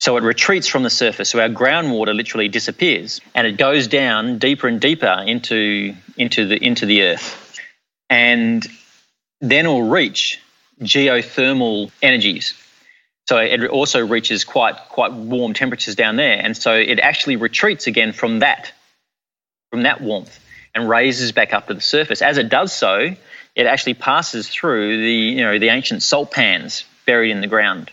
So 0.00 0.16
it 0.16 0.24
retreats 0.24 0.66
from 0.66 0.82
the 0.82 0.90
surface. 0.90 1.30
So 1.30 1.38
our 1.38 1.48
groundwater 1.48 2.12
literally 2.12 2.48
disappears 2.48 3.20
and 3.36 3.46
it 3.46 3.56
goes 3.56 3.86
down 3.86 4.38
deeper 4.38 4.66
and 4.66 4.80
deeper 4.80 5.22
into, 5.24 5.94
into, 6.16 6.48
the, 6.48 6.56
into 6.56 6.86
the 6.86 7.02
earth. 7.04 7.60
And 8.10 8.66
then 9.40 9.66
it'll 9.66 9.88
reach 9.88 10.40
geothermal 10.80 11.92
energies. 12.02 12.54
So 13.28 13.38
it 13.38 13.64
also 13.68 14.04
reaches 14.04 14.42
quite, 14.42 14.74
quite 14.88 15.12
warm 15.12 15.54
temperatures 15.54 15.94
down 15.94 16.16
there. 16.16 16.40
And 16.44 16.56
so 16.56 16.74
it 16.74 16.98
actually 16.98 17.36
retreats 17.36 17.86
again 17.86 18.12
from 18.12 18.40
that, 18.40 18.72
from 19.70 19.84
that 19.84 20.00
warmth 20.00 20.40
and 20.74 20.88
raises 20.88 21.30
back 21.30 21.52
up 21.52 21.68
to 21.68 21.74
the 21.74 21.80
surface. 21.80 22.20
As 22.20 22.36
it 22.36 22.48
does 22.48 22.72
so, 22.72 23.14
it 23.54 23.66
actually 23.66 23.94
passes 23.94 24.48
through 24.48 24.98
the, 24.98 25.12
you 25.12 25.42
know, 25.42 25.58
the 25.58 25.68
ancient 25.68 26.02
salt 26.02 26.30
pans 26.30 26.84
buried 27.06 27.30
in 27.30 27.40
the 27.40 27.46
ground 27.46 27.90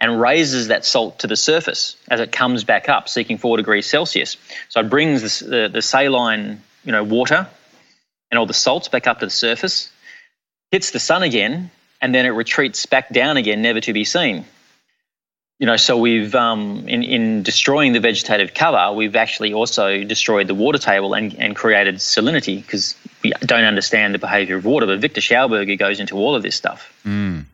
and 0.00 0.20
raises 0.20 0.68
that 0.68 0.84
salt 0.84 1.20
to 1.20 1.26
the 1.26 1.36
surface 1.36 1.96
as 2.08 2.20
it 2.20 2.32
comes 2.32 2.64
back 2.64 2.88
up, 2.88 3.08
seeking 3.08 3.38
four 3.38 3.56
degrees 3.56 3.86
Celsius. 3.86 4.36
So 4.68 4.80
it 4.80 4.90
brings 4.90 5.38
the, 5.40 5.70
the 5.72 5.80
saline, 5.80 6.60
you 6.84 6.92
know, 6.92 7.04
water 7.04 7.46
and 8.30 8.38
all 8.38 8.46
the 8.46 8.54
salts 8.54 8.88
back 8.88 9.06
up 9.06 9.20
to 9.20 9.26
the 9.26 9.30
surface, 9.30 9.90
hits 10.70 10.90
the 10.90 10.98
sun 10.98 11.22
again, 11.22 11.70
and 12.00 12.14
then 12.14 12.26
it 12.26 12.30
retreats 12.30 12.84
back 12.86 13.10
down 13.10 13.36
again, 13.36 13.62
never 13.62 13.80
to 13.80 13.92
be 13.92 14.04
seen. 14.04 14.44
You 15.60 15.66
know, 15.66 15.76
so 15.76 15.96
we've 15.96 16.34
um, 16.34 16.88
in 16.88 17.04
in 17.04 17.42
destroying 17.44 17.92
the 17.92 18.00
vegetative 18.00 18.52
cover, 18.52 18.92
we've 18.92 19.14
actually 19.14 19.52
also 19.52 20.02
destroyed 20.02 20.48
the 20.48 20.56
water 20.56 20.78
table 20.78 21.14
and, 21.14 21.34
and 21.38 21.54
created 21.54 21.96
salinity 21.96 22.56
because 22.56 22.96
we 23.22 23.32
don't 23.40 23.64
understand 23.64 24.14
the 24.14 24.18
behaviour 24.18 24.56
of 24.56 24.64
water. 24.64 24.86
But 24.86 25.00
Victor 25.00 25.20
Schauberger 25.20 25.78
goes 25.78 26.00
into 26.00 26.16
all 26.16 26.34
of 26.34 26.42
this 26.42 26.56
stuff. 26.56 26.92
Mm. 27.04 27.44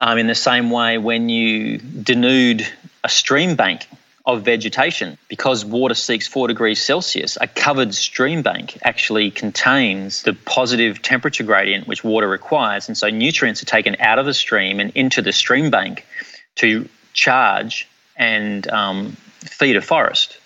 Um, 0.00 0.18
in 0.18 0.26
the 0.26 0.34
same 0.34 0.70
way, 0.70 0.98
when 0.98 1.28
you 1.28 1.78
denude 1.78 2.66
a 3.04 3.08
stream 3.08 3.56
bank 3.56 3.86
of 4.24 4.42
vegetation, 4.42 5.18
because 5.28 5.64
water 5.64 5.94
seeks 5.94 6.26
four 6.26 6.48
degrees 6.48 6.80
Celsius, 6.80 7.36
a 7.40 7.46
covered 7.46 7.94
stream 7.94 8.42
bank 8.42 8.78
actually 8.82 9.30
contains 9.30 10.22
the 10.22 10.32
positive 10.32 11.02
temperature 11.02 11.44
gradient 11.44 11.86
which 11.86 12.04
water 12.04 12.28
requires. 12.28 12.88
And 12.88 12.96
so 12.96 13.10
nutrients 13.10 13.62
are 13.62 13.66
taken 13.66 13.96
out 14.00 14.18
of 14.18 14.26
the 14.26 14.34
stream 14.34 14.80
and 14.80 14.90
into 14.94 15.22
the 15.22 15.32
stream 15.32 15.70
bank 15.70 16.06
to 16.56 16.88
charge 17.12 17.88
and 18.16 18.68
um, 18.70 19.16
feed 19.40 19.76
a 19.76 19.82
forest. 19.82 20.38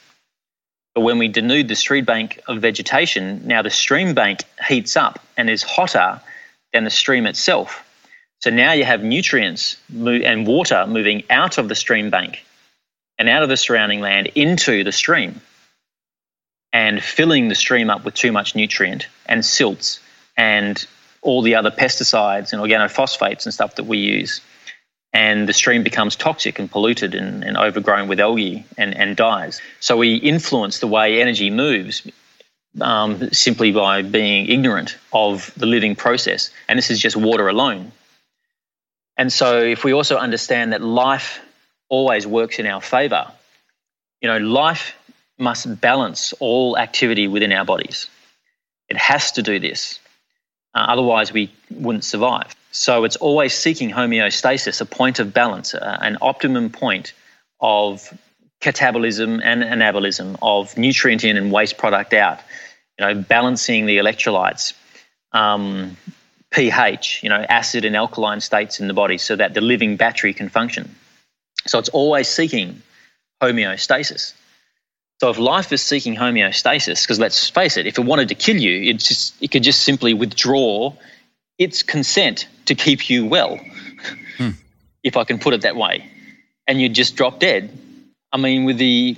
But 0.94 1.00
when 1.00 1.18
we 1.18 1.28
denude 1.28 1.68
the 1.68 1.74
stream 1.74 2.04
bank 2.04 2.40
of 2.46 2.60
vegetation, 2.60 3.46
now 3.46 3.62
the 3.62 3.70
stream 3.70 4.14
bank 4.14 4.44
heats 4.66 4.96
up 4.96 5.18
and 5.36 5.50
is 5.50 5.62
hotter 5.62 6.20
than 6.72 6.84
the 6.84 6.90
stream 6.90 7.26
itself. 7.26 7.84
So 8.40 8.50
now 8.50 8.72
you 8.72 8.84
have 8.84 9.02
nutrients 9.02 9.76
and 9.92 10.46
water 10.46 10.86
moving 10.86 11.24
out 11.30 11.58
of 11.58 11.68
the 11.68 11.74
stream 11.74 12.10
bank 12.10 12.44
and 13.18 13.28
out 13.28 13.42
of 13.42 13.48
the 13.48 13.56
surrounding 13.56 14.00
land 14.00 14.28
into 14.34 14.84
the 14.84 14.92
stream 14.92 15.40
and 16.72 17.02
filling 17.02 17.48
the 17.48 17.54
stream 17.54 17.88
up 17.88 18.04
with 18.04 18.14
too 18.14 18.32
much 18.32 18.54
nutrient 18.54 19.06
and 19.26 19.44
silts 19.44 20.00
and 20.36 20.86
all 21.22 21.40
the 21.40 21.54
other 21.54 21.70
pesticides 21.70 22.52
and 22.52 22.60
organophosphates 22.60 23.46
and 23.46 23.54
stuff 23.54 23.76
that 23.76 23.84
we 23.84 23.98
use. 23.98 24.40
And 25.14 25.48
the 25.48 25.52
stream 25.52 25.82
becomes 25.82 26.16
toxic 26.16 26.58
and 26.58 26.70
polluted 26.70 27.14
and, 27.14 27.44
and 27.44 27.56
overgrown 27.56 28.08
with 28.08 28.20
algae 28.20 28.66
and, 28.76 28.94
and 28.94 29.16
dies. 29.16 29.62
So 29.80 29.96
we 29.96 30.16
influence 30.16 30.80
the 30.80 30.88
way 30.88 31.22
energy 31.22 31.50
moves 31.50 32.06
um, 32.80 33.30
simply 33.30 33.72
by 33.72 34.02
being 34.02 34.48
ignorant 34.48 34.98
of 35.12 35.52
the 35.56 35.66
living 35.66 35.94
process. 35.94 36.50
And 36.68 36.76
this 36.76 36.90
is 36.90 36.98
just 36.98 37.16
water 37.16 37.48
alone. 37.48 37.92
And 39.16 39.32
so, 39.32 39.60
if 39.60 39.84
we 39.84 39.92
also 39.92 40.16
understand 40.16 40.72
that 40.72 40.82
life 40.82 41.40
always 41.88 42.26
works 42.26 42.58
in 42.58 42.66
our 42.66 42.80
favor, 42.80 43.30
you 44.20 44.28
know, 44.28 44.38
life 44.38 44.96
must 45.38 45.80
balance 45.80 46.32
all 46.40 46.76
activity 46.76 47.28
within 47.28 47.52
our 47.52 47.64
bodies. 47.64 48.08
It 48.88 48.96
has 48.96 49.32
to 49.32 49.42
do 49.42 49.60
this. 49.60 50.00
Uh, 50.74 50.86
otherwise, 50.88 51.32
we 51.32 51.52
wouldn't 51.70 52.04
survive. 52.04 52.56
So, 52.74 53.04
it's 53.04 53.16
always 53.16 53.54
seeking 53.54 53.90
homeostasis, 53.90 54.80
a 54.80 54.84
point 54.84 55.20
of 55.20 55.32
balance, 55.32 55.74
uh, 55.74 55.98
an 56.00 56.18
optimum 56.20 56.70
point 56.70 57.12
of 57.60 58.12
catabolism 58.60 59.40
and 59.42 59.62
anabolism, 59.62 60.36
of 60.42 60.76
nutrient 60.76 61.22
in 61.22 61.36
and 61.36 61.52
waste 61.52 61.78
product 61.78 62.12
out, 62.12 62.40
you 62.98 63.06
know, 63.06 63.14
balancing 63.14 63.86
the 63.86 63.98
electrolytes. 63.98 64.72
Um, 65.32 65.96
pH, 66.54 67.20
you 67.22 67.28
know, 67.28 67.44
acid 67.48 67.84
and 67.84 67.96
alkaline 67.96 68.40
states 68.40 68.78
in 68.78 68.86
the 68.86 68.94
body 68.94 69.18
so 69.18 69.34
that 69.34 69.54
the 69.54 69.60
living 69.60 69.96
battery 69.96 70.32
can 70.32 70.48
function. 70.48 70.94
So 71.66 71.78
it's 71.78 71.88
always 71.88 72.28
seeking 72.28 72.80
homeostasis. 73.42 74.34
So 75.20 75.30
if 75.30 75.38
life 75.38 75.72
is 75.72 75.82
seeking 75.82 76.14
homeostasis, 76.14 77.02
because 77.02 77.18
let's 77.18 77.50
face 77.50 77.76
it, 77.76 77.86
if 77.86 77.98
it 77.98 78.04
wanted 78.04 78.28
to 78.28 78.34
kill 78.34 78.56
you, 78.56 78.90
it 78.90 78.98
just 78.98 79.34
it 79.42 79.50
could 79.50 79.62
just 79.62 79.82
simply 79.82 80.14
withdraw 80.14 80.92
its 81.58 81.82
consent 81.82 82.48
to 82.66 82.74
keep 82.74 83.08
you 83.08 83.26
well, 83.26 83.58
hmm. 84.38 84.50
if 85.02 85.16
I 85.16 85.24
can 85.24 85.38
put 85.38 85.54
it 85.54 85.62
that 85.62 85.76
way, 85.76 86.10
and 86.66 86.80
you'd 86.80 86.94
just 86.94 87.16
drop 87.16 87.38
dead. 87.38 87.76
I 88.32 88.36
mean, 88.36 88.64
with 88.64 88.78
the 88.78 89.16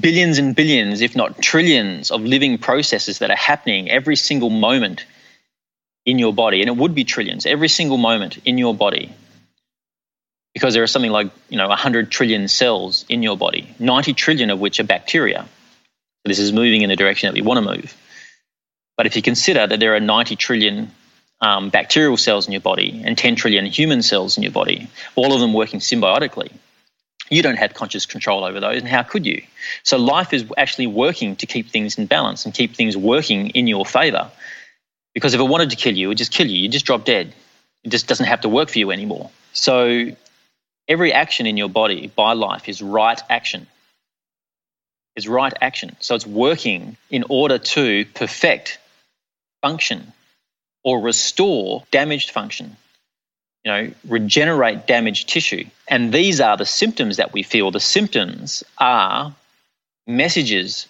billions 0.00 0.38
and 0.38 0.56
billions, 0.56 1.00
if 1.00 1.14
not 1.14 1.40
trillions, 1.40 2.10
of 2.10 2.22
living 2.22 2.58
processes 2.58 3.18
that 3.20 3.30
are 3.30 3.36
happening 3.36 3.90
every 3.90 4.16
single 4.16 4.50
moment 4.50 5.04
in 6.04 6.18
your 6.18 6.32
body, 6.32 6.60
and 6.60 6.68
it 6.68 6.76
would 6.76 6.94
be 6.94 7.04
trillions 7.04 7.46
every 7.46 7.68
single 7.68 7.96
moment 7.96 8.38
in 8.44 8.58
your 8.58 8.74
body, 8.74 9.12
because 10.54 10.74
there 10.74 10.82
are 10.82 10.88
something 10.88 11.12
like 11.12 11.30
you 11.48 11.58
know 11.58 11.68
100 11.68 12.10
trillion 12.10 12.48
cells 12.48 13.04
in 13.08 13.22
your 13.22 13.36
body, 13.36 13.74
90 13.78 14.14
trillion 14.14 14.50
of 14.50 14.58
which 14.60 14.80
are 14.80 14.84
bacteria. 14.84 15.46
This 16.24 16.38
is 16.38 16.52
moving 16.52 16.80
in 16.80 16.88
the 16.88 16.96
direction 16.96 17.28
that 17.28 17.34
we 17.34 17.42
want 17.42 17.62
to 17.64 17.76
move. 17.76 17.94
But 18.96 19.06
if 19.06 19.16
you 19.16 19.22
consider 19.22 19.66
that 19.66 19.80
there 19.80 19.94
are 19.94 20.00
90 20.00 20.36
trillion 20.36 20.90
um, 21.40 21.70
bacterial 21.70 22.16
cells 22.16 22.46
in 22.46 22.52
your 22.52 22.60
body 22.60 23.02
and 23.04 23.18
10 23.18 23.36
trillion 23.36 23.66
human 23.66 24.02
cells 24.02 24.36
in 24.36 24.42
your 24.42 24.52
body, 24.52 24.88
all 25.16 25.32
of 25.32 25.40
them 25.40 25.52
working 25.52 25.80
symbiotically, 25.80 26.52
you 27.30 27.42
don't 27.42 27.56
have 27.56 27.74
conscious 27.74 28.06
control 28.06 28.44
over 28.44 28.60
those, 28.60 28.78
and 28.78 28.88
how 28.88 29.02
could 29.02 29.26
you? 29.26 29.42
So 29.82 29.96
life 29.96 30.32
is 30.32 30.44
actually 30.56 30.86
working 30.86 31.36
to 31.36 31.46
keep 31.46 31.70
things 31.70 31.98
in 31.98 32.06
balance 32.06 32.44
and 32.44 32.54
keep 32.54 32.74
things 32.74 32.96
working 32.96 33.50
in 33.50 33.66
your 33.66 33.86
favor. 33.86 34.30
Because 35.14 35.32
if 35.32 35.40
it 35.40 35.44
wanted 35.44 35.70
to 35.70 35.76
kill 35.76 35.94
you, 35.94 36.06
it 36.06 36.08
would 36.08 36.18
just 36.18 36.32
kill 36.32 36.46
you. 36.46 36.58
You 36.58 36.68
just 36.68 36.84
drop 36.84 37.04
dead. 37.04 37.32
It 37.82 37.90
just 37.90 38.06
doesn't 38.06 38.26
have 38.26 38.42
to 38.42 38.48
work 38.48 38.68
for 38.68 38.78
you 38.78 38.90
anymore. 38.90 39.30
So 39.52 40.08
every 40.88 41.12
action 41.12 41.46
in 41.46 41.56
your 41.56 41.68
body 41.68 42.12
by 42.14 42.32
life 42.32 42.68
is 42.68 42.82
right 42.82 43.20
action. 43.30 43.66
Is 45.16 45.28
right 45.28 45.52
action. 45.60 45.96
So 46.00 46.14
it's 46.14 46.26
working 46.26 46.96
in 47.08 47.24
order 47.28 47.58
to 47.58 48.04
perfect 48.14 48.78
function 49.64 50.12
or 50.82 51.00
restore 51.00 51.82
damaged 51.90 52.30
function. 52.30 52.76
You 53.64 53.72
know, 53.72 53.90
regenerate 54.06 54.86
damaged 54.86 55.30
tissue. 55.30 55.64
And 55.88 56.12
these 56.12 56.38
are 56.38 56.58
the 56.58 56.66
symptoms 56.66 57.16
that 57.16 57.32
we 57.32 57.42
feel. 57.42 57.70
The 57.70 57.80
symptoms 57.80 58.62
are 58.76 59.34
messages 60.06 60.86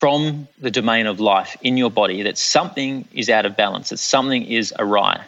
from 0.00 0.48
the 0.58 0.72
domain 0.72 1.06
of 1.06 1.20
life 1.20 1.56
in 1.62 1.76
your 1.76 1.90
body 1.90 2.24
that 2.24 2.36
something 2.36 3.06
is 3.12 3.30
out 3.30 3.46
of 3.46 3.56
balance, 3.56 3.90
that 3.90 3.98
something 3.98 4.44
is 4.44 4.74
awry. 4.76 5.24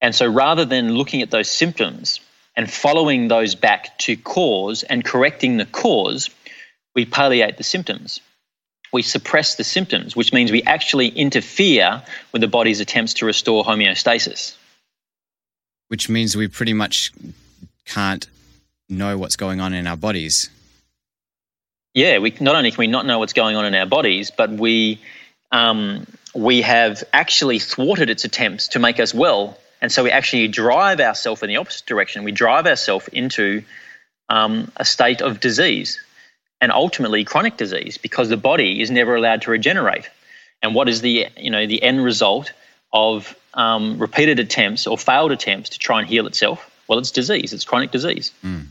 And 0.00 0.14
so 0.14 0.30
rather 0.30 0.64
than 0.64 0.94
looking 0.94 1.22
at 1.22 1.32
those 1.32 1.50
symptoms 1.50 2.20
and 2.54 2.70
following 2.70 3.26
those 3.26 3.56
back 3.56 3.98
to 4.06 4.16
cause 4.16 4.84
and 4.84 5.04
correcting 5.04 5.56
the 5.56 5.66
cause, 5.66 6.30
we 6.94 7.04
palliate 7.04 7.56
the 7.56 7.64
symptoms. 7.64 8.20
We 8.92 9.02
suppress 9.02 9.56
the 9.56 9.64
symptoms, 9.64 10.14
which 10.14 10.32
means 10.32 10.52
we 10.52 10.62
actually 10.62 11.08
interfere 11.08 12.02
with 12.32 12.42
the 12.42 12.48
body's 12.48 12.80
attempts 12.80 13.14
to 13.14 13.26
restore 13.26 13.64
homeostasis. 13.64 14.54
Which 15.88 16.08
means 16.08 16.36
we 16.36 16.48
pretty 16.48 16.74
much 16.74 17.12
can't 17.86 18.26
know 18.88 19.16
what's 19.16 19.36
going 19.36 19.60
on 19.60 19.72
in 19.72 19.86
our 19.86 19.96
bodies 19.96 20.50
yeah, 21.94 22.18
we 22.18 22.34
not 22.40 22.54
only 22.54 22.70
can 22.70 22.78
we 22.78 22.86
not 22.86 23.06
know 23.06 23.18
what's 23.18 23.32
going 23.32 23.56
on 23.56 23.66
in 23.66 23.74
our 23.74 23.86
bodies, 23.86 24.30
but 24.30 24.50
we 24.50 25.00
um, 25.50 26.06
we 26.34 26.62
have 26.62 27.04
actually 27.12 27.58
thwarted 27.58 28.08
its 28.08 28.24
attempts 28.24 28.68
to 28.68 28.78
make 28.78 28.98
us 28.98 29.12
well, 29.12 29.58
and 29.80 29.92
so 29.92 30.02
we 30.02 30.10
actually 30.10 30.48
drive 30.48 31.00
ourselves 31.00 31.42
in 31.42 31.48
the 31.48 31.58
opposite 31.58 31.86
direction. 31.86 32.24
We 32.24 32.32
drive 32.32 32.66
ourselves 32.66 33.08
into 33.08 33.62
um, 34.30 34.72
a 34.76 34.84
state 34.84 35.20
of 35.20 35.40
disease, 35.40 36.00
and 36.62 36.72
ultimately 36.72 37.24
chronic 37.24 37.58
disease, 37.58 37.98
because 37.98 38.30
the 38.30 38.38
body 38.38 38.80
is 38.80 38.90
never 38.90 39.14
allowed 39.14 39.42
to 39.42 39.50
regenerate. 39.50 40.08
And 40.62 40.74
what 40.74 40.88
is 40.88 41.02
the 41.02 41.26
you 41.36 41.50
know 41.50 41.66
the 41.66 41.82
end 41.82 42.02
result 42.02 42.52
of 42.90 43.36
um, 43.52 43.98
repeated 43.98 44.38
attempts 44.38 44.86
or 44.86 44.96
failed 44.96 45.32
attempts 45.32 45.70
to 45.70 45.78
try 45.78 45.98
and 45.98 46.08
heal 46.08 46.26
itself? 46.26 46.70
Well, 46.88 46.98
it's 46.98 47.10
disease. 47.10 47.52
It's 47.52 47.64
chronic 47.64 47.90
disease. 47.90 48.32
Mm 48.42 48.68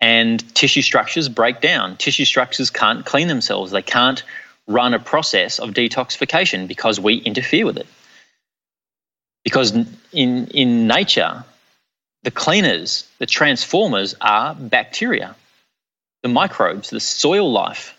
and 0.00 0.54
tissue 0.54 0.82
structures 0.82 1.28
break 1.28 1.60
down. 1.60 1.96
Tissue 1.96 2.24
structures 2.24 2.70
can't 2.70 3.04
clean 3.04 3.28
themselves, 3.28 3.72
they 3.72 3.82
can't 3.82 4.22
run 4.66 4.94
a 4.94 4.98
process 4.98 5.58
of 5.58 5.70
detoxification 5.70 6.68
because 6.68 7.00
we 7.00 7.16
interfere 7.16 7.64
with 7.64 7.78
it. 7.78 7.86
Because 9.44 9.72
in, 10.12 10.46
in 10.48 10.86
nature, 10.86 11.44
the 12.22 12.30
cleaners, 12.30 13.08
the 13.18 13.26
transformers 13.26 14.14
are 14.20 14.54
bacteria, 14.54 15.34
the 16.22 16.28
microbes, 16.28 16.90
the 16.90 17.00
soil 17.00 17.50
life. 17.50 17.94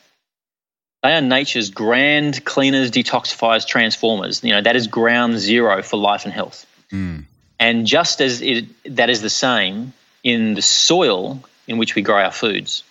They 1.04 1.16
are 1.16 1.22
nature's 1.22 1.70
grand 1.70 2.44
cleaners, 2.44 2.92
detoxifiers, 2.92 3.66
transformers. 3.66 4.44
You 4.44 4.52
know, 4.52 4.62
that 4.62 4.76
is 4.76 4.88
ground 4.88 5.40
zero 5.40 5.82
for 5.82 5.98
life 5.98 6.26
and 6.26 6.34
health. 6.34 6.66
Mm. 6.92 7.24
And 7.60 7.86
just 7.88 8.20
as 8.22 8.42
it, 8.42 8.66
that 8.84 9.10
is 9.10 9.22
the 9.22 9.30
same 9.30 9.94
in 10.24 10.56
the 10.56 10.62
soil 10.62 11.42
in 11.68 11.78
which 11.78 11.96
we 11.96 12.02
grow 12.02 12.22
our 12.22 12.32
foods. 12.32 12.84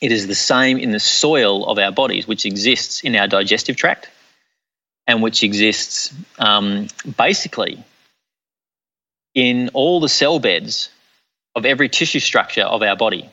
It 0.00 0.12
is 0.12 0.26
the 0.26 0.34
same 0.34 0.78
in 0.78 0.92
the 0.92 1.00
soil 1.00 1.66
of 1.66 1.78
our 1.78 1.92
bodies, 1.92 2.26
which 2.26 2.46
exists 2.46 3.02
in 3.02 3.16
our 3.16 3.26
digestive 3.26 3.76
tract 3.76 4.08
and 5.06 5.22
which 5.22 5.42
exists 5.42 6.14
um, 6.38 6.86
basically 7.16 7.82
in 9.34 9.70
all 9.72 10.00
the 10.00 10.08
cell 10.08 10.38
beds 10.38 10.90
of 11.54 11.64
every 11.64 11.88
tissue 11.88 12.20
structure 12.20 12.62
of 12.62 12.82
our 12.82 12.96
body. 12.96 13.28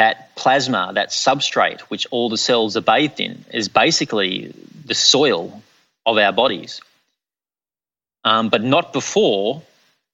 That 0.00 0.34
plasma, 0.34 0.92
that 0.94 1.10
substrate, 1.10 1.80
which 1.92 2.06
all 2.10 2.30
the 2.30 2.38
cells 2.38 2.74
are 2.78 2.86
bathed 2.94 3.20
in, 3.20 3.44
is 3.52 3.68
basically 3.68 4.54
the 4.86 4.94
soil 4.94 5.62
of 6.06 6.16
our 6.16 6.32
bodies. 6.32 6.80
Um, 8.24 8.48
but 8.48 8.62
not 8.62 8.94
before 8.94 9.62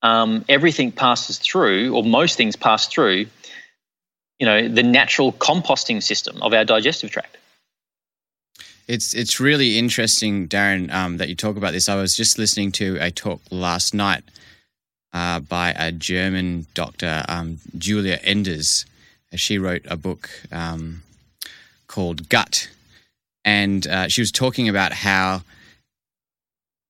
um, 0.03 0.45
everything 0.49 0.91
passes 0.91 1.39
through, 1.39 1.95
or 1.95 2.03
most 2.03 2.37
things 2.37 2.57
pass 2.57 2.89
through, 2.89 3.26
you 4.41 4.47
know, 4.49 4.66
the 4.78 4.82
natural 4.82 5.30
composting 5.32 6.03
system 6.03 6.43
of 6.43 6.53
our 6.53 6.64
digestive 6.64 7.11
tract. 7.11 7.37
It's 8.89 9.14
it's 9.14 9.39
really 9.39 9.78
interesting, 9.78 10.49
Darren, 10.49 10.93
um, 10.93 11.18
that 11.18 11.28
you 11.28 11.37
talk 11.37 11.57
about 11.57 11.72
this. 11.72 11.89
I 11.89 11.95
was 11.95 12.16
just 12.16 12.39
listening 12.39 12.72
to 12.72 12.99
a 13.01 13.11
talk 13.12 13.41
last 13.53 13.95
night 13.95 14.24
uh, 15.12 15.39
by 15.41 15.70
a 15.78 15.93
German 15.93 16.66
doctor, 16.74 17.24
um, 17.28 17.59
Julia 17.78 18.18
Enders. 18.24 18.84
She 19.37 19.59
wrote 19.59 19.84
a 19.89 19.97
book 19.97 20.28
um, 20.51 21.03
called 21.87 22.28
Gut, 22.28 22.68
and 23.45 23.87
uh, 23.87 24.09
she 24.09 24.20
was 24.20 24.32
talking 24.32 24.68
about 24.68 24.93
how 24.93 25.43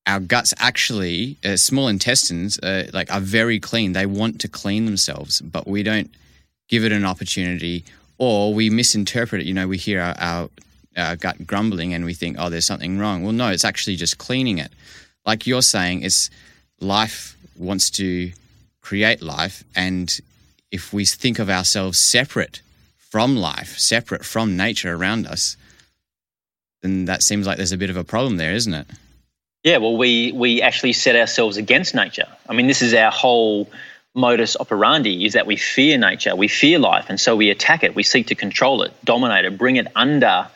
our 0.05 0.19
guts 0.21 0.53
actually, 0.57 1.37
uh, 1.43 1.57
small 1.57 1.89
intestines, 1.89 2.57
uh, 2.59 2.89
like 2.93 3.13
are 3.13 3.19
very 3.19 3.59
clean. 3.59 3.91
They 3.93 4.05
want 4.05 4.39
to 4.41 4.47
clean 4.47 4.85
themselves, 4.85 5.41
but 5.41 5.67
we 5.67 5.83
don't 5.83 6.09
give 6.69 6.85
it 6.85 6.91
an 6.93 7.05
opportunity, 7.05 7.83
or 8.17 8.53
we 8.53 8.69
misinterpret 8.69 9.41
it. 9.41 9.47
You 9.47 9.53
know, 9.53 9.67
we 9.67 9.77
hear 9.77 10.01
our, 10.01 10.15
our, 10.17 10.49
our 10.95 11.15
gut 11.17 11.45
grumbling 11.45 11.93
and 11.93 12.05
we 12.05 12.13
think, 12.13 12.37
oh, 12.39 12.49
there's 12.49 12.65
something 12.65 12.97
wrong. 12.97 13.23
Well, 13.23 13.33
no, 13.33 13.49
it's 13.49 13.65
actually 13.65 13.97
just 13.97 14.17
cleaning 14.17 14.57
it. 14.59 14.71
like 15.27 15.45
you're 15.45 15.61
saying, 15.61 16.01
it's 16.01 16.31
life 16.79 17.37
wants 17.57 17.89
to 17.91 18.31
create 18.81 19.21
life, 19.21 19.63
and 19.75 20.19
if 20.71 20.93
we 20.93 21.05
think 21.05 21.39
of 21.39 21.49
ourselves 21.49 21.97
separate 21.97 22.61
from 22.97 23.35
life, 23.35 23.77
separate 23.77 24.25
from 24.25 24.57
nature 24.57 24.93
around 24.93 25.25
us, 25.25 25.57
then 26.81 27.05
that 27.05 27.23
seems 27.23 27.47
like 27.47 27.57
there's 27.57 27.71
a 27.71 27.77
bit 27.77 27.89
of 27.89 27.97
a 27.97 28.03
problem 28.03 28.37
there, 28.37 28.53
isn't 28.53 28.73
it? 28.73 28.87
Yeah, 29.63 29.77
well, 29.77 29.97
we 29.97 30.31
we 30.31 30.61
actually 30.61 30.93
set 30.93 31.15
ourselves 31.15 31.57
against 31.57 31.95
nature. 31.95 32.27
I 32.47 32.53
mean, 32.53 32.67
this 32.67 32.81
is 32.81 32.93
our 32.93 33.11
whole 33.11 33.69
modus 34.13 34.55
operandi: 34.57 35.25
is 35.25 35.33
that 35.33 35.45
we 35.45 35.57
fear 35.57 35.97
nature, 35.97 36.35
we 36.35 36.47
fear 36.47 36.79
life, 36.79 37.07
and 37.09 37.19
so 37.19 37.35
we 37.35 37.49
attack 37.49 37.83
it. 37.83 37.95
We 37.95 38.03
seek 38.03 38.27
to 38.27 38.35
control 38.35 38.83
it, 38.83 38.93
dominate 39.03 39.45
it, 39.45 39.57
bring 39.57 39.77
it 39.77 39.87
under, 39.95 40.47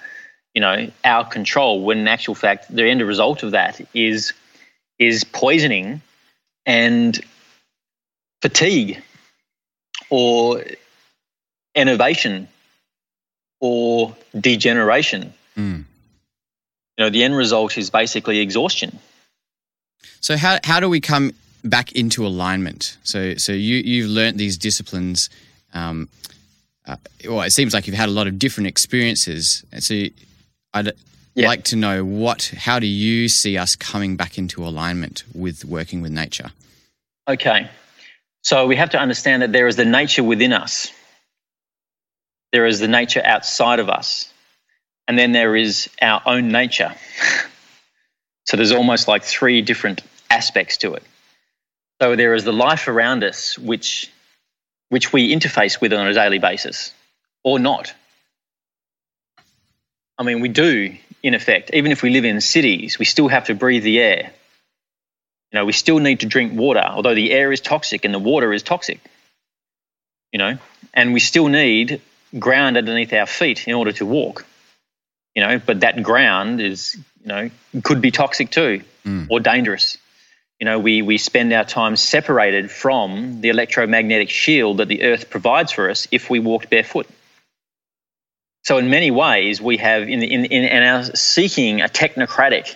you 0.53 0.61
know, 0.61 0.89
our 1.03 1.25
control. 1.25 1.81
When 1.83 1.97
in 1.99 2.07
actual 2.07 2.35
fact, 2.35 2.73
the 2.73 2.83
end 2.83 3.01
result 3.01 3.43
of 3.43 3.51
that 3.51 3.81
is 3.93 4.33
is 4.99 5.23
poisoning 5.23 6.01
and 6.65 7.19
fatigue, 8.41 9.01
or 10.11 10.63
enervation, 11.73 12.47
or 13.59 14.15
degeneration. 14.39 15.33
Mm 15.57 15.85
you 17.01 17.05
know, 17.05 17.09
the 17.09 17.23
end 17.23 17.35
result 17.35 17.79
is 17.79 17.89
basically 17.89 18.39
exhaustion. 18.39 18.99
So 20.19 20.37
how 20.37 20.59
how 20.63 20.79
do 20.79 20.87
we 20.87 21.01
come 21.01 21.33
back 21.63 21.91
into 21.93 22.25
alignment? 22.25 22.97
So 23.03 23.35
so 23.35 23.53
you 23.53 23.77
you've 23.77 24.09
learnt 24.09 24.37
these 24.37 24.55
disciplines. 24.55 25.29
Um, 25.73 26.09
uh, 26.85 26.97
well, 27.27 27.41
it 27.41 27.51
seems 27.51 27.73
like 27.73 27.87
you've 27.87 27.95
had 27.95 28.09
a 28.09 28.11
lot 28.11 28.27
of 28.27 28.37
different 28.37 28.67
experiences. 28.67 29.63
And 29.71 29.83
So 29.83 29.95
I'd 30.75 30.91
yeah. 31.33 31.47
like 31.47 31.63
to 31.65 31.75
know 31.75 32.05
what 32.05 32.53
how 32.55 32.77
do 32.79 32.85
you 32.85 33.27
see 33.29 33.57
us 33.57 33.75
coming 33.75 34.15
back 34.15 34.37
into 34.37 34.63
alignment 34.63 35.23
with 35.33 35.65
working 35.65 36.01
with 36.01 36.11
nature? 36.11 36.51
Okay. 37.27 37.67
So 38.43 38.67
we 38.67 38.75
have 38.75 38.91
to 38.91 38.99
understand 38.99 39.41
that 39.43 39.51
there 39.51 39.67
is 39.67 39.75
the 39.75 39.85
nature 39.85 40.23
within 40.23 40.53
us. 40.53 40.91
There 42.51 42.65
is 42.65 42.79
the 42.79 42.87
nature 42.87 43.21
outside 43.23 43.79
of 43.79 43.89
us 43.89 44.31
and 45.07 45.19
then 45.19 45.33
there 45.33 45.57
is 45.57 45.89
our 46.01 46.21
own 46.25 46.53
nature. 46.53 46.93
so 48.45 48.55
there's 48.57 48.71
almost 48.71 49.09
like 49.09 49.23
three 49.23 49.61
different 49.61 50.01
aspects 50.29 50.77
to 50.77 50.93
it. 50.93 51.03
So 52.01 52.15
there 52.15 52.33
is 52.33 52.45
the 52.45 52.53
life 52.53 52.87
around 52.87 53.23
us, 53.25 53.57
which 53.59 54.09
which 54.87 55.11
we 55.11 55.33
interface 55.33 55.81
with 55.81 55.91
on 55.91 56.07
a 56.07 56.13
daily 56.13 56.39
basis, 56.39 56.93
or 57.43 57.59
not. 57.59 57.93
I 60.17 60.23
mean, 60.23 60.39
we 60.39 60.47
do, 60.47 60.95
in 61.23 61.33
effect, 61.33 61.71
even 61.73 61.91
if 61.91 62.03
we 62.03 62.09
live 62.09 62.23
in 62.23 62.39
cities, 62.39 62.97
we 62.97 63.03
still 63.03 63.27
have 63.27 63.45
to 63.45 63.53
breathe 63.53 63.83
the 63.83 63.99
air. 63.99 64.31
You 65.51 65.59
know, 65.59 65.65
we 65.65 65.73
still 65.73 65.99
need 65.99 66.21
to 66.21 66.25
drink 66.25 66.53
water, 66.53 66.83
although 66.83 67.15
the 67.15 67.31
air 67.31 67.51
is 67.51 67.61
toxic 67.61 68.05
and 68.05 68.13
the 68.13 68.19
water 68.19 68.53
is 68.53 68.63
toxic. 68.63 68.99
You 70.31 70.39
know, 70.39 70.57
and 70.93 71.13
we 71.13 71.19
still 71.19 71.47
need 71.47 72.01
ground 72.39 72.77
underneath 72.77 73.11
our 73.13 73.25
feet 73.25 73.67
in 73.67 73.75
order 73.75 73.91
to 73.93 74.05
walk 74.05 74.45
you 75.35 75.41
know, 75.41 75.59
but 75.59 75.81
that 75.81 76.01
ground 76.03 76.61
is, 76.61 76.95
you 77.21 77.27
know, 77.27 77.49
could 77.83 78.01
be 78.01 78.11
toxic 78.11 78.49
too 78.49 78.81
mm. 79.05 79.27
or 79.29 79.39
dangerous. 79.39 79.97
You 80.59 80.65
know, 80.65 80.77
we, 80.77 81.01
we 81.01 81.17
spend 81.17 81.51
our 81.53 81.63
time 81.63 81.95
separated 81.95 82.69
from 82.69 83.41
the 83.41 83.49
electromagnetic 83.49 84.29
shield 84.29 84.77
that 84.77 84.87
the 84.87 85.03
earth 85.03 85.29
provides 85.29 85.71
for 85.71 85.89
us 85.89 86.07
if 86.11 86.29
we 86.29 86.39
walked 86.39 86.69
barefoot. 86.69 87.07
So, 88.63 88.77
in 88.77 88.91
many 88.91 89.09
ways, 89.09 89.59
we 89.59 89.77
have, 89.77 90.03
in, 90.03 90.21
in, 90.21 90.45
in 90.45 90.83
our 90.83 91.03
seeking 91.15 91.81
a 91.81 91.85
technocratic 91.85 92.75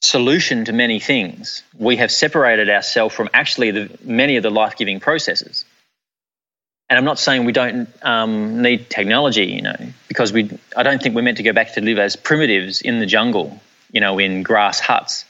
solution 0.00 0.64
to 0.66 0.72
many 0.72 1.00
things, 1.00 1.62
we 1.78 1.96
have 1.96 2.10
separated 2.10 2.70
ourselves 2.70 3.14
from 3.14 3.28
actually 3.32 3.70
the, 3.70 3.98
many 4.02 4.36
of 4.36 4.42
the 4.42 4.50
life 4.50 4.76
giving 4.76 5.00
processes 5.00 5.64
and 6.90 6.98
I'm 6.98 7.04
not 7.04 7.20
saying 7.20 7.44
we 7.44 7.52
don't 7.52 7.88
um, 8.02 8.62
need 8.62 8.90
technology, 8.90 9.46
you 9.46 9.62
know, 9.62 9.76
because 10.08 10.32
we 10.32 10.50
I 10.76 10.82
don't 10.82 11.00
think 11.00 11.14
we're 11.14 11.22
meant 11.22 11.36
to 11.36 11.44
go 11.44 11.52
back 11.52 11.74
to 11.74 11.80
live 11.80 12.00
as 12.00 12.16
primitives 12.16 12.82
in 12.82 12.98
the 12.98 13.06
jungle, 13.06 13.60
you 13.92 14.00
know, 14.00 14.18
in 14.18 14.42
grass 14.42 14.80
huts. 14.80 15.24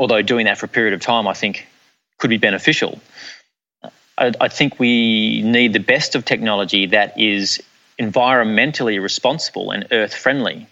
Although 0.00 0.22
doing 0.22 0.46
that 0.46 0.58
for 0.58 0.66
a 0.66 0.68
period 0.68 0.92
of 0.92 1.00
time, 1.00 1.28
I 1.28 1.34
think, 1.34 1.68
could 2.18 2.30
be 2.30 2.36
beneficial. 2.36 3.00
I, 4.18 4.32
I 4.40 4.48
think 4.48 4.80
we 4.80 5.42
need 5.42 5.72
the 5.72 5.78
best 5.78 6.16
of 6.16 6.24
technology 6.24 6.86
that 6.86 7.18
is 7.18 7.62
environmentally 8.00 9.00
responsible 9.00 9.70
and 9.70 9.86
earth 9.92 10.14
friendly. 10.14 10.66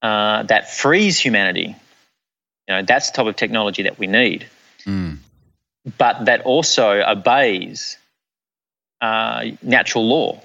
Uh, 0.00 0.44
that 0.44 0.70
frees 0.70 1.18
humanity. 1.18 1.74
You 2.68 2.74
know, 2.74 2.82
that's 2.82 3.10
the 3.10 3.16
type 3.16 3.26
of 3.26 3.36
technology 3.36 3.84
that 3.84 3.98
we 3.98 4.06
need. 4.06 4.46
Mm. 4.84 5.18
But 5.96 6.26
that 6.26 6.42
also 6.42 7.00
obeys 7.02 7.96
uh, 9.00 9.44
natural 9.62 10.06
law. 10.06 10.42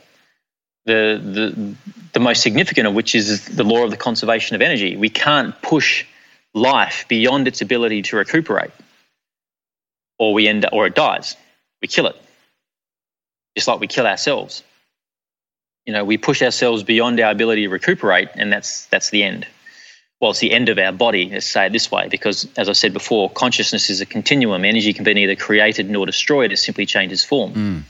The, 0.86 1.22
the, 1.24 1.76
the 2.14 2.20
most 2.20 2.41
significant 2.41 2.88
of 2.88 2.93
which 2.93 3.16
is 3.16 3.45
the 3.45 3.64
law 3.64 3.84
of 3.84 3.91
the 3.91 3.97
conservation 3.97 4.56
of 4.56 4.62
energy. 4.62 4.97
We 4.97 5.10
can't 5.10 5.60
push 5.62 6.06
life 6.54 7.06
beyond 7.08 7.47
its 7.47 7.62
ability 7.62 8.04
to 8.04 8.18
recuperate, 8.18 8.72
or 10.20 10.34
we 10.34 10.47
end 10.47 10.66
or 10.72 10.88
it 10.88 10.95
dies. 10.95 11.36
We 11.82 11.88
kill 11.88 12.08
it, 12.08 12.16
just 13.56 13.68
like 13.68 13.80
we 13.80 13.88
kill 13.88 14.06
ourselves. 14.06 14.64
You 15.86 15.93
know, 15.93 16.05
we 16.05 16.17
push 16.17 16.41
ourselves 16.41 16.84
beyond 16.84 17.19
our 17.19 17.31
ability 17.31 17.63
to 17.63 17.69
recuperate, 17.69 18.29
and 18.36 18.51
that's 18.51 18.86
that's 18.88 19.09
the 19.09 19.23
end. 19.23 19.45
Well, 20.21 20.31
it's 20.31 20.39
the 20.39 20.53
end 20.53 20.69
of 20.69 20.77
our 20.77 20.93
body, 20.93 21.29
let's 21.29 21.45
say 21.45 21.65
it 21.65 21.73
this 21.73 21.91
way, 21.91 22.07
because 22.07 22.47
as 22.55 22.69
I 22.69 22.73
said 22.73 22.93
before, 22.93 23.29
consciousness 23.29 23.89
is 23.89 23.99
a 23.99 24.05
continuum. 24.05 24.63
Energy 24.63 24.93
can 24.93 25.03
be 25.03 25.13
neither 25.13 25.36
created 25.36 25.89
nor 25.89 26.05
destroyed, 26.05 26.53
it 26.53 26.57
simply 26.57 26.86
changes 26.86 27.25
form. 27.25 27.53
Mm. 27.53 27.84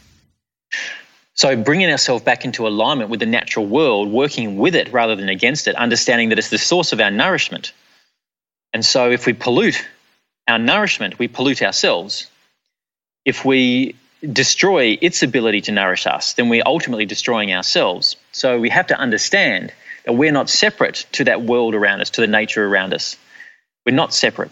So, 1.36 1.56
bringing 1.56 1.90
ourselves 1.90 2.24
back 2.24 2.46
into 2.46 2.68
alignment 2.68 3.10
with 3.10 3.20
the 3.20 3.26
natural 3.26 3.66
world, 3.66 4.12
working 4.12 4.58
with 4.58 4.76
it 4.76 4.92
rather 4.92 5.16
than 5.16 5.30
against 5.30 5.68
it, 5.68 5.76
understanding 5.76 6.30
that 6.30 6.40
it's 6.40 6.50
the 6.50 6.58
source 6.58 6.94
of 6.94 7.00
our 7.00 7.12
nourishment. 7.12 7.74
And 8.72 8.86
so, 8.86 9.12
if 9.12 9.26
we 9.26 9.34
pollute 9.34 9.88
our 10.48 10.60
nourishment, 10.60 11.20
we 11.20 11.28
pollute 11.28 11.62
ourselves. 11.62 12.28
If 13.26 13.46
we 13.46 13.96
destroy 14.32 14.98
its 15.02 15.24
ability 15.24 15.62
to 15.62 15.72
nourish 15.72 16.08
us, 16.08 16.34
then 16.34 16.50
we're 16.50 16.64
ultimately 16.66 17.06
destroying 17.06 17.54
ourselves. 17.54 18.16
So, 18.32 18.60
we 18.60 18.70
have 18.70 18.88
to 18.88 18.98
understand 18.98 19.74
that 20.06 20.14
we're 20.14 20.32
not 20.32 20.50
separate 20.50 21.06
to 21.14 21.26
that 21.26 21.42
world 21.42 21.76
around 21.76 22.02
us, 22.02 22.10
to 22.12 22.22
the 22.22 22.28
nature 22.28 22.66
around 22.66 22.94
us. 22.94 23.18
We're 23.86 23.96
not 23.96 24.14
separate. 24.14 24.52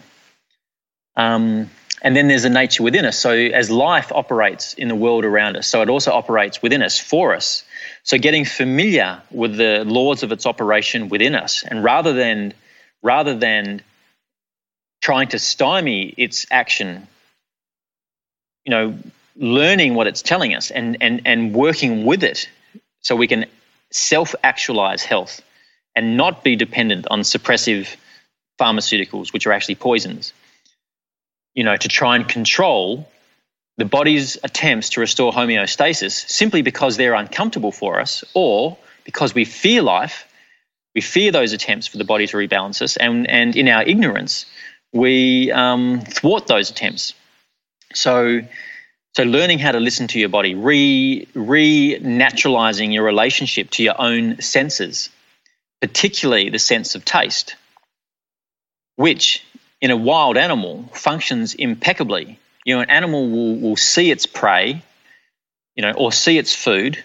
Um, 1.16 1.70
and 2.02 2.16
then 2.16 2.26
there's 2.26 2.44
a 2.44 2.50
nature 2.50 2.82
within 2.82 3.04
us. 3.04 3.18
So 3.18 3.30
as 3.30 3.70
life 3.70 4.10
operates 4.12 4.74
in 4.74 4.88
the 4.88 4.94
world 4.94 5.24
around 5.24 5.56
us, 5.56 5.68
so 5.68 5.82
it 5.82 5.88
also 5.88 6.12
operates 6.12 6.60
within 6.60 6.82
us 6.82 6.98
for 6.98 7.34
us. 7.34 7.64
So 8.02 8.18
getting 8.18 8.44
familiar 8.44 9.22
with 9.30 9.56
the 9.56 9.84
laws 9.86 10.24
of 10.24 10.32
its 10.32 10.44
operation 10.44 11.08
within 11.08 11.36
us, 11.36 11.62
and 11.62 11.84
rather 11.84 12.12
than 12.12 12.54
rather 13.02 13.36
than 13.36 13.82
trying 15.00 15.28
to 15.28 15.38
stymie 15.38 16.14
its 16.16 16.46
action, 16.50 17.06
you 18.64 18.70
know, 18.70 18.98
learning 19.36 19.94
what 19.94 20.06
it's 20.06 20.22
telling 20.22 20.54
us 20.54 20.70
and 20.70 20.98
and 21.00 21.22
and 21.24 21.54
working 21.54 22.04
with 22.04 22.22
it 22.22 22.48
so 23.00 23.16
we 23.16 23.26
can 23.26 23.46
self-actualize 23.90 25.02
health 25.02 25.40
and 25.94 26.16
not 26.16 26.44
be 26.44 26.56
dependent 26.56 27.06
on 27.10 27.20
suppressive 27.20 27.96
pharmaceuticals, 28.58 29.32
which 29.32 29.46
are 29.46 29.52
actually 29.52 29.74
poisons 29.74 30.32
you 31.54 31.64
know, 31.64 31.76
to 31.76 31.88
try 31.88 32.16
and 32.16 32.28
control 32.28 33.08
the 33.76 33.84
body's 33.84 34.38
attempts 34.42 34.90
to 34.90 35.00
restore 35.00 35.32
homeostasis 35.32 36.28
simply 36.28 36.62
because 36.62 36.96
they're 36.96 37.14
uncomfortable 37.14 37.72
for 37.72 38.00
us 38.00 38.24
or 38.34 38.76
because 39.04 39.34
we 39.34 39.44
fear 39.44 39.82
life, 39.82 40.26
we 40.94 41.00
fear 41.00 41.32
those 41.32 41.52
attempts 41.52 41.86
for 41.86 41.98
the 41.98 42.04
body 42.04 42.26
to 42.26 42.36
rebalance 42.36 42.82
us, 42.82 42.96
and, 42.96 43.28
and 43.28 43.56
in 43.56 43.68
our 43.68 43.82
ignorance, 43.82 44.46
we 44.92 45.50
um, 45.50 46.00
thwart 46.02 46.46
those 46.46 46.70
attempts. 46.70 47.14
So, 47.94 48.42
so 49.14 49.24
learning 49.24 49.58
how 49.58 49.72
to 49.72 49.80
listen 49.80 50.06
to 50.08 50.18
your 50.18 50.30
body, 50.30 50.54
re 50.54 51.26
re-naturalizing 51.34 52.92
your 52.92 53.04
relationship 53.04 53.70
to 53.70 53.82
your 53.82 54.00
own 54.00 54.40
senses, 54.40 55.10
particularly 55.80 56.48
the 56.48 56.58
sense 56.58 56.94
of 56.94 57.04
taste, 57.04 57.56
which 58.96 59.44
in 59.80 59.90
a 59.90 59.96
wild 59.96 60.36
animal 60.38 60.84
functions 60.94 61.54
impeccably. 61.54 62.38
You 62.64 62.76
know, 62.76 62.82
an 62.82 62.90
animal 62.90 63.28
will, 63.28 63.56
will 63.56 63.76
see 63.76 64.10
its 64.10 64.24
prey, 64.24 64.82
you 65.74 65.82
know, 65.82 65.92
or 65.92 66.12
see 66.12 66.38
its 66.38 66.54
food, 66.54 67.02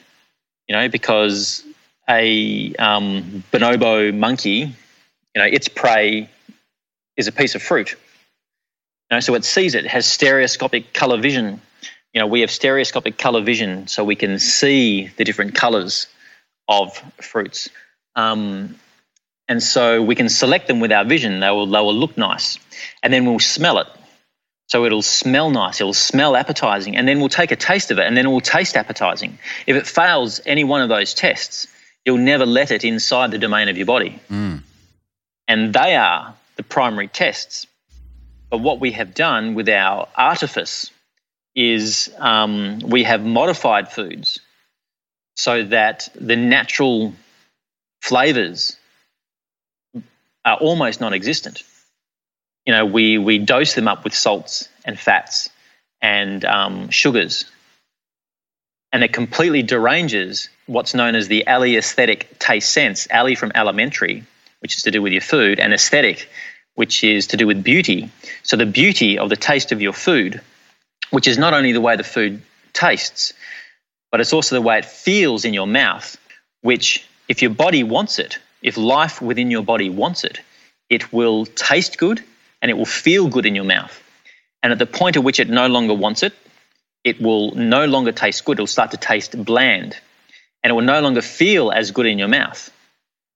you 0.68 0.76
know, 0.76 0.88
because 0.88 1.64
a 2.10 2.74
um, 2.76 3.44
bonobo 3.52 4.16
monkey, 4.16 4.60
you 4.60 5.42
know, 5.42 5.46
its 5.46 5.68
prey 5.68 6.30
is 7.18 7.28
a 7.28 7.32
piece 7.32 7.56
of 7.56 7.64
fruit. 7.64 7.92
You 9.10 9.16
know, 9.16 9.20
so 9.20 9.36
it 9.36 9.44
sees 9.44 9.76
it, 9.76 9.86
it 9.86 9.92
has 9.92 10.06
stereoscopic 10.06 10.94
color 10.94 11.18
vision. 11.18 11.62
You 12.18 12.24
know, 12.24 12.28
we 12.30 12.42
have 12.42 12.50
stereoscopic 12.50 13.20
color 13.20 13.42
vision, 13.42 13.86
so 13.86 14.04
we 14.04 14.16
can 14.16 14.40
see 14.40 15.12
the 15.18 15.24
different 15.24 15.54
colors 15.54 16.08
of 16.68 16.98
fruits. 17.22 17.70
Um, 18.16 18.80
And 19.48 19.62
so 19.62 20.02
we 20.02 20.16
can 20.16 20.28
select 20.28 20.68
them 20.68 20.80
with 20.80 20.92
our 20.92 21.06
vision. 21.06 21.42
They 21.42 21.52
will, 21.52 21.68
they 21.68 21.80
will 21.80 21.94
look 21.94 22.18
nice. 22.18 22.58
And 23.04 23.14
then 23.14 23.28
we'll 23.28 23.38
smell 23.38 23.78
it. 23.78 23.88
So 24.68 24.84
it'll 24.84 25.04
smell 25.04 25.52
nice, 25.52 25.80
it'll 25.80 25.94
smell 25.94 26.36
appetizing, 26.36 26.98
and 26.98 27.08
then 27.08 27.20
we'll 27.20 27.30
take 27.30 27.52
a 27.52 27.56
taste 27.56 27.92
of 27.92 28.00
it, 28.00 28.08
and 28.08 28.18
then 28.18 28.26
it 28.26 28.30
will 28.30 28.42
taste 28.42 28.76
appetizing. 28.76 29.38
If 29.68 29.76
it 29.76 29.86
fails 29.86 30.42
any 30.44 30.64
one 30.64 30.82
of 30.82 30.90
those 30.90 31.14
tests, 31.14 31.68
you'll 32.04 32.18
never 32.18 32.48
let 32.48 32.72
it 32.72 32.84
inside 32.84 33.30
the 33.30 33.38
domain 33.38 33.70
of 33.70 33.78
your 33.78 33.86
body. 33.86 34.20
Mm. 34.32 34.64
And 35.48 35.72
they 35.72 35.96
are 35.96 36.34
the 36.56 36.64
primary 36.64 37.10
tests. 37.10 37.68
But 38.50 38.62
what 38.62 38.80
we 38.80 38.94
have 38.94 39.14
done 39.14 39.54
with 39.54 39.70
our 39.70 40.08
artifice 40.16 40.90
is 41.58 42.10
um, 42.20 42.80
we 42.80 43.04
have 43.04 43.26
modified 43.26 43.92
foods 43.92 44.40
so 45.36 45.64
that 45.64 46.08
the 46.16 46.38
natural 46.38 47.14
flavors 48.02 48.78
are 50.46 50.56
almost 50.58 51.02
non 51.02 51.14
existent 51.14 51.64
you 52.68 52.74
know, 52.74 52.86
we, 52.86 53.18
we 53.18 53.40
dose 53.40 53.74
them 53.74 53.88
up 53.88 54.04
with 54.04 54.14
salts 54.14 54.68
and 54.84 55.00
fats 55.00 55.50
and 56.02 56.44
um, 56.44 56.90
sugars. 56.90 57.46
And 58.92 59.04
it 59.06 59.14
completely 59.14 59.64
deranges 59.64 60.50
what's 60.66 60.94
known 60.94 61.16
as 61.16 61.30
the 61.30 61.48
alliesthetic 61.48 62.38
taste 62.40 62.72
sense, 62.72 63.08
alli 63.10 63.36
from 63.36 63.54
alimentary, 63.56 64.26
which 64.60 64.76
is 64.76 64.84
to 64.84 64.92
do 64.92 65.02
with 65.02 65.14
your 65.14 65.22
food, 65.22 65.62
and 65.62 65.74
aesthetic, 65.74 66.30
which 66.76 67.06
is 67.06 67.28
to 67.28 67.38
do 67.38 67.48
with 67.48 67.64
beauty. 67.64 68.12
So 68.44 68.58
the 68.58 68.66
beauty 68.66 69.18
of 69.18 69.30
the 69.30 69.38
taste 69.38 69.72
of 69.72 69.82
your 69.82 69.94
food, 69.94 70.42
which 71.10 71.28
is 71.28 71.38
not 71.38 71.54
only 71.54 71.72
the 71.72 71.82
way 71.82 71.96
the 71.96 72.04
food 72.04 72.42
tastes, 72.74 73.34
but 74.12 74.22
it's 74.22 74.34
also 74.34 74.56
the 74.56 74.62
way 74.62 74.78
it 74.78 74.86
feels 74.86 75.46
in 75.46 75.54
your 75.54 75.68
mouth, 75.68 76.18
which, 76.62 77.06
if 77.28 77.42
your 77.42 77.52
body 77.52 77.84
wants 77.84 78.20
it, 78.20 78.40
if 78.62 78.78
life 78.78 79.22
within 79.22 79.52
your 79.52 79.64
body 79.64 79.90
wants 79.90 80.24
it, 80.24 80.40
it 80.90 81.12
will 81.14 81.46
taste 81.46 81.98
good 81.98 82.24
and 82.62 82.72
it 82.72 82.78
will 82.78 82.86
feel 82.86 83.28
good 83.28 83.46
in 83.46 83.56
your 83.56 83.66
mouth. 83.66 84.02
And 84.64 84.72
at 84.72 84.80
the 84.80 84.86
point 84.86 85.18
at 85.18 85.24
which 85.24 85.40
it 85.40 85.50
no 85.50 85.68
longer 85.68 85.94
wants 85.94 86.24
it, 86.24 86.34
it 87.04 87.22
will 87.22 87.52
no 87.56 87.86
longer 87.86 88.12
taste 88.12 88.44
good. 88.46 88.58
It'll 88.58 88.68
start 88.68 88.92
to 88.92 88.98
taste 88.98 89.44
bland 89.46 89.96
and 90.64 90.72
it 90.72 90.74
will 90.74 90.82
no 90.82 91.02
longer 91.02 91.22
feel 91.22 91.72
as 91.72 91.92
good 91.92 92.06
in 92.06 92.18
your 92.18 92.28
mouth. 92.28 92.70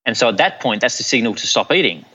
And 0.05 0.17
so 0.17 0.29
at 0.29 0.37
that 0.37 0.59
point, 0.59 0.81
that's 0.81 0.97
the 0.97 1.03
signal 1.03 1.35
to 1.35 1.47
stop 1.47 1.71
eating. 1.71 2.05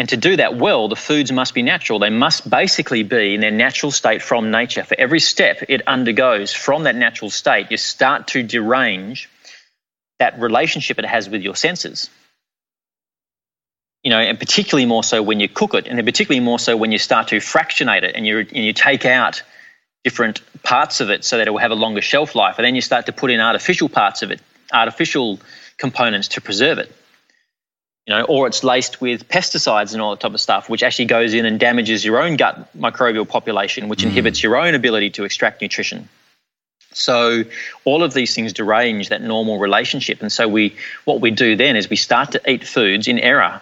And 0.00 0.08
to 0.08 0.16
do 0.16 0.36
that 0.36 0.56
well, 0.56 0.88
the 0.88 0.96
foods 0.96 1.30
must 1.30 1.52
be 1.52 1.60
natural. 1.60 1.98
They 1.98 2.08
must 2.08 2.48
basically 2.48 3.02
be 3.02 3.34
in 3.34 3.42
their 3.42 3.50
natural 3.50 3.92
state 3.92 4.22
from 4.22 4.50
nature. 4.50 4.82
For 4.82 4.98
every 4.98 5.20
step 5.20 5.58
it 5.68 5.82
undergoes 5.86 6.54
from 6.54 6.84
that 6.84 6.96
natural 6.96 7.30
state, 7.30 7.70
you 7.70 7.76
start 7.76 8.28
to 8.28 8.42
derange 8.42 9.28
that 10.18 10.40
relationship 10.40 10.98
it 10.98 11.04
has 11.04 11.28
with 11.28 11.42
your 11.42 11.54
senses 11.54 12.08
you 14.02 14.10
know, 14.10 14.18
and 14.18 14.38
particularly 14.38 14.86
more 14.86 15.04
so 15.04 15.22
when 15.22 15.40
you 15.40 15.48
cook 15.48 15.74
it, 15.74 15.86
and 15.86 15.98
then 15.98 16.04
particularly 16.06 16.40
more 16.40 16.58
so 16.58 16.76
when 16.76 16.90
you 16.90 16.98
start 16.98 17.28
to 17.28 17.40
fractionate 17.40 18.04
it 18.04 18.16
and 18.16 18.26
you 18.26 18.38
and 18.38 18.64
you 18.64 18.72
take 18.72 19.04
out 19.04 19.42
different 20.04 20.40
parts 20.62 21.00
of 21.00 21.10
it 21.10 21.22
so 21.22 21.36
that 21.36 21.46
it 21.46 21.50
will 21.50 21.58
have 21.58 21.70
a 21.70 21.74
longer 21.74 22.00
shelf 22.00 22.34
life, 22.34 22.54
and 22.56 22.64
then 22.64 22.74
you 22.74 22.80
start 22.80 23.06
to 23.06 23.12
put 23.12 23.30
in 23.30 23.40
artificial 23.40 23.88
parts 23.88 24.22
of 24.22 24.30
it, 24.30 24.40
artificial 24.72 25.38
components 25.76 26.28
to 26.28 26.40
preserve 26.40 26.78
it. 26.78 26.90
You 28.10 28.16
know, 28.16 28.24
or 28.24 28.48
it's 28.48 28.64
laced 28.64 29.00
with 29.00 29.28
pesticides 29.28 29.92
and 29.92 30.02
all 30.02 30.10
that 30.10 30.20
type 30.20 30.34
of 30.34 30.40
stuff, 30.40 30.68
which 30.68 30.82
actually 30.82 31.04
goes 31.04 31.32
in 31.32 31.46
and 31.46 31.60
damages 31.60 32.04
your 32.04 32.20
own 32.20 32.36
gut 32.36 32.76
microbial 32.76 33.28
population, 33.28 33.88
which 33.88 34.00
mm. 34.00 34.06
inhibits 34.06 34.42
your 34.42 34.56
own 34.56 34.74
ability 34.74 35.10
to 35.10 35.22
extract 35.22 35.62
nutrition. 35.62 36.08
So 36.92 37.44
all 37.84 38.02
of 38.02 38.12
these 38.12 38.34
things 38.34 38.52
derange 38.52 39.10
that 39.10 39.22
normal 39.22 39.60
relationship. 39.60 40.22
And 40.22 40.32
so 40.32 40.48
we 40.48 40.74
what 41.04 41.20
we 41.20 41.30
do 41.30 41.54
then 41.54 41.76
is 41.76 41.88
we 41.88 41.94
start 41.94 42.32
to 42.32 42.50
eat 42.50 42.66
foods 42.66 43.06
in 43.06 43.20
error 43.20 43.60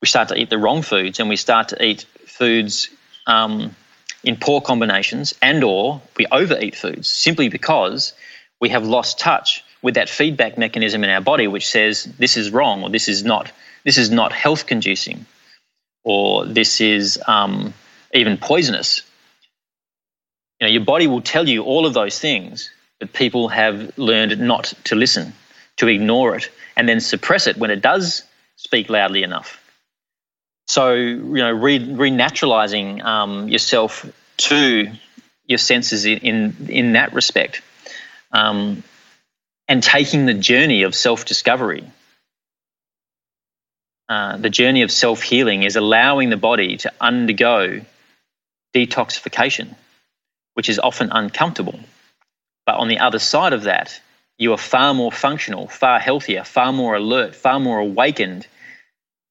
we 0.00 0.08
start 0.08 0.28
to 0.28 0.36
eat 0.36 0.50
the 0.50 0.58
wrong 0.58 0.82
foods 0.82 1.20
and 1.20 1.28
we 1.28 1.36
start 1.36 1.68
to 1.68 1.84
eat 1.84 2.02
foods 2.26 2.90
um, 3.26 3.74
in 4.22 4.36
poor 4.36 4.60
combinations 4.60 5.34
and 5.40 5.64
or 5.64 6.02
we 6.16 6.26
overeat 6.30 6.76
foods 6.76 7.08
simply 7.08 7.48
because 7.48 8.12
we 8.60 8.68
have 8.68 8.84
lost 8.84 9.18
touch 9.18 9.64
with 9.82 9.94
that 9.94 10.08
feedback 10.08 10.58
mechanism 10.58 11.04
in 11.04 11.10
our 11.10 11.20
body 11.20 11.46
which 11.46 11.66
says 11.66 12.04
this 12.04 12.36
is 12.36 12.50
wrong 12.50 12.82
or 12.82 12.90
this 12.90 13.08
is 13.08 13.24
not 13.24 13.50
this 13.86 13.98
is 13.98 14.10
not 14.10 14.32
health 14.32 14.66
conducing 14.66 15.24
or 16.04 16.44
this 16.44 16.82
is 16.82 17.18
um, 17.26 17.72
even 18.12 18.36
poisonous 18.36 19.02
you 20.60 20.66
know 20.66 20.72
your 20.72 20.84
body 20.84 21.06
will 21.06 21.22
tell 21.22 21.48
you 21.48 21.64
all 21.64 21.86
of 21.86 21.94
those 21.94 22.18
things 22.18 22.70
but 23.00 23.14
people 23.14 23.48
have 23.48 23.96
learned 23.98 24.38
not 24.40 24.74
to 24.84 24.94
listen 24.94 25.32
to 25.78 25.88
ignore 25.88 26.36
it 26.36 26.50
and 26.76 26.88
then 26.88 27.00
suppress 27.00 27.46
it 27.46 27.56
when 27.56 27.70
it 27.70 27.82
does 27.82 28.24
speak 28.56 28.90
loudly 28.90 29.22
enough 29.22 29.62
so, 30.66 30.94
you 30.94 31.36
know, 31.36 31.52
re- 31.52 31.78
renaturalizing 31.78 33.02
um, 33.04 33.48
yourself 33.48 34.04
to 34.38 34.90
your 35.46 35.58
senses 35.58 36.04
in, 36.04 36.18
in, 36.18 36.56
in 36.68 36.92
that 36.94 37.14
respect 37.14 37.62
um, 38.32 38.82
and 39.68 39.82
taking 39.82 40.26
the 40.26 40.34
journey 40.34 40.82
of 40.82 40.94
self 40.94 41.24
discovery. 41.24 41.84
Uh, 44.08 44.36
the 44.36 44.50
journey 44.50 44.82
of 44.82 44.90
self 44.90 45.22
healing 45.22 45.62
is 45.62 45.76
allowing 45.76 46.30
the 46.30 46.36
body 46.36 46.76
to 46.78 46.92
undergo 47.00 47.80
detoxification, 48.74 49.74
which 50.54 50.68
is 50.68 50.78
often 50.78 51.10
uncomfortable. 51.10 51.78
But 52.66 52.76
on 52.76 52.88
the 52.88 52.98
other 52.98 53.18
side 53.18 53.52
of 53.52 53.64
that, 53.64 54.00
you 54.38 54.52
are 54.52 54.58
far 54.58 54.94
more 54.94 55.10
functional, 55.10 55.66
far 55.66 55.98
healthier, 55.98 56.44
far 56.44 56.72
more 56.72 56.94
alert, 56.94 57.34
far 57.34 57.58
more 57.58 57.78
awakened 57.78 58.46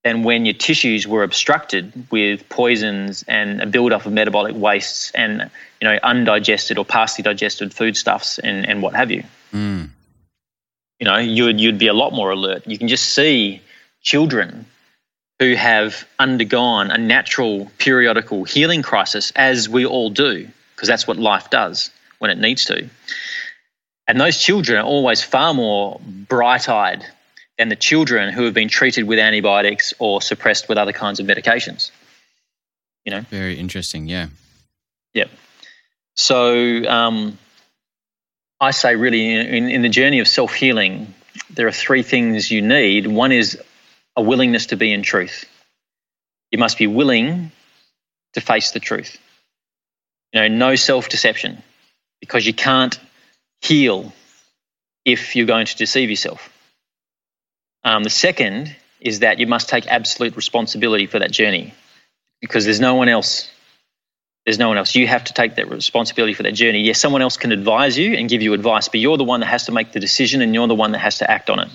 than 0.03 0.23
when 0.23 0.45
your 0.45 0.53
tissues 0.53 1.07
were 1.07 1.23
obstructed 1.23 2.07
with 2.11 2.47
poisons 2.49 3.23
and 3.27 3.61
a 3.61 3.65
buildup 3.65 4.05
of 4.05 4.13
metabolic 4.13 4.55
wastes 4.55 5.11
and 5.11 5.49
you 5.81 5.87
know 5.87 5.97
undigested 6.03 6.77
or 6.77 6.85
partially 6.85 7.23
digested 7.23 7.73
foodstuffs 7.73 8.39
and, 8.39 8.67
and 8.67 8.81
what 8.81 8.95
have 8.95 9.09
you. 9.09 9.23
Mm. 9.53 9.89
You 10.99 11.05
know, 11.05 11.17
you'd 11.17 11.59
you'd 11.59 11.77
be 11.77 11.87
a 11.87 11.93
lot 11.93 12.13
more 12.13 12.29
alert. 12.29 12.67
You 12.67 12.77
can 12.77 12.87
just 12.87 13.13
see 13.13 13.61
children 14.05 14.65
who 15.39 15.55
have 15.55 16.07
undergone 16.17 16.91
a 16.91 16.97
natural 16.97 17.69
periodical 17.77 18.45
healing 18.45 18.81
crisis, 18.81 19.33
as 19.35 19.67
we 19.67 19.85
all 19.85 20.09
do, 20.09 20.47
because 20.75 20.87
that's 20.87 21.05
what 21.05 21.17
life 21.17 21.49
does 21.49 21.89
when 22.19 22.31
it 22.31 22.37
needs 22.37 22.65
to. 22.65 22.89
And 24.07 24.21
those 24.21 24.37
children 24.37 24.79
are 24.79 24.85
always 24.85 25.21
far 25.21 25.53
more 25.53 25.99
bright 26.05 26.69
eyed 26.69 27.05
than 27.57 27.69
the 27.69 27.75
children 27.75 28.31
who 28.31 28.43
have 28.43 28.53
been 28.53 28.69
treated 28.69 29.05
with 29.05 29.19
antibiotics 29.19 29.93
or 29.99 30.21
suppressed 30.21 30.69
with 30.69 30.77
other 30.77 30.93
kinds 30.93 31.19
of 31.19 31.25
medications. 31.25 31.91
You 33.03 33.11
know, 33.11 33.21
very 33.21 33.57
interesting. 33.57 34.07
Yeah. 34.07 34.27
Yeah. 35.13 35.25
So 36.15 36.85
um, 36.87 37.37
I 38.61 38.71
say, 38.71 38.95
really, 38.95 39.33
in, 39.33 39.69
in 39.69 39.81
the 39.81 39.89
journey 39.89 40.19
of 40.19 40.27
self 40.27 40.53
healing, 40.53 41.13
there 41.49 41.67
are 41.67 41.71
three 41.71 42.03
things 42.03 42.51
you 42.51 42.61
need. 42.61 43.07
One 43.07 43.31
is 43.31 43.59
a 44.15 44.21
willingness 44.21 44.67
to 44.67 44.77
be 44.77 44.91
in 44.91 45.03
truth. 45.03 45.45
You 46.51 46.59
must 46.59 46.77
be 46.77 46.87
willing 46.87 47.51
to 48.33 48.41
face 48.41 48.71
the 48.71 48.79
truth. 48.79 49.17
You 50.33 50.41
know, 50.41 50.47
no 50.47 50.75
self 50.75 51.09
deception, 51.09 51.63
because 52.19 52.45
you 52.45 52.53
can't 52.53 52.99
heal 53.61 54.13
if 55.05 55.35
you're 55.35 55.45
going 55.45 55.65
to 55.65 55.77
deceive 55.77 56.09
yourself. 56.09 56.49
Um, 57.83 58.03
the 58.03 58.09
second 58.09 58.75
is 58.99 59.19
that 59.19 59.39
you 59.39 59.47
must 59.47 59.69
take 59.69 59.87
absolute 59.87 60.35
responsibility 60.35 61.05
for 61.05 61.19
that 61.19 61.31
journey 61.31 61.73
because 62.41 62.65
there's 62.65 62.79
no 62.79 62.95
one 62.95 63.09
else. 63.09 63.49
There's 64.45 64.59
no 64.59 64.67
one 64.67 64.77
else. 64.77 64.95
You 64.95 65.07
have 65.07 65.23
to 65.25 65.33
take 65.33 65.55
that 65.55 65.69
responsibility 65.69 66.33
for 66.33 66.43
that 66.43 66.53
journey. 66.53 66.81
Yes, 66.81 66.99
someone 66.99 67.21
else 67.21 67.37
can 67.37 67.51
advise 67.51 67.97
you 67.97 68.15
and 68.15 68.29
give 68.29 68.41
you 68.41 68.53
advice, 68.53 68.89
but 68.89 68.99
you're 68.99 69.17
the 69.17 69.23
one 69.23 69.39
that 69.39 69.47
has 69.47 69.65
to 69.65 69.71
make 69.71 69.91
the 69.91 69.99
decision 69.99 70.41
and 70.41 70.53
you're 70.53 70.67
the 70.67 70.75
one 70.75 70.91
that 70.91 70.99
has 70.99 71.19
to 71.19 71.29
act 71.29 71.49
on 71.49 71.59
it. 71.59 71.69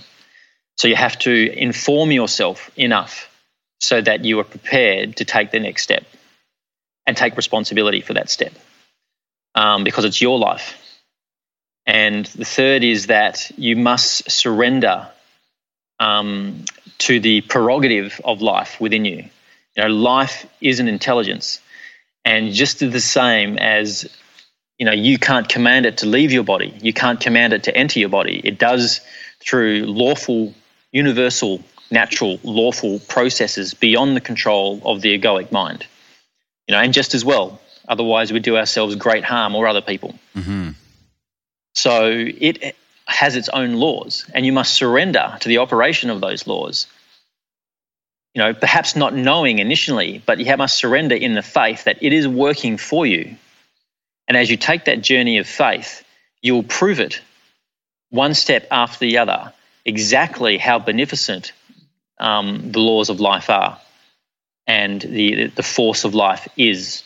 So 0.80 0.88
you 0.88 0.96
have 0.96 1.18
to 1.18 1.52
inform 1.52 2.10
yourself 2.10 2.70
enough 2.74 3.28
so 3.80 4.00
that 4.00 4.24
you 4.24 4.40
are 4.40 4.44
prepared 4.44 5.16
to 5.16 5.26
take 5.26 5.50
the 5.50 5.60
next 5.60 5.82
step 5.82 6.06
and 7.04 7.14
take 7.14 7.36
responsibility 7.36 8.00
for 8.00 8.14
that 8.14 8.30
step 8.30 8.54
um, 9.54 9.84
because 9.84 10.06
it's 10.06 10.22
your 10.22 10.38
life. 10.38 10.78
And 11.84 12.24
the 12.24 12.46
third 12.46 12.82
is 12.82 13.08
that 13.08 13.50
you 13.58 13.76
must 13.76 14.30
surrender 14.30 15.06
um, 15.98 16.64
to 17.00 17.20
the 17.20 17.42
prerogative 17.42 18.18
of 18.24 18.40
life 18.40 18.80
within 18.80 19.04
you. 19.04 19.28
You 19.76 19.82
know, 19.82 19.88
life 19.88 20.46
is 20.62 20.80
an 20.80 20.88
intelligence, 20.88 21.60
and 22.24 22.54
just 22.54 22.78
the 22.78 23.00
same 23.00 23.58
as 23.58 24.08
you 24.78 24.86
know, 24.86 24.92
you 24.92 25.18
can't 25.18 25.46
command 25.46 25.84
it 25.84 25.98
to 25.98 26.06
leave 26.06 26.32
your 26.32 26.42
body. 26.42 26.72
You 26.80 26.94
can't 26.94 27.20
command 27.20 27.52
it 27.52 27.64
to 27.64 27.76
enter 27.76 27.98
your 27.98 28.08
body. 28.08 28.40
It 28.42 28.58
does 28.58 29.02
through 29.40 29.84
lawful, 29.84 30.54
universal, 30.92 31.62
natural, 31.90 32.38
lawful 32.42 32.98
processes 33.00 33.74
beyond 33.74 34.16
the 34.16 34.20
control 34.20 34.80
of 34.84 35.00
the 35.00 35.18
egoic 35.18 35.52
mind. 35.52 35.86
You 36.66 36.74
know, 36.74 36.80
and 36.80 36.92
just 36.92 37.14
as 37.14 37.24
well. 37.24 37.60
Otherwise, 37.88 38.32
we 38.32 38.38
do 38.38 38.56
ourselves 38.56 38.94
great 38.94 39.24
harm 39.24 39.54
or 39.56 39.66
other 39.66 39.80
people. 39.80 40.14
Mm-hmm. 40.36 40.70
So 41.74 42.10
it 42.12 42.76
has 43.06 43.34
its 43.34 43.48
own 43.48 43.74
laws, 43.74 44.24
and 44.32 44.46
you 44.46 44.52
must 44.52 44.74
surrender 44.74 45.36
to 45.40 45.48
the 45.48 45.58
operation 45.58 46.10
of 46.10 46.20
those 46.20 46.46
laws. 46.46 46.86
you 48.34 48.42
know, 48.42 48.54
perhaps 48.54 48.94
not 48.94 49.14
knowing 49.14 49.58
initially, 49.58 50.22
but 50.24 50.38
you 50.38 50.56
must 50.56 50.76
surrender 50.78 51.14
in 51.14 51.34
the 51.34 51.42
faith 51.42 51.84
that 51.84 52.02
it 52.02 52.12
is 52.12 52.28
working 52.28 52.76
for 52.76 53.04
you. 53.04 53.36
And 54.28 54.36
as 54.36 54.50
you 54.50 54.56
take 54.56 54.84
that 54.84 55.02
journey 55.02 55.38
of 55.38 55.48
faith, 55.48 56.04
you'll 56.40 56.62
prove 56.62 57.00
it 57.00 57.20
one 58.10 58.34
step 58.34 58.66
after 58.70 59.00
the 59.00 59.18
other 59.18 59.52
exactly 59.84 60.58
how 60.58 60.78
beneficent 60.78 61.52
um, 62.18 62.72
the 62.72 62.80
laws 62.80 63.08
of 63.08 63.20
life 63.20 63.50
are 63.50 63.80
and 64.66 65.00
the, 65.00 65.46
the 65.48 65.62
force 65.62 66.04
of 66.04 66.14
life 66.14 66.48
is. 66.56 67.02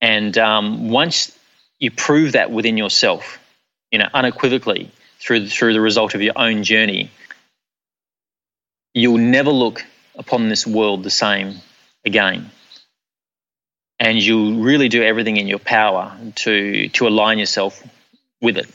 And 0.00 0.36
um, 0.38 0.90
once 0.90 1.36
you 1.78 1.90
prove 1.90 2.32
that 2.32 2.50
within 2.50 2.76
yourself, 2.76 3.38
you 3.90 3.98
know, 3.98 4.08
unequivocally 4.12 4.90
through, 5.20 5.48
through 5.48 5.74
the 5.74 5.80
result 5.80 6.14
of 6.14 6.22
your 6.22 6.32
own 6.36 6.64
journey, 6.64 7.10
you'll 8.94 9.18
never 9.18 9.50
look 9.50 9.84
upon 10.16 10.48
this 10.48 10.66
world 10.66 11.02
the 11.02 11.10
same 11.10 11.56
again. 12.04 12.50
And 13.98 14.18
you'll 14.18 14.60
really 14.60 14.88
do 14.88 15.02
everything 15.02 15.36
in 15.36 15.46
your 15.46 15.60
power 15.60 16.16
to, 16.36 16.88
to 16.88 17.06
align 17.06 17.38
yourself 17.38 17.80
with 18.40 18.56
it. 18.56 18.66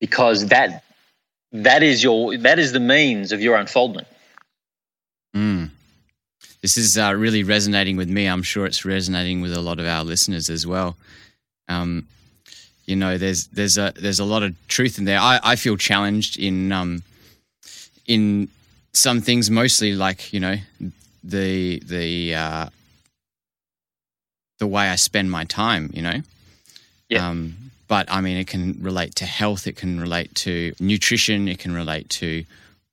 Because 0.00 0.48
that 0.48 0.84
that 1.52 1.82
is 1.82 2.02
your 2.02 2.36
that 2.38 2.58
is 2.58 2.72
the 2.72 2.80
means 2.80 3.32
of 3.32 3.40
your 3.40 3.56
unfoldment. 3.56 4.06
Mm. 5.34 5.70
This 6.62 6.76
is 6.76 6.98
uh, 6.98 7.14
really 7.14 7.42
resonating 7.42 7.96
with 7.96 8.08
me. 8.08 8.26
I'm 8.26 8.42
sure 8.42 8.66
it's 8.66 8.84
resonating 8.84 9.40
with 9.40 9.52
a 9.52 9.60
lot 9.60 9.78
of 9.78 9.86
our 9.86 10.02
listeners 10.02 10.50
as 10.50 10.66
well. 10.66 10.96
Um, 11.68 12.08
you 12.86 12.96
know, 12.96 13.18
there's 13.18 13.46
there's 13.48 13.78
a 13.78 13.92
there's 13.96 14.20
a 14.20 14.24
lot 14.24 14.42
of 14.42 14.54
truth 14.68 14.98
in 14.98 15.04
there. 15.04 15.18
I, 15.18 15.40
I 15.42 15.56
feel 15.56 15.76
challenged 15.76 16.38
in 16.38 16.72
um, 16.72 17.02
in 18.06 18.48
some 18.92 19.20
things, 19.20 19.50
mostly 19.50 19.94
like 19.94 20.32
you 20.32 20.40
know 20.40 20.56
the 21.22 21.80
the 21.80 22.34
uh, 22.34 22.68
the 24.58 24.66
way 24.66 24.88
I 24.88 24.96
spend 24.96 25.30
my 25.30 25.44
time. 25.44 25.90
You 25.92 26.02
know, 26.02 26.22
yeah. 27.08 27.28
Um, 27.28 27.65
but 27.88 28.10
I 28.10 28.20
mean, 28.20 28.36
it 28.36 28.46
can 28.46 28.78
relate 28.80 29.14
to 29.16 29.26
health. 29.26 29.66
It 29.66 29.76
can 29.76 30.00
relate 30.00 30.34
to 30.36 30.74
nutrition. 30.80 31.48
It 31.48 31.58
can 31.58 31.74
relate 31.74 32.08
to 32.10 32.44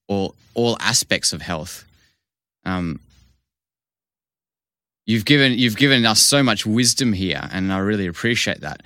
all 0.08 0.36
all 0.54 0.78
aspects 0.80 1.34
of 1.34 1.42
health. 1.42 1.86
Um, 2.66 3.00
you've 5.06 5.26
given 5.26 5.54
you've 5.54 5.78
given 5.78 6.06
us 6.06 6.22
so 6.22 6.44
much 6.44 6.66
wisdom 6.66 7.14
here, 7.14 7.50
and 7.52 7.74
I 7.74 7.80
really 7.80 8.08
appreciate 8.08 8.62
that. 8.62 8.82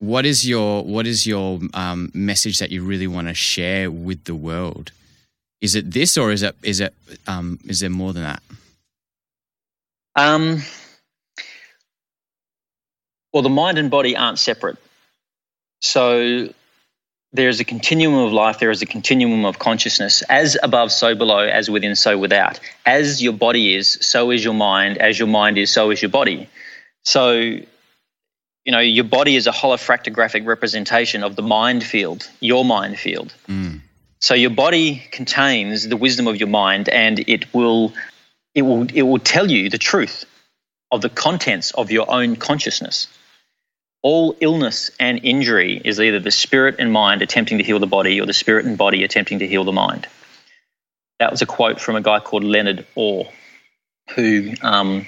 What 0.00 0.24
is 0.24 0.48
your 0.48 0.84
what 0.84 1.06
is 1.06 1.26
your 1.26 1.60
um, 1.74 2.10
message 2.14 2.58
that 2.58 2.70
you 2.70 2.82
really 2.84 3.06
want 3.06 3.28
to 3.28 3.34
share 3.34 3.90
with 3.90 4.24
the 4.24 4.34
world? 4.34 4.92
Is 5.60 5.74
it 5.74 5.90
this, 5.90 6.16
or 6.16 6.30
is 6.30 6.42
it 6.42 6.54
is 6.62 6.80
it 6.80 6.94
um, 7.26 7.58
is 7.66 7.80
there 7.80 7.90
more 7.90 8.12
than 8.12 8.22
that? 8.22 8.42
Um, 10.14 10.62
well, 13.32 13.42
the 13.42 13.48
mind 13.48 13.78
and 13.78 13.90
body 13.90 14.16
aren't 14.16 14.38
separate. 14.38 14.78
So 15.80 16.48
there 17.32 17.48
is 17.48 17.60
a 17.60 17.64
continuum 17.64 18.14
of 18.14 18.32
life, 18.32 18.58
there 18.58 18.70
is 18.70 18.80
a 18.80 18.86
continuum 18.86 19.44
of 19.44 19.58
consciousness, 19.58 20.22
as 20.22 20.56
above, 20.62 20.90
so 20.90 21.14
below, 21.14 21.40
as 21.40 21.68
within, 21.68 21.94
so 21.94 22.16
without. 22.16 22.58
As 22.86 23.22
your 23.22 23.34
body 23.34 23.74
is, 23.74 23.98
so 24.00 24.30
is 24.30 24.42
your 24.42 24.54
mind. 24.54 24.98
As 24.98 25.18
your 25.18 25.28
mind 25.28 25.58
is, 25.58 25.70
so 25.70 25.90
is 25.90 26.00
your 26.00 26.10
body. 26.10 26.48
So, 27.04 27.32
you 27.32 28.72
know, 28.72 28.80
your 28.80 29.04
body 29.04 29.36
is 29.36 29.46
a 29.46 29.52
holofractographic 29.52 30.46
representation 30.46 31.22
of 31.22 31.36
the 31.36 31.42
mind 31.42 31.84
field, 31.84 32.28
your 32.40 32.64
mind 32.64 32.98
field. 32.98 33.34
Mm. 33.46 33.80
So 34.20 34.34
your 34.34 34.50
body 34.50 35.02
contains 35.12 35.86
the 35.86 35.96
wisdom 35.96 36.26
of 36.26 36.36
your 36.36 36.48
mind, 36.48 36.88
and 36.88 37.20
it 37.28 37.52
will, 37.54 37.92
it 38.54 38.62
will, 38.62 38.86
it 38.92 39.02
will 39.02 39.18
tell 39.18 39.50
you 39.50 39.68
the 39.68 39.78
truth 39.78 40.24
of 40.90 41.02
the 41.02 41.10
contents 41.10 41.72
of 41.72 41.90
your 41.90 42.10
own 42.10 42.36
consciousness. 42.36 43.06
All 44.02 44.36
illness 44.40 44.90
and 45.00 45.20
injury 45.24 45.80
is 45.84 46.00
either 46.00 46.20
the 46.20 46.30
spirit 46.30 46.76
and 46.78 46.92
mind 46.92 47.20
attempting 47.20 47.58
to 47.58 47.64
heal 47.64 47.80
the 47.80 47.86
body, 47.86 48.20
or 48.20 48.26
the 48.26 48.32
spirit 48.32 48.64
and 48.64 48.78
body 48.78 49.02
attempting 49.04 49.40
to 49.40 49.46
heal 49.46 49.64
the 49.64 49.72
mind. 49.72 50.06
That 51.18 51.32
was 51.32 51.42
a 51.42 51.46
quote 51.46 51.80
from 51.80 51.96
a 51.96 52.00
guy 52.00 52.20
called 52.20 52.44
Leonard 52.44 52.86
Orr, 52.94 53.28
who, 54.14 54.54
um, 54.62 55.06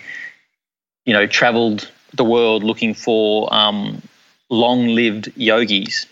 you 1.05 1.13
know, 1.13 1.27
travelled 1.27 1.89
the 2.15 2.25
world 2.25 2.65
looking 2.65 2.95
for 2.95 3.53
um, 3.55 4.03
long-lived 4.49 5.33
yogis 5.37 6.07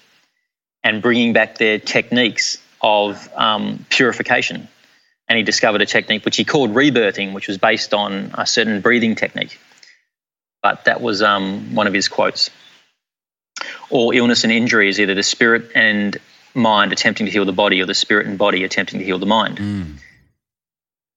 and 0.85 1.03
bringing 1.03 1.33
back 1.33 1.59
their 1.59 1.81
techniques 1.81 2.59
of 2.81 3.29
um, 3.35 3.85
purification. 3.91 4.69
And 5.29 5.37
he 5.37 5.43
discovered 5.43 5.83
a 5.83 5.87
technique 5.87 6.25
which 6.25 6.37
he 6.37 6.45
called 6.45 6.71
rebirthing, 6.71 7.35
which 7.35 7.49
was 7.49 7.59
based 7.59 7.93
on 7.93 8.31
a 8.35 8.47
certain 8.47 8.81
breathing 8.81 9.17
technique. 9.17 9.59
But 10.63 10.85
that 10.85 11.01
was 11.01 11.23
um, 11.23 11.75
one 11.75 11.89
of 11.89 11.93
his 11.93 12.09
quotes. 12.09 12.51
All 13.91 14.11
illness 14.11 14.45
and 14.45 14.53
injury 14.53 14.89
is 14.89 15.01
either 15.01 15.15
the 15.15 15.23
spirit 15.23 15.71
and 15.75 16.17
mind 16.55 16.93
attempting 16.93 17.27
to 17.27 17.33
heal 17.33 17.45
the 17.45 17.53
body 17.53 17.81
or 17.81 17.87
the 17.87 17.95
spirit 17.95 18.27
and 18.27 18.39
body 18.39 18.65
attempting 18.65 18.99
to 18.99 19.05
heal 19.05 19.19
the 19.19 19.27
mind. 19.27 19.59
Mm. 19.59 19.99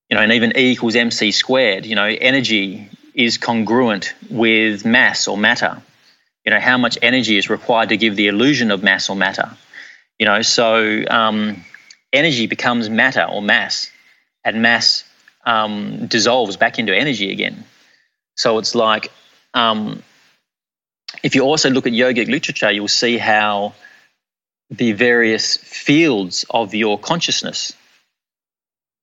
You 0.09 0.17
know, 0.17 0.21
and 0.23 0.31
even 0.33 0.57
E 0.57 0.71
equals 0.71 0.95
mc 0.95 1.31
squared, 1.31 1.85
you 1.85 1.95
know, 1.95 2.05
energy 2.05 2.89
is 3.13 3.37
congruent 3.37 4.13
with 4.29 4.85
mass 4.85 5.27
or 5.27 5.37
matter. 5.37 5.81
You 6.45 6.51
know, 6.51 6.59
how 6.59 6.77
much 6.77 6.97
energy 7.01 7.37
is 7.37 7.49
required 7.49 7.89
to 7.89 7.97
give 7.97 8.15
the 8.15 8.27
illusion 8.27 8.71
of 8.71 8.83
mass 8.83 9.09
or 9.09 9.15
matter. 9.15 9.51
You 10.17 10.25
know, 10.25 10.41
so 10.41 11.03
um, 11.09 11.63
energy 12.11 12.47
becomes 12.47 12.89
matter 12.89 13.23
or 13.23 13.41
mass, 13.41 13.89
and 14.43 14.61
mass 14.61 15.03
um, 15.45 16.07
dissolves 16.07 16.57
back 16.57 16.79
into 16.79 16.95
energy 16.95 17.31
again. 17.31 17.63
So 18.35 18.57
it's 18.57 18.75
like 18.75 19.11
um, 19.53 20.03
if 21.23 21.35
you 21.35 21.43
also 21.43 21.69
look 21.69 21.87
at 21.87 21.93
yogic 21.93 22.27
literature, 22.27 22.71
you'll 22.71 22.87
see 22.87 23.17
how 23.17 23.73
the 24.69 24.93
various 24.93 25.57
fields 25.57 26.45
of 26.49 26.73
your 26.73 26.97
consciousness, 26.97 27.73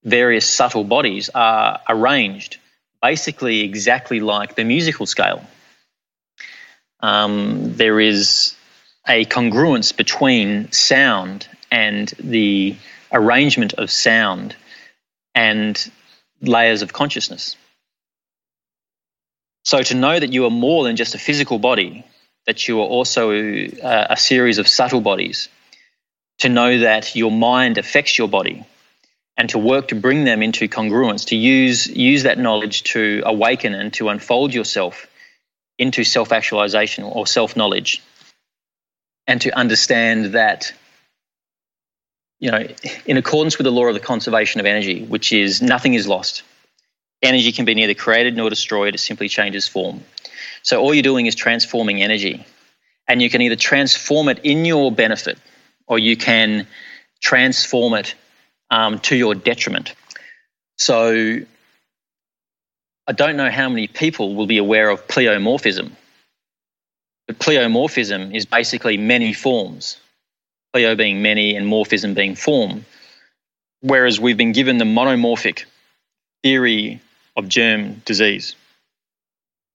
various 0.05 0.47
subtle 0.47 0.85
bodies, 0.85 1.29
are 1.35 1.81
arranged 1.89 2.59
basically 3.01 3.61
exactly 3.61 4.21
like 4.21 4.57
the 4.57 4.65
musical 4.65 5.07
scale. 5.07 5.45
Um, 7.01 7.77
there 7.77 8.01
is 8.01 8.57
a 9.07 9.25
congruence 9.27 9.97
between 9.97 10.73
sound 10.73 11.49
and 11.71 12.09
the 12.19 12.77
arrangement 13.13 13.75
of 13.75 13.91
sound 13.91 14.57
and 15.35 15.91
layers 16.41 16.83
of 16.83 16.93
consciousness. 16.93 17.57
So 19.69 19.83
to 19.83 19.95
know 19.95 20.19
that 20.19 20.33
you 20.33 20.47
are 20.47 20.51
more 20.51 20.83
than 20.85 20.97
just 20.97 21.15
a 21.15 21.19
physical 21.19 21.59
body, 21.59 22.03
that 22.47 22.67
you 22.67 22.81
are 22.81 22.87
also 22.87 23.33
a, 23.33 23.71
a 24.09 24.17
series 24.17 24.57
of 24.57 24.67
subtle 24.67 25.03
bodies, 25.03 25.51
to 26.39 26.49
know 26.49 26.79
that 26.79 27.15
your 27.15 27.31
mind 27.31 27.77
affects 27.77 28.17
your 28.17 28.29
body, 28.29 28.65
and 29.37 29.51
to 29.51 29.59
work 29.59 29.89
to 29.89 29.95
bring 29.95 30.25
them 30.25 30.43
into 30.43 30.69
congruence, 30.69 31.27
to 31.27 31.37
use 31.37 31.87
use 31.87 32.23
that 32.23 32.39
knowledge 32.39 32.83
to 32.95 33.21
awaken 33.27 33.75
and 33.75 33.93
to 33.93 34.09
unfold 34.09 34.55
yourself 34.55 35.07
into 35.77 36.03
self-actualization 36.03 37.05
or 37.05 37.27
self-knowledge 37.27 38.03
and 39.27 39.43
to 39.43 39.55
understand 39.55 40.33
that 40.33 40.73
you 42.41 42.51
know 42.51 42.67
in 43.05 43.19
accordance 43.19 43.59
with 43.59 43.67
the 43.67 43.71
law 43.71 43.85
of 43.85 43.93
the 43.93 44.01
conservation 44.01 44.61
of 44.61 44.67
energy 44.67 45.05
which 45.05 45.31
is 45.31 45.61
nothing 45.61 45.93
is 45.93 46.09
lost 46.09 46.43
energy 47.23 47.53
can 47.53 47.65
be 47.65 47.75
neither 47.75 47.95
created 47.95 48.37
nor 48.37 48.51
destroyed 48.51 48.95
it 48.95 48.99
simply 48.99 49.29
changes 49.29 49.67
form. 49.67 50.03
So 50.63 50.81
all 50.81 50.95
you're 50.95 51.03
doing 51.03 51.27
is 51.27 51.35
transforming 51.35 52.03
energy. 52.03 52.45
And 53.07 53.23
you 53.23 53.31
can 53.31 53.41
either 53.41 53.57
transform 53.57 54.29
it 54.29 54.41
in 54.45 54.65
your 54.65 54.93
benefit 54.93 55.39
or 55.87 55.99
you 55.99 56.17
can 56.17 56.67
transform 57.21 57.95
it 57.95 58.15
um, 58.71 58.99
to 59.01 59.17
your 59.17 59.35
detriment. 59.35 59.95
So 60.77 61.41
i 63.07 63.13
don't 63.13 63.39
know 63.39 63.51
how 63.51 63.71
many 63.71 63.87
people 63.87 64.35
will 64.35 64.47
be 64.47 64.59
aware 64.59 64.91
of 64.91 65.09
pleomorphism. 65.09 65.93
But 67.27 67.39
pleomorphism 67.39 68.35
is 68.35 68.45
basically 68.45 68.97
many 68.99 69.33
forms, 69.33 69.99
pleo 70.75 70.95
being 70.97 71.23
many 71.23 71.57
and 71.57 71.67
morphism 71.67 72.15
being 72.15 72.35
form. 72.35 72.85
Whereas 73.81 74.21
we've 74.21 74.37
been 74.37 74.53
given 74.53 74.77
the 74.79 74.85
monomorphic 74.85 75.65
theory 76.43 77.01
of 77.39 77.49
germ 77.49 78.03
disease, 78.05 78.55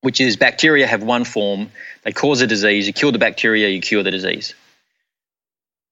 which 0.02 0.22
is 0.22 0.36
bacteria 0.36 0.86
have 0.86 1.02
one 1.02 1.24
form, 1.24 1.72
they 2.04 2.12
cause 2.12 2.42
a 2.42 2.48
disease, 2.48 2.86
you 2.86 2.94
kill 2.94 3.12
the 3.12 3.18
bacteria, 3.18 3.70
you 3.70 3.82
cure 3.82 4.04
the 4.04 4.12
disease. 4.12 4.54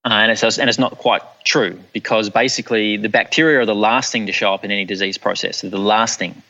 Uh, 0.05 0.09
and, 0.13 0.31
it's, 0.31 0.59
and 0.59 0.69
it's 0.69 0.79
not 0.79 0.97
quite 0.97 1.21
true 1.43 1.79
because 1.93 2.29
basically 2.29 2.97
the 2.97 3.09
bacteria 3.09 3.59
are 3.59 3.65
the 3.65 3.75
last 3.75 4.11
thing 4.11 4.27
to 4.27 4.31
show 4.31 4.53
up 4.53 4.63
in 4.63 4.71
any 4.71 4.85
disease 4.85 5.17
process. 5.17 5.61
They're 5.61 5.71
the 5.71 5.79
last 5.79 6.19
thing 6.19 6.41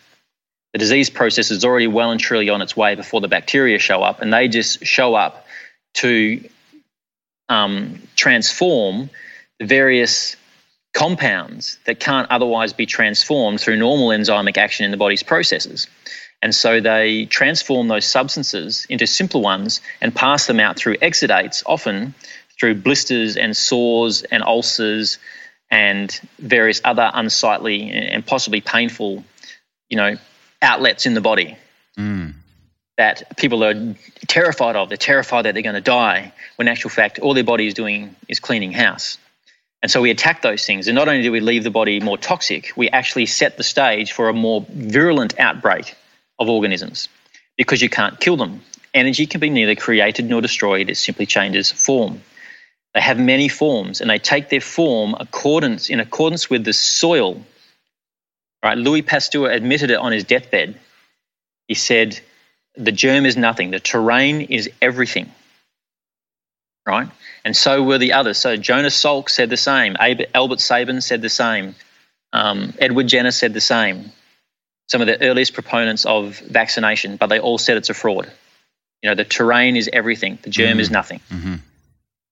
the 0.74 0.80
disease 0.80 1.10
process 1.10 1.52
is 1.52 1.66
already 1.66 1.88
well 1.88 2.12
and 2.12 2.20
truly 2.20 2.50
on 2.50 2.62
its 2.62 2.78
way 2.78 2.96
before 2.96 3.20
the 3.22 3.28
bacteria 3.28 3.78
show 3.78 4.04
up, 4.04 4.22
and 4.22 4.34
they 4.34 4.48
just 4.48 4.86
show 4.86 5.16
up 5.16 5.46
to 5.96 6.48
um, 7.50 8.02
transform 8.16 9.10
the 9.60 9.66
various 9.66 10.38
compounds 10.94 11.80
that 11.86 12.00
can't 12.00 12.30
otherwise 12.30 12.74
be 12.74 12.86
transformed 12.86 13.60
through 13.62 13.78
normal 13.78 14.10
enzymic 14.10 14.58
action 14.58 14.86
in 14.86 14.92
the 14.92 14.98
body's 14.98 15.24
processes. 15.24 15.88
And 16.42 16.54
so 16.54 16.82
they 16.82 17.26
transform 17.26 17.88
those 17.88 18.06
substances 18.06 18.86
into 18.90 19.06
simpler 19.08 19.42
ones 19.42 19.80
and 20.02 20.14
pass 20.14 20.48
them 20.48 20.60
out 20.60 20.76
through 20.76 20.98
exudates, 20.98 21.64
often 21.66 22.14
through 22.60 22.76
blisters 22.76 23.38
and 23.38 23.56
sores 23.56 24.24
and 24.24 24.44
ulcers 24.44 25.20
and 25.70 26.20
various 26.40 26.82
other 26.84 27.10
unsightly 27.14 27.92
and 27.92 28.26
possibly 28.26 28.60
painful, 28.60 29.24
you 29.90 29.98
know, 29.98 30.16
outlets 30.62 31.06
in 31.06 31.14
the 31.14 31.22
body. 31.22 31.58
Mm 31.98 32.34
that 33.02 33.36
people 33.36 33.64
are 33.64 33.96
terrified 34.28 34.76
of. 34.76 34.90
They're 34.90 34.98
terrified 34.98 35.46
that 35.46 35.56
they're 35.56 35.64
going 35.64 35.74
to 35.74 35.82
die, 35.82 36.32
when 36.56 36.68
in 36.68 36.72
actual 36.72 36.92
fact, 36.92 37.18
all 37.18 37.34
their 37.34 37.44
body 37.44 37.66
is 37.66 37.74
doing 37.74 38.16
is 38.28 38.40
cleaning 38.40 38.72
house. 38.72 39.18
And 39.82 39.90
so 39.90 40.02
we 40.02 40.12
attack 40.12 40.42
those 40.42 40.66
things. 40.66 40.88
And 40.88 40.96
not 40.96 41.08
only 41.08 41.24
do 41.24 41.32
we 41.32 41.40
leave 41.40 41.64
the 41.64 41.72
body 41.72 42.00
more 42.00 42.18
toxic, 42.18 42.72
we 42.76 42.90
actually 42.90 43.26
set 43.26 43.58
the 43.58 43.64
stage 43.64 44.12
for 44.12 44.30
a 44.30 44.34
more 44.34 44.66
virulent 44.70 45.40
outbreak 45.40 45.96
of 46.38 46.50
organisms 46.50 47.10
because 47.58 47.82
you 47.82 47.90
can't 47.90 48.20
kill 48.20 48.38
them. 48.38 48.62
Energy 48.94 49.26
can 49.26 49.40
be 49.40 49.50
neither 49.50 49.76
created 49.76 50.26
nor 50.26 50.42
destroyed, 50.42 50.90
it 50.90 50.98
simply 50.98 51.26
changes 51.26 51.72
form. 51.72 52.22
They 52.94 53.02
have 53.02 53.18
many 53.18 53.48
forms 53.48 54.02
and 54.02 54.10
they 54.10 54.20
take 54.20 54.50
their 54.50 54.62
form 54.62 55.16
accordance 55.20 55.90
in 55.90 56.00
accordance 56.00 56.50
with 56.50 56.66
the 56.66 56.74
soil. 56.74 57.42
Right? 58.64 58.78
Louis 58.78 59.02
Pasteur 59.02 59.50
admitted 59.50 59.90
it 59.90 59.98
on 59.98 60.12
his 60.12 60.26
deathbed. 60.26 60.78
He 61.68 61.74
said, 61.74 62.20
the 62.76 62.92
germ 62.92 63.26
is 63.26 63.38
nothing, 63.38 63.72
the 63.72 63.80
terrain 63.80 64.42
is 64.42 64.70
everything. 64.82 65.32
Right? 66.86 67.08
And 67.46 67.56
so 67.56 67.84
were 67.84 67.98
the 67.98 68.14
others. 68.14 68.38
So 68.38 68.58
Jonas 68.58 69.00
Salk 69.02 69.30
said 69.30 69.50
the 69.50 69.58
same. 69.58 69.96
Albert 70.34 70.60
Sabin 70.60 71.02
said 71.02 71.22
the 71.22 71.30
same. 71.30 71.76
Um, 72.34 72.74
Edward 72.80 73.08
Jenner 73.08 73.32
said 73.32 73.54
the 73.54 73.62
same. 73.62 74.12
Some 74.88 75.02
of 75.02 75.08
the 75.08 75.22
earliest 75.22 75.54
proponents 75.54 76.06
of 76.06 76.40
vaccination, 76.40 77.18
but 77.18 77.28
they 77.28 77.40
all 77.40 77.58
said 77.58 77.78
it's 77.78 77.90
a 77.90 77.94
fraud. 77.94 78.32
You 79.02 79.10
know, 79.10 79.16
the 79.16 79.26
terrain 79.26 79.76
is 79.76 79.90
everything, 79.92 80.38
the 80.42 80.50
germ 80.50 80.72
mm-hmm. 80.72 80.80
is 80.80 80.92
nothing. 80.92 81.20
Mm-hmm. 81.30 81.56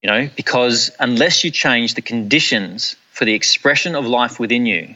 You 0.04 0.10
know, 0.10 0.30
because 0.36 0.92
unless 1.00 1.44
you 1.44 1.52
change 1.52 1.96
the 1.96 2.02
conditions 2.02 2.96
for 3.12 3.26
the 3.26 3.34
expression 3.34 3.96
of 3.96 4.06
life 4.06 4.40
within 4.40 4.66
you, 4.66 4.96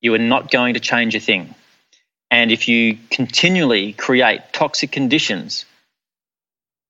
you 0.00 0.14
are 0.14 0.18
not 0.18 0.50
going 0.50 0.74
to 0.74 0.80
change 0.80 1.14
a 1.14 1.20
thing. 1.20 1.54
And 2.30 2.50
if 2.50 2.68
you 2.68 2.98
continually 3.10 3.92
create 3.92 4.40
toxic 4.52 4.90
conditions 4.90 5.64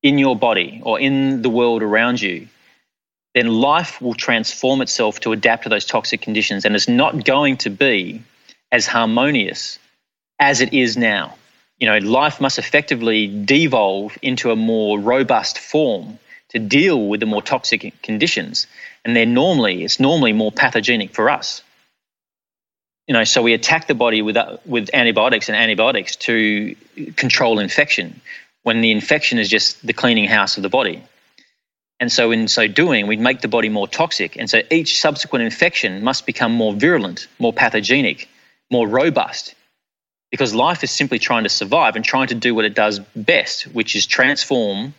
in 0.04 0.18
your 0.18 0.36
body 0.36 0.80
or 0.84 1.00
in 1.00 1.42
the 1.42 1.48
world 1.48 1.82
around 1.82 2.20
you, 2.20 2.46
then 3.34 3.48
life 3.48 4.00
will 4.00 4.14
transform 4.14 4.82
itself 4.82 5.18
to 5.20 5.32
adapt 5.32 5.64
to 5.64 5.68
those 5.68 5.86
toxic 5.86 6.20
conditions. 6.20 6.64
And 6.64 6.76
it's 6.76 6.86
not 6.86 7.24
going 7.24 7.56
to 7.58 7.70
be 7.70 8.22
as 8.70 8.86
harmonious 8.86 9.78
as 10.38 10.60
it 10.60 10.72
is 10.72 10.96
now. 10.96 11.34
You 11.78 11.88
know, 11.88 11.98
life 11.98 12.40
must 12.40 12.58
effectively 12.58 13.26
devolve 13.26 14.16
into 14.22 14.52
a 14.52 14.56
more 14.56 15.00
robust 15.00 15.58
form 15.58 16.18
to 16.50 16.58
deal 16.58 17.08
with 17.08 17.20
the 17.20 17.26
more 17.26 17.42
toxic 17.42 18.00
conditions. 18.02 18.68
And 19.04 19.16
they're 19.16 19.26
normally, 19.26 19.84
it's 19.84 19.98
normally 19.98 20.32
more 20.32 20.52
pathogenic 20.52 21.14
for 21.14 21.30
us 21.30 21.62
you 23.06 23.12
know, 23.12 23.24
so 23.24 23.42
we 23.42 23.52
attack 23.52 23.86
the 23.86 23.94
body 23.94 24.22
with 24.22 24.36
uh, 24.36 24.56
with 24.64 24.88
antibiotics 24.94 25.48
and 25.48 25.56
antibiotics 25.56 26.16
to 26.16 26.74
control 27.16 27.58
infection, 27.58 28.20
when 28.64 28.80
the 28.80 28.90
infection 28.90 29.38
is 29.38 29.48
just 29.48 29.86
the 29.86 29.92
cleaning 29.92 30.26
house 30.26 30.56
of 30.56 30.62
the 30.62 30.68
body. 30.68 31.02
And 32.00 32.10
so, 32.10 32.32
in 32.32 32.48
so 32.48 32.66
doing, 32.66 33.06
we 33.06 33.16
make 33.16 33.40
the 33.40 33.48
body 33.48 33.68
more 33.68 33.86
toxic. 33.86 34.36
And 34.36 34.50
so, 34.50 34.62
each 34.70 35.00
subsequent 35.00 35.44
infection 35.44 36.02
must 36.02 36.26
become 36.26 36.52
more 36.52 36.74
virulent, 36.74 37.28
more 37.38 37.52
pathogenic, 37.52 38.28
more 38.70 38.88
robust, 38.88 39.54
because 40.32 40.52
life 40.52 40.82
is 40.82 40.90
simply 40.90 41.20
trying 41.20 41.44
to 41.44 41.48
survive 41.48 41.94
and 41.94 42.04
trying 42.04 42.26
to 42.28 42.34
do 42.34 42.54
what 42.54 42.64
it 42.64 42.74
does 42.74 42.98
best, 43.14 43.62
which 43.68 43.94
is 43.94 44.06
transform 44.06 44.92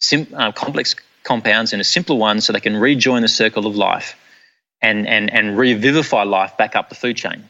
sim- 0.00 0.26
uh, 0.34 0.50
complex 0.50 0.96
compounds 1.22 1.72
into 1.72 1.84
simpler 1.84 2.16
ones 2.16 2.44
so 2.44 2.52
they 2.52 2.60
can 2.60 2.76
rejoin 2.76 3.22
the 3.22 3.28
circle 3.28 3.66
of 3.66 3.76
life 3.76 4.16
and, 4.80 5.06
and, 5.06 5.32
and 5.32 5.56
revivify 5.56 6.24
life 6.24 6.56
back 6.56 6.74
up 6.74 6.88
the 6.88 6.96
food 6.96 7.16
chain. 7.16 7.48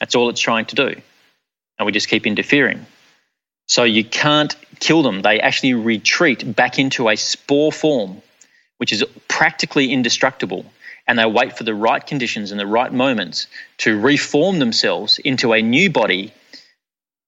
That's 0.00 0.16
all 0.16 0.28
it's 0.28 0.40
trying 0.40 0.66
to 0.66 0.74
do. 0.74 1.00
And 1.78 1.86
we 1.86 1.92
just 1.92 2.08
keep 2.08 2.26
interfering. 2.26 2.84
So 3.68 3.84
you 3.84 4.02
can't 4.02 4.56
kill 4.80 5.02
them. 5.02 5.22
They 5.22 5.40
actually 5.40 5.74
retreat 5.74 6.56
back 6.56 6.78
into 6.78 7.08
a 7.08 7.16
spore 7.16 7.70
form, 7.70 8.22
which 8.78 8.92
is 8.92 9.04
practically 9.28 9.92
indestructible. 9.92 10.64
And 11.06 11.18
they 11.18 11.26
wait 11.26 11.56
for 11.56 11.64
the 11.64 11.74
right 11.74 12.04
conditions 12.04 12.50
and 12.50 12.60
the 12.60 12.66
right 12.66 12.92
moments 12.92 13.46
to 13.78 13.98
reform 13.98 14.58
themselves 14.58 15.18
into 15.18 15.52
a 15.52 15.62
new 15.62 15.90
body, 15.90 16.32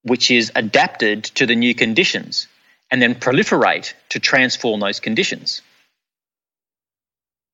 which 0.03 0.29
is 0.29 0.51
adapted 0.55 1.23
to 1.23 1.45
the 1.45 1.55
new 1.55 1.73
conditions, 1.73 2.47
and 2.89 3.01
then 3.01 3.15
proliferate 3.15 3.93
to 4.09 4.19
transform 4.19 4.79
those 4.79 4.99
conditions. 4.99 5.61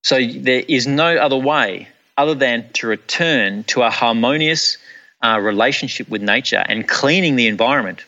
So 0.04 0.16
there 0.26 0.64
is 0.68 0.88
no 0.88 1.18
other 1.18 1.38
way 1.38 1.90
other 2.18 2.36
than 2.36 2.70
to 2.74 2.88
return 2.88 3.64
to 3.66 3.84
a 3.84 3.90
harmonious 3.90 4.78
uh, 5.22 5.40
relationship 5.42 6.10
with 6.10 6.22
nature 6.22 6.64
and 6.66 6.88
cleaning 6.88 7.36
the 7.36 7.48
environment, 7.48 8.04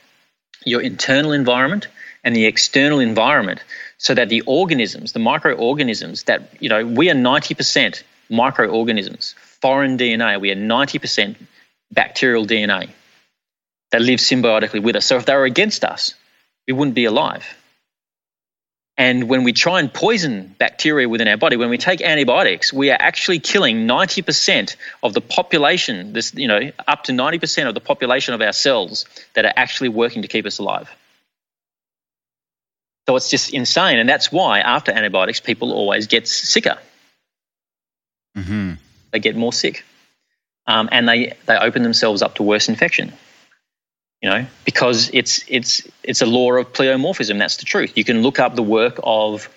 your 0.65 0.81
internal 0.81 1.31
environment 1.31 1.87
and 2.23 2.35
the 2.35 2.45
external 2.45 2.99
environment, 2.99 3.63
so 3.97 4.13
that 4.13 4.29
the 4.29 4.41
organisms, 4.41 5.13
the 5.13 5.19
microorganisms 5.19 6.23
that, 6.23 6.61
you 6.61 6.69
know, 6.69 6.85
we 6.85 7.09
are 7.09 7.15
90% 7.15 8.03
microorganisms, 8.29 9.35
foreign 9.61 9.97
DNA, 9.97 10.39
we 10.39 10.51
are 10.51 10.55
90% 10.55 11.35
bacterial 11.91 12.45
DNA 12.45 12.89
that 13.91 14.01
live 14.01 14.19
symbiotically 14.19 14.81
with 14.81 14.95
us. 14.95 15.05
So 15.05 15.17
if 15.17 15.25
they 15.25 15.35
were 15.35 15.45
against 15.45 15.83
us, 15.83 16.13
we 16.67 16.73
wouldn't 16.73 16.95
be 16.95 17.05
alive. 17.05 17.45
And 18.99 19.29
when 19.29 19.45
we 19.45 19.53
try 19.53 19.79
and 19.79 19.91
poison 19.91 20.53
bacteria 20.59 21.07
within 21.07 21.29
our 21.29 21.37
body, 21.37 21.55
when 21.55 21.69
we 21.69 21.77
take 21.77 22.01
antibiotics, 22.01 22.73
we 22.73 22.91
are 22.91 22.97
actually 22.99 23.39
killing 23.39 23.87
90% 23.87 24.75
of 25.01 25.13
the 25.13 25.21
population, 25.21 26.11
this, 26.11 26.35
you 26.35 26.49
know, 26.49 26.69
up 26.85 27.05
to 27.05 27.13
90% 27.13 27.69
of 27.69 27.73
the 27.73 27.79
population 27.79 28.33
of 28.33 28.41
our 28.41 28.51
cells 28.51 29.05
that 29.35 29.45
are 29.45 29.53
actually 29.55 29.87
working 29.87 30.23
to 30.23 30.27
keep 30.27 30.45
us 30.45 30.59
alive. 30.59 30.93
So 33.07 33.15
it's 33.15 33.29
just 33.29 33.53
insane. 33.53 33.99
And 33.99 34.09
that's 34.09 34.33
why 34.33 34.59
after 34.59 34.91
antibiotics, 34.91 35.39
people 35.39 35.71
always 35.71 36.07
get 36.07 36.27
sicker. 36.27 36.77
Mm-hmm. 38.37 38.73
They 39.11 39.19
get 39.19 39.37
more 39.37 39.53
sick. 39.53 39.85
Um, 40.67 40.89
and 40.91 41.07
they, 41.07 41.37
they 41.45 41.57
open 41.57 41.83
themselves 41.83 42.21
up 42.21 42.35
to 42.35 42.43
worse 42.43 42.67
infection 42.67 43.13
you 44.21 44.29
know, 44.29 44.45
because 44.65 45.09
it's 45.13 45.43
it's 45.47 45.87
it's 46.03 46.21
a 46.21 46.25
law 46.25 46.53
of 46.53 46.73
pleomorphism. 46.73 47.39
That's 47.39 47.57
the 47.57 47.65
truth. 47.65 47.97
You 47.97 48.03
can 48.03 48.21
look 48.21 48.39
up 48.39 48.55
the 48.55 48.63
work 48.63 48.99
of 49.03 49.49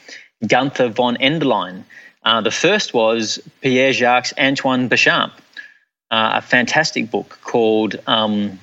Gunther 0.46 0.88
von 0.88 1.16
Enderlein. 1.16 1.84
Uh, 2.24 2.40
the 2.40 2.52
first 2.52 2.94
was 2.94 3.40
Pierre 3.60 3.92
Jacques 3.92 4.32
Antoine 4.38 4.88
Béchamp, 4.88 5.32
uh, 6.10 6.32
a 6.34 6.40
fantastic 6.42 7.10
book 7.10 7.38
called 7.42 7.96
um, 8.06 8.60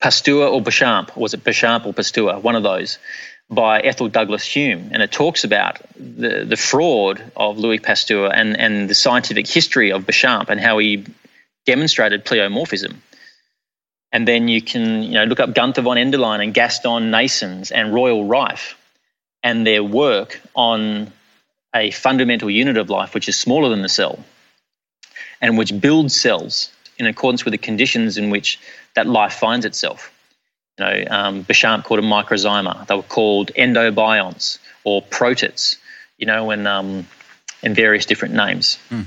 Pasteur 0.00 0.46
or 0.46 0.62
Béchamp, 0.62 1.16
was 1.16 1.34
it 1.34 1.42
Béchamp 1.42 1.84
or 1.84 1.92
Pasteur? 1.92 2.38
One 2.38 2.54
of 2.54 2.62
those, 2.62 2.98
by 3.50 3.80
Ethel 3.80 4.08
Douglas 4.08 4.44
Hume, 4.44 4.90
and 4.92 5.02
it 5.02 5.10
talks 5.10 5.42
about 5.42 5.80
the 5.96 6.44
the 6.44 6.56
fraud 6.56 7.20
of 7.36 7.58
Louis 7.58 7.78
Pasteur 7.78 8.26
and 8.32 8.56
and 8.56 8.88
the 8.88 8.94
scientific 8.94 9.48
history 9.48 9.90
of 9.90 10.04
Béchamp 10.04 10.48
and 10.48 10.60
how 10.60 10.78
he 10.78 11.04
demonstrated 11.66 12.24
pleomorphism. 12.24 12.94
And 14.12 14.26
then 14.26 14.48
you 14.48 14.62
can 14.62 15.02
you 15.02 15.12
know, 15.12 15.24
look 15.24 15.40
up 15.40 15.54
Gunther 15.54 15.82
von 15.82 15.96
Enderlein 15.96 16.42
and 16.42 16.54
Gaston 16.54 17.10
Naessens 17.10 17.70
and 17.74 17.92
Royal 17.92 18.24
Rife 18.24 18.76
and 19.42 19.66
their 19.66 19.84
work 19.84 20.40
on 20.54 21.12
a 21.74 21.90
fundamental 21.90 22.50
unit 22.50 22.76
of 22.76 22.88
life 22.88 23.14
which 23.14 23.28
is 23.28 23.36
smaller 23.36 23.68
than 23.68 23.82
the 23.82 23.88
cell 23.88 24.18
and 25.40 25.58
which 25.58 25.78
builds 25.78 26.18
cells 26.18 26.72
in 26.98 27.06
accordance 27.06 27.44
with 27.44 27.52
the 27.52 27.58
conditions 27.58 28.16
in 28.16 28.30
which 28.30 28.58
that 28.94 29.06
life 29.06 29.34
finds 29.34 29.64
itself. 29.64 30.12
You 30.78 30.84
know, 30.84 31.04
um, 31.10 31.44
called 31.44 31.98
them 31.98 32.06
microzyma. 32.06 32.86
They 32.86 32.94
were 32.94 33.02
called 33.02 33.52
endobionts 33.54 34.58
or 34.84 35.02
protists, 35.02 35.76
you 36.18 36.26
know, 36.26 36.50
and, 36.50 36.66
um, 36.66 37.06
and 37.62 37.74
various 37.74 38.06
different 38.06 38.34
names. 38.34 38.78
Mm. 38.90 39.06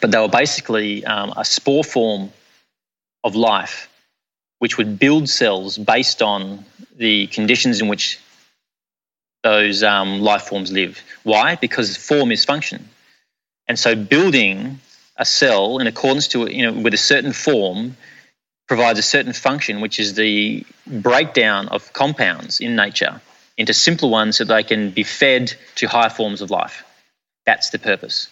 But 0.00 0.10
they 0.10 0.18
were 0.18 0.28
basically 0.28 1.04
um, 1.04 1.32
a 1.36 1.44
spore 1.44 1.84
form 1.84 2.32
of 3.22 3.34
life 3.34 3.88
which 4.58 4.78
would 4.78 4.98
build 4.98 5.28
cells 5.28 5.76
based 5.78 6.22
on 6.22 6.64
the 6.96 7.26
conditions 7.28 7.80
in 7.80 7.88
which 7.88 8.20
those 9.42 9.82
um, 9.82 10.20
life 10.20 10.42
forms 10.42 10.72
live. 10.72 11.02
Why? 11.22 11.56
Because 11.56 11.96
form 11.96 12.32
is 12.32 12.44
function. 12.44 12.88
And 13.68 13.78
so 13.78 13.94
building 13.94 14.80
a 15.16 15.24
cell 15.24 15.78
in 15.78 15.86
accordance 15.86 16.28
to 16.28 16.50
you 16.50 16.70
know 16.70 16.80
with 16.80 16.94
a 16.94 16.98
certain 16.98 17.32
form 17.32 17.96
provides 18.66 18.98
a 18.98 19.02
certain 19.02 19.32
function, 19.32 19.80
which 19.80 20.00
is 20.00 20.14
the 20.14 20.64
breakdown 20.86 21.68
of 21.68 21.92
compounds 21.92 22.60
in 22.60 22.76
nature 22.76 23.20
into 23.56 23.74
simpler 23.74 24.08
ones 24.08 24.36
so 24.36 24.44
they 24.44 24.62
can 24.62 24.90
be 24.90 25.04
fed 25.04 25.52
to 25.76 25.86
higher 25.86 26.10
forms 26.10 26.40
of 26.40 26.50
life. 26.50 26.84
That's 27.46 27.70
the 27.70 27.78
purpose. 27.78 28.28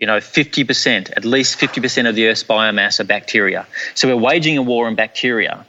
You 0.00 0.06
know, 0.08 0.18
50%, 0.18 1.12
at 1.16 1.24
least 1.24 1.58
50% 1.58 2.08
of 2.08 2.14
the 2.14 2.26
Earth's 2.26 2.44
biomass 2.44 3.00
are 3.00 3.04
bacteria. 3.04 3.66
So 3.94 4.08
we're 4.08 4.20
waging 4.20 4.58
a 4.58 4.62
war 4.62 4.86
on 4.86 4.96
bacteria 4.96 5.64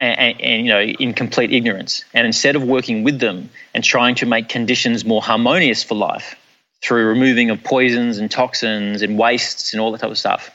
and, 0.00 0.40
and, 0.40 0.66
you 0.66 0.72
know 0.72 0.80
in 0.80 1.14
complete 1.14 1.52
ignorance 1.52 2.04
and 2.14 2.26
instead 2.26 2.56
of 2.56 2.62
working 2.62 3.02
with 3.02 3.18
them 3.18 3.50
and 3.74 3.82
trying 3.82 4.14
to 4.16 4.26
make 4.26 4.48
conditions 4.48 5.04
more 5.04 5.22
harmonious 5.22 5.82
for 5.82 5.94
life 5.94 6.36
through 6.82 7.06
removing 7.06 7.50
of 7.50 7.62
poisons 7.64 8.18
and 8.18 8.30
toxins 8.30 9.02
and 9.02 9.18
wastes 9.18 9.72
and 9.72 9.80
all 9.80 9.92
that 9.92 10.00
type 10.00 10.10
of 10.10 10.18
stuff 10.18 10.50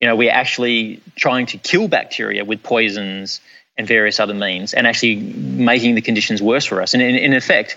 you 0.00 0.08
know 0.08 0.14
we're 0.14 0.32
actually 0.32 1.02
trying 1.16 1.46
to 1.46 1.58
kill 1.58 1.88
bacteria 1.88 2.44
with 2.44 2.62
poisons 2.62 3.40
and 3.76 3.86
various 3.86 4.20
other 4.20 4.34
means 4.34 4.72
and 4.74 4.86
actually 4.86 5.16
making 5.16 5.94
the 5.94 6.02
conditions 6.02 6.40
worse 6.40 6.64
for 6.64 6.80
us 6.80 6.94
and 6.94 7.02
in, 7.02 7.16
in 7.16 7.32
effect 7.32 7.76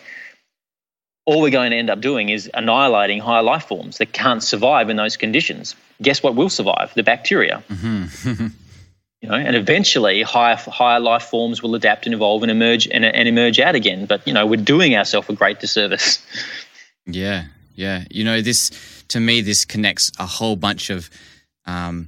all 1.26 1.42
we're 1.42 1.50
going 1.50 1.72
to 1.72 1.78
end 1.78 1.90
up 1.90 2.02
doing 2.02 2.30
is 2.30 2.50
annihilating 2.54 3.20
higher 3.20 3.44
life 3.44 3.66
forms 3.66 3.98
that 3.98 4.12
can't 4.14 4.44
survive 4.44 4.90
in 4.90 4.98
those 4.98 5.18
conditions 5.18 5.76
guess 6.02 6.22
what 6.22 6.36
will 6.36 6.50
survive 6.50 6.94
the 6.96 7.04
bacteria 7.04 7.64
mm-hmm. 7.70 8.48
you 9.24 9.30
know, 9.30 9.36
and 9.36 9.56
eventually 9.56 10.22
higher 10.22 10.58
higher 10.58 11.00
life 11.00 11.24
forms 11.24 11.64
will 11.64 11.74
adapt 11.76 12.06
and 12.06 12.14
evolve 12.14 12.44
and 12.44 12.52
emerge 12.52 12.90
and, 12.90 13.06
and 13.06 13.28
emerge 13.28 13.58
out 13.58 13.74
again. 13.74 14.06
But 14.06 14.28
you 14.28 14.34
know, 14.34 14.46
we're 14.46 14.62
doing 14.62 14.96
ourselves 14.96 15.30
a 15.30 15.34
great 15.34 15.60
disservice. 15.60 16.24
Yeah, 17.06 17.48
yeah. 17.76 18.06
You 18.10 18.24
know, 18.24 18.40
this 18.40 18.72
to 19.10 19.20
me, 19.20 19.42
this 19.42 19.66
connects 19.66 20.10
a 20.18 20.26
whole 20.26 20.56
bunch 20.56 20.90
of 20.90 21.10
um, 21.66 22.08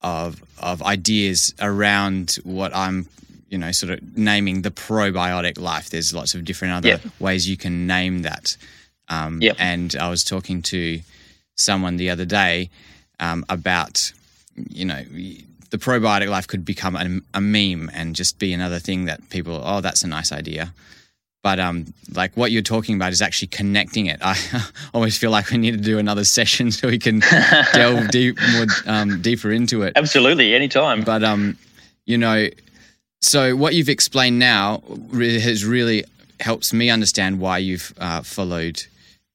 of 0.00 0.42
of 0.56 0.82
ideas 0.82 1.52
around 1.60 2.38
what 2.42 2.74
I'm 2.74 3.06
you 3.52 3.58
know 3.58 3.70
sort 3.70 3.92
of 3.92 4.16
naming 4.16 4.62
the 4.62 4.70
probiotic 4.70 5.60
life. 5.60 5.90
There's 5.90 6.14
lots 6.14 6.34
of 6.34 6.44
different 6.44 6.74
other 6.74 6.88
yep. 6.88 7.02
ways 7.20 7.48
you 7.48 7.58
can 7.58 7.86
name 7.86 8.22
that. 8.22 8.56
Um, 9.08 9.42
yep. 9.42 9.56
And 9.58 9.94
I 9.94 10.08
was 10.08 10.24
talking 10.24 10.62
to 10.62 11.00
someone 11.54 11.98
the 11.98 12.08
other 12.08 12.24
day 12.24 12.70
um, 13.20 13.44
about 13.50 14.12
you 14.56 14.86
know 14.86 15.02
the 15.70 15.78
probiotic 15.78 16.28
life 16.28 16.46
could 16.46 16.64
become 16.64 16.96
a, 16.96 17.38
a, 17.38 17.40
meme 17.40 17.90
and 17.94 18.14
just 18.14 18.38
be 18.38 18.52
another 18.52 18.78
thing 18.78 19.06
that 19.06 19.30
people, 19.30 19.58
oh, 19.64 19.80
that's 19.80 20.02
a 20.04 20.06
nice 20.06 20.30
idea. 20.30 20.74
But 21.42 21.58
um, 21.58 21.94
like 22.14 22.36
what 22.36 22.52
you're 22.52 22.60
talking 22.60 22.94
about 22.94 23.12
is 23.12 23.22
actually 23.22 23.48
connecting 23.48 24.06
it. 24.06 24.18
I 24.22 24.36
always 24.92 25.16
feel 25.16 25.30
like 25.30 25.50
we 25.50 25.56
need 25.58 25.72
to 25.72 25.80
do 25.80 25.98
another 25.98 26.24
session 26.24 26.70
so 26.70 26.88
we 26.88 26.98
can 26.98 27.20
delve 27.72 28.10
deep, 28.10 28.38
more 28.52 28.66
um, 28.86 29.22
deeper 29.22 29.50
into 29.50 29.82
it. 29.82 29.94
Absolutely, 29.96 30.54
anytime. 30.54 31.02
But 31.02 31.24
um, 31.24 31.56
you 32.04 32.18
know, 32.18 32.48
so 33.22 33.56
what 33.56 33.74
you've 33.74 33.88
explained 33.88 34.38
now 34.38 34.82
has 35.12 35.64
really 35.64 36.04
helps 36.40 36.72
me 36.72 36.90
understand 36.90 37.40
why 37.40 37.58
you've 37.58 37.94
uh, 37.98 38.22
followed 38.22 38.82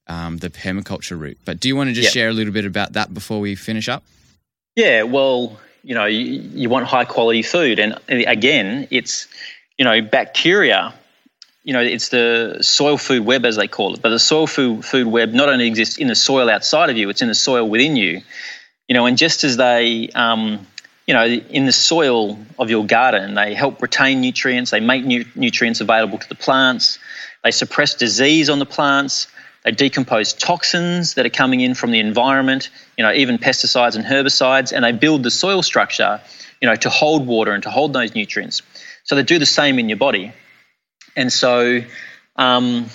um, 0.06 0.38
the 0.38 0.50
permaculture 0.50 1.18
route. 1.18 1.38
But 1.44 1.58
do 1.58 1.68
you 1.68 1.76
want 1.76 1.88
to 1.88 1.94
just 1.94 2.06
yep. 2.06 2.12
share 2.12 2.28
a 2.28 2.32
little 2.32 2.52
bit 2.52 2.64
about 2.64 2.92
that 2.92 3.12
before 3.12 3.40
we 3.40 3.54
finish 3.54 3.88
up? 3.88 4.04
Yeah, 4.76 5.02
well, 5.02 5.58
you 5.82 5.94
know 5.94 6.04
you, 6.04 6.40
you 6.54 6.68
want 6.68 6.86
high 6.86 7.04
quality 7.04 7.42
food 7.42 7.78
and 7.78 7.98
again 8.08 8.86
it's 8.90 9.26
you 9.78 9.84
know 9.84 10.00
bacteria 10.02 10.94
you 11.64 11.72
know 11.72 11.80
it's 11.80 12.10
the 12.10 12.58
soil 12.60 12.98
food 12.98 13.24
web 13.24 13.44
as 13.44 13.56
they 13.56 13.68
call 13.68 13.94
it 13.94 14.02
but 14.02 14.10
the 14.10 14.18
soil 14.18 14.46
food 14.46 14.84
food 14.84 15.06
web 15.06 15.32
not 15.32 15.48
only 15.48 15.66
exists 15.66 15.96
in 15.96 16.08
the 16.08 16.14
soil 16.14 16.50
outside 16.50 16.90
of 16.90 16.96
you 16.96 17.08
it's 17.08 17.22
in 17.22 17.28
the 17.28 17.34
soil 17.34 17.68
within 17.68 17.96
you 17.96 18.20
you 18.86 18.94
know 18.94 19.06
and 19.06 19.16
just 19.16 19.44
as 19.44 19.56
they 19.56 20.10
um, 20.14 20.66
you 21.08 21.14
know 21.14 21.24
in 21.26 21.66
the 21.66 21.72
soil 21.72 22.38
of 22.60 22.70
your 22.70 22.86
garden 22.86 23.34
they 23.34 23.54
help 23.54 23.82
retain 23.82 24.20
nutrients 24.20 24.70
they 24.70 24.80
make 24.80 25.04
nu- 25.04 25.24
nutrients 25.34 25.80
available 25.80 26.18
to 26.18 26.28
the 26.28 26.36
plants 26.36 27.00
they 27.42 27.50
suppress 27.50 27.94
disease 27.94 28.48
on 28.48 28.60
the 28.60 28.66
plants 28.66 29.26
they 29.68 29.72
decompose 29.72 30.32
toxins 30.32 31.14
that 31.14 31.26
are 31.26 31.30
coming 31.30 31.60
in 31.60 31.74
from 31.74 31.90
the 31.90 31.98
environment, 31.98 32.70
you 32.96 33.04
know, 33.04 33.12
even 33.12 33.36
pesticides 33.36 33.96
and 33.96 34.04
herbicides, 34.04 34.72
and 34.72 34.84
they 34.84 34.92
build 34.92 35.22
the 35.22 35.30
soil 35.30 35.62
structure, 35.62 36.20
you 36.62 36.68
know, 36.68 36.76
to 36.76 36.88
hold 36.88 37.26
water 37.26 37.52
and 37.52 37.62
to 37.64 37.70
hold 37.70 37.92
those 37.92 38.14
nutrients. 38.14 38.62
So 39.04 39.14
they 39.14 39.22
do 39.22 39.38
the 39.38 39.46
same 39.46 39.78
in 39.78 39.88
your 39.88 39.98
body. 39.98 40.32
And 41.16 41.32
so, 41.32 41.80
um, 42.36 42.86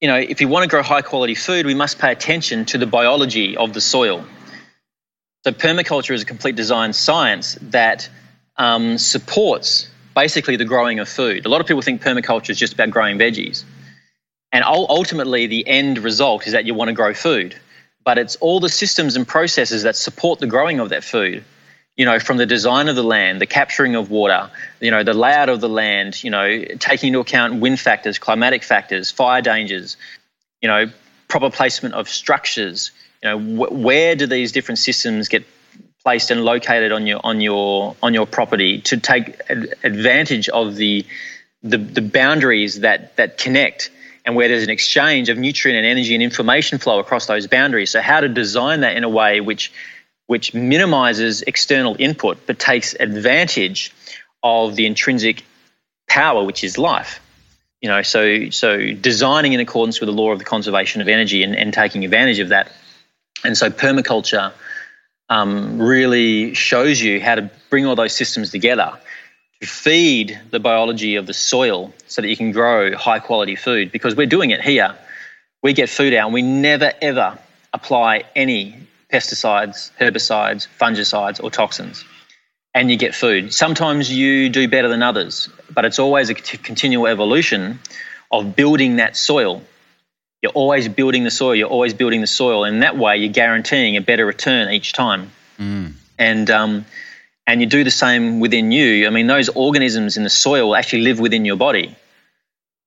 you 0.00 0.08
know, 0.08 0.16
if 0.16 0.40
you 0.40 0.48
want 0.48 0.62
to 0.62 0.68
grow 0.68 0.82
high 0.82 1.02
quality 1.02 1.34
food, 1.34 1.66
we 1.66 1.74
must 1.74 1.98
pay 1.98 2.12
attention 2.12 2.64
to 2.66 2.78
the 2.78 2.86
biology 2.86 3.56
of 3.56 3.72
the 3.72 3.80
soil. 3.80 4.24
So 5.46 5.52
permaculture 5.52 6.12
is 6.12 6.22
a 6.22 6.24
complete 6.24 6.56
design 6.56 6.92
science 6.92 7.56
that 7.62 8.08
um, 8.56 8.98
supports 8.98 9.88
basically 10.12 10.56
the 10.56 10.64
growing 10.64 10.98
of 10.98 11.08
food. 11.08 11.46
A 11.46 11.48
lot 11.48 11.60
of 11.60 11.68
people 11.68 11.82
think 11.82 12.02
permaculture 12.02 12.50
is 12.50 12.58
just 12.58 12.72
about 12.72 12.90
growing 12.90 13.16
veggies. 13.16 13.62
And 14.50 14.64
ultimately, 14.64 15.46
the 15.46 15.64
end 15.68 15.98
result 15.98 16.48
is 16.48 16.52
that 16.54 16.66
you 16.66 16.74
want 16.74 16.88
to 16.88 16.94
grow 16.94 17.14
food. 17.14 17.54
But 18.02 18.18
it's 18.18 18.34
all 18.40 18.58
the 18.58 18.68
systems 18.68 19.14
and 19.14 19.24
processes 19.24 19.84
that 19.84 19.94
support 19.94 20.40
the 20.40 20.48
growing 20.48 20.80
of 20.80 20.88
that 20.88 21.04
food. 21.04 21.44
You 21.96 22.06
know, 22.06 22.18
from 22.18 22.38
the 22.38 22.46
design 22.46 22.88
of 22.88 22.96
the 22.96 23.04
land, 23.04 23.40
the 23.40 23.46
capturing 23.46 23.94
of 23.94 24.10
water, 24.10 24.50
you 24.80 24.90
know, 24.90 25.04
the 25.04 25.14
layout 25.14 25.48
of 25.48 25.60
the 25.60 25.68
land, 25.68 26.24
you 26.24 26.30
know, 26.32 26.64
taking 26.80 27.10
into 27.10 27.20
account 27.20 27.60
wind 27.60 27.78
factors, 27.78 28.18
climatic 28.18 28.64
factors, 28.64 29.12
fire 29.12 29.42
dangers, 29.42 29.96
you 30.60 30.66
know, 30.66 30.86
proper 31.28 31.50
placement 31.50 31.94
of 31.94 32.08
structures. 32.08 32.90
You 33.22 33.30
know, 33.30 33.38
wh- 33.38 33.72
where 33.72 34.16
do 34.16 34.26
these 34.26 34.52
different 34.52 34.78
systems 34.78 35.28
get 35.28 35.44
placed 36.02 36.30
and 36.30 36.44
located 36.44 36.92
on 36.92 37.06
your 37.06 37.20
on 37.24 37.40
your 37.40 37.96
on 38.02 38.14
your 38.14 38.26
property 38.26 38.80
to 38.82 38.96
take 38.96 39.40
advantage 39.50 40.48
of 40.48 40.76
the 40.76 41.04
the, 41.62 41.78
the 41.78 42.00
boundaries 42.00 42.80
that 42.80 43.16
that 43.16 43.38
connect 43.38 43.90
and 44.24 44.34
where 44.34 44.48
there's 44.48 44.64
an 44.64 44.70
exchange 44.70 45.28
of 45.28 45.38
nutrient 45.38 45.78
and 45.78 45.86
energy 45.86 46.14
and 46.14 46.22
information 46.22 46.78
flow 46.78 46.98
across 46.98 47.26
those 47.26 47.46
boundaries. 47.46 47.90
So 47.90 48.00
how 48.00 48.20
to 48.20 48.28
design 48.28 48.80
that 48.80 48.96
in 48.96 49.04
a 49.04 49.08
way 49.08 49.40
which 49.40 49.72
which 50.26 50.54
minimizes 50.54 51.42
external 51.42 51.96
input 51.98 52.38
but 52.46 52.58
takes 52.58 52.94
advantage 52.98 53.92
of 54.42 54.76
the 54.76 54.86
intrinsic 54.86 55.44
power 56.08 56.44
which 56.44 56.64
is 56.64 56.78
life. 56.78 57.20
You 57.80 57.88
know, 57.88 58.02
so 58.02 58.50
so 58.50 58.92
designing 58.92 59.52
in 59.52 59.60
accordance 59.60 60.00
with 60.00 60.08
the 60.08 60.12
law 60.12 60.32
of 60.32 60.38
the 60.38 60.44
conservation 60.44 61.00
of 61.00 61.08
energy 61.08 61.42
and, 61.42 61.54
and 61.56 61.72
taking 61.72 62.04
advantage 62.04 62.38
of 62.38 62.50
that. 62.50 62.72
And 63.46 63.56
so 63.56 63.70
permaculture 63.70 64.52
um, 65.28 65.80
really 65.80 66.54
shows 66.54 67.00
you 67.00 67.20
how 67.20 67.36
to 67.36 67.50
bring 67.70 67.86
all 67.86 67.94
those 67.94 68.14
systems 68.14 68.50
together 68.50 68.92
to 69.60 69.66
feed 69.66 70.38
the 70.50 70.60
biology 70.60 71.16
of 71.16 71.26
the 71.26 71.34
soil 71.34 71.94
so 72.06 72.22
that 72.22 72.28
you 72.28 72.36
can 72.36 72.52
grow 72.52 72.94
high 72.96 73.20
quality 73.20 73.56
food 73.56 73.92
because 73.92 74.14
we're 74.14 74.26
doing 74.26 74.50
it 74.50 74.60
here. 74.60 74.94
We 75.62 75.72
get 75.72 75.88
food 75.88 76.12
out 76.12 76.26
and 76.26 76.34
we 76.34 76.42
never 76.42 76.92
ever 77.00 77.38
apply 77.72 78.24
any 78.34 78.76
pesticides, 79.12 79.90
herbicides, 79.98 80.66
fungicides, 80.80 81.42
or 81.42 81.50
toxins, 81.50 82.04
and 82.74 82.90
you 82.90 82.96
get 82.96 83.14
food. 83.14 83.52
Sometimes 83.54 84.12
you 84.12 84.48
do 84.48 84.68
better 84.68 84.88
than 84.88 85.02
others, 85.02 85.48
but 85.72 85.84
it's 85.84 85.98
always 85.98 86.30
a 86.30 86.34
continual 86.34 87.06
evolution 87.06 87.78
of 88.30 88.56
building 88.56 88.96
that 88.96 89.16
soil. 89.16 89.62
You're 90.46 90.52
always 90.52 90.86
building 90.86 91.24
the 91.24 91.32
soil, 91.32 91.56
you're 91.56 91.68
always 91.68 91.92
building 91.92 92.20
the 92.20 92.28
soil, 92.28 92.62
and 92.62 92.84
that 92.84 92.96
way 92.96 93.16
you're 93.16 93.32
guaranteeing 93.32 93.96
a 93.96 94.00
better 94.00 94.24
return 94.24 94.70
each 94.70 94.92
time. 94.92 95.32
Mm. 95.58 95.94
And 96.20 96.50
um, 96.50 96.84
and 97.48 97.60
you 97.60 97.66
do 97.66 97.82
the 97.82 97.90
same 97.90 98.38
within 98.38 98.70
you, 98.70 99.08
I 99.08 99.10
mean, 99.10 99.26
those 99.26 99.48
organisms 99.48 100.16
in 100.16 100.22
the 100.22 100.30
soil 100.30 100.76
actually 100.76 101.02
live 101.02 101.18
within 101.18 101.44
your 101.44 101.56
body. 101.56 101.96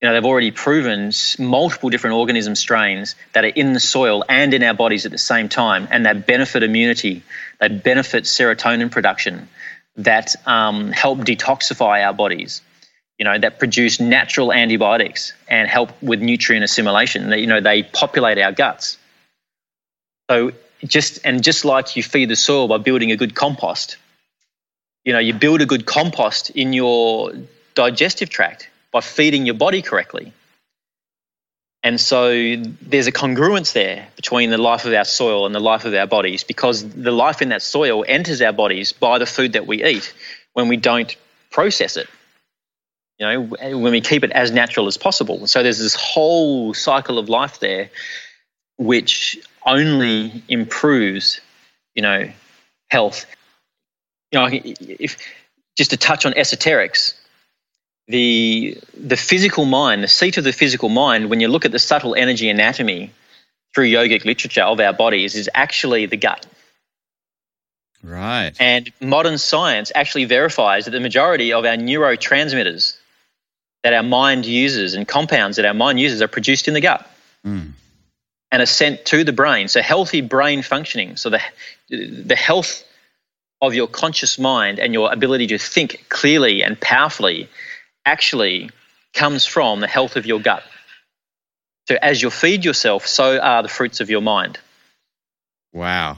You 0.01 0.07
know, 0.07 0.14
they've 0.14 0.24
already 0.24 0.51
proven 0.51 1.12
multiple 1.38 1.89
different 1.89 2.16
organism 2.16 2.55
strains 2.55 3.16
that 3.34 3.43
are 3.43 3.47
in 3.47 3.74
the 3.74 3.82
soil 3.82 4.24
and 4.30 4.53
in 4.53 4.64
our 4.64 4.74
bodies 4.74 5.05
at 5.05 5.12
the 5.12 5.18
same 5.18 5.49
time, 5.49 5.89
and 5.91 6.05
that 6.05 6.26
benefit 6.26 6.64
immunity, 6.64 7.24
they 7.60 7.68
benefit 7.68 8.24
serotonin 8.24 8.89
production, 8.89 9.49
that 9.97 10.34
um, 10.47 10.93
help 10.93 11.20
detoxify 11.20 12.07
our 12.07 12.14
bodies, 12.14 12.62
you 13.20 13.26
know, 13.26 13.38
that 13.38 13.59
produce 13.59 13.99
natural 13.99 14.53
antibiotics 14.53 15.34
and 15.49 15.67
help 15.67 15.91
with 16.01 16.22
nutrient 16.22 16.63
assimilation. 16.63 17.30
That, 17.30 17.41
you 17.41 17.47
know, 17.47 17.59
they 17.59 17.84
populate 17.84 18.39
our 18.39 18.53
guts. 18.53 18.97
So 20.32 20.53
just 20.86 21.20
and 21.26 21.43
just 21.43 21.65
like 21.65 21.97
you 21.97 22.01
feed 22.01 22.30
the 22.30 22.38
soil 22.38 22.70
by 22.70 22.78
building 22.78 23.11
a 23.11 23.17
good 23.17 23.36
compost, 23.36 23.97
you 25.03 25.11
know, 25.11 25.20
you 25.20 25.34
build 25.34 25.61
a 25.61 25.65
good 25.65 25.86
compost 25.86 26.49
in 26.51 26.72
your 26.72 27.34
digestive 27.76 28.30
tract 28.30 28.70
by 28.91 29.01
feeding 29.01 29.45
your 29.45 29.55
body 29.55 29.82
correctly. 29.82 30.32
And 31.84 31.99
so 31.99 32.30
there's 32.82 33.07
a 33.07 33.11
congruence 33.11 33.74
there 33.74 34.07
between 34.15 34.49
the 34.49 34.57
life 34.57 34.86
of 34.86 34.93
our 34.93 35.05
soil 35.05 35.45
and 35.45 35.55
the 35.55 35.61
life 35.61 35.86
of 35.86 35.93
our 35.93 36.07
bodies 36.07 36.43
because 36.43 36.88
the 36.89 37.11
life 37.11 37.41
in 37.41 37.49
that 37.49 37.61
soil 37.61 38.03
enters 38.07 38.41
our 38.41 38.51
bodies 38.51 38.91
by 38.91 39.17
the 39.17 39.26
food 39.26 39.53
that 39.53 39.65
we 39.65 39.84
eat 39.84 40.13
when 40.53 40.67
we 40.67 40.78
don't 40.78 41.15
process 41.51 41.95
it. 41.95 42.07
You 43.20 43.26
know, 43.28 43.41
when 43.78 43.91
we 43.91 44.01
keep 44.01 44.24
it 44.24 44.32
as 44.32 44.51
natural 44.51 44.88
as 44.88 44.97
possible. 44.97 45.45
So 45.47 45.61
there's 45.61 45.80
this 45.80 45.95
whole 45.95 46.74
cycle 46.74 47.20
of 47.20 47.28
life 47.28 47.59
there 47.59 47.89
which 48.78 49.38
only 49.65 50.41
improves, 50.47 51.41
you 51.95 52.01
know, 52.01 52.32
health 52.89 53.26
you 54.32 54.39
know, 54.39 54.49
if 54.51 55.17
just 55.76 55.91
to 55.91 55.97
touch 55.97 56.26
on 56.26 56.34
esoterics, 56.34 57.13
the 58.07 58.78
the 58.95 59.17
physical 59.17 59.65
mind, 59.65 60.03
the 60.03 60.07
seat 60.07 60.38
of 60.38 60.43
the 60.43 60.53
physical 60.53 60.89
mind, 60.89 61.30
when 61.30 61.39
you 61.39 61.47
look 61.47 61.65
at 61.65 61.72
the 61.72 61.80
subtle 61.80 62.15
energy 62.15 62.49
anatomy 62.49 63.11
through 63.74 63.86
yogic 63.86 64.26
literature 64.26 64.63
of 64.63 64.80
our 64.80 64.93
bodies 64.93 65.36
is 65.36 65.49
actually 65.53 66.05
the 66.05 66.17
gut. 66.17 66.45
Right. 68.01 68.53
And 68.59 68.91
modern 69.01 69.38
science 69.38 69.91
actually 69.93 70.26
verifies 70.26 70.86
that 70.86 70.91
the 70.91 70.99
majority 70.99 71.51
of 71.51 71.65
our 71.65 71.76
neurotransmitters 71.76 72.95
that 73.84 73.94
our 73.94 74.04
mind 74.04 74.46
uses 74.46 74.94
and 74.94 75.08
compounds 75.08 75.58
that 75.58 75.66
our 75.66 75.74
mind 75.74 76.00
uses 76.00 76.22
are 76.22 76.28
produced 76.28 76.68
in 76.68 76.74
the 76.74 76.82
gut 76.82 77.06
Mm. 77.46 77.72
and 78.52 78.62
are 78.62 78.66
sent 78.66 79.06
to 79.06 79.24
the 79.24 79.32
brain. 79.32 79.70
So 79.70 79.82
healthy 79.82 80.20
brain 80.22 80.62
functioning. 80.62 81.16
So 81.16 81.30
the 81.30 81.42
the 81.90 82.36
health 82.36 82.84
of 83.62 83.74
your 83.74 83.88
conscious 83.88 84.38
mind 84.38 84.80
and 84.80 84.94
your 84.94 85.12
ability 85.12 85.48
to 85.48 85.58
think 85.58 86.06
clearly 86.10 86.64
and 86.64 86.80
powerfully 86.80 87.50
actually 88.06 88.70
comes 89.14 89.46
from 89.46 89.80
the 89.80 89.88
health 89.88 90.16
of 90.16 90.26
your 90.26 90.40
gut. 90.40 90.64
So 91.88 91.98
as 92.02 92.22
you 92.22 92.30
feed 92.30 92.64
yourself, 92.64 93.08
so 93.08 93.40
are 93.40 93.64
the 93.64 93.70
fruits 93.70 94.00
of 94.00 94.10
your 94.10 94.22
mind. 94.22 94.60
Wow. 95.74 96.18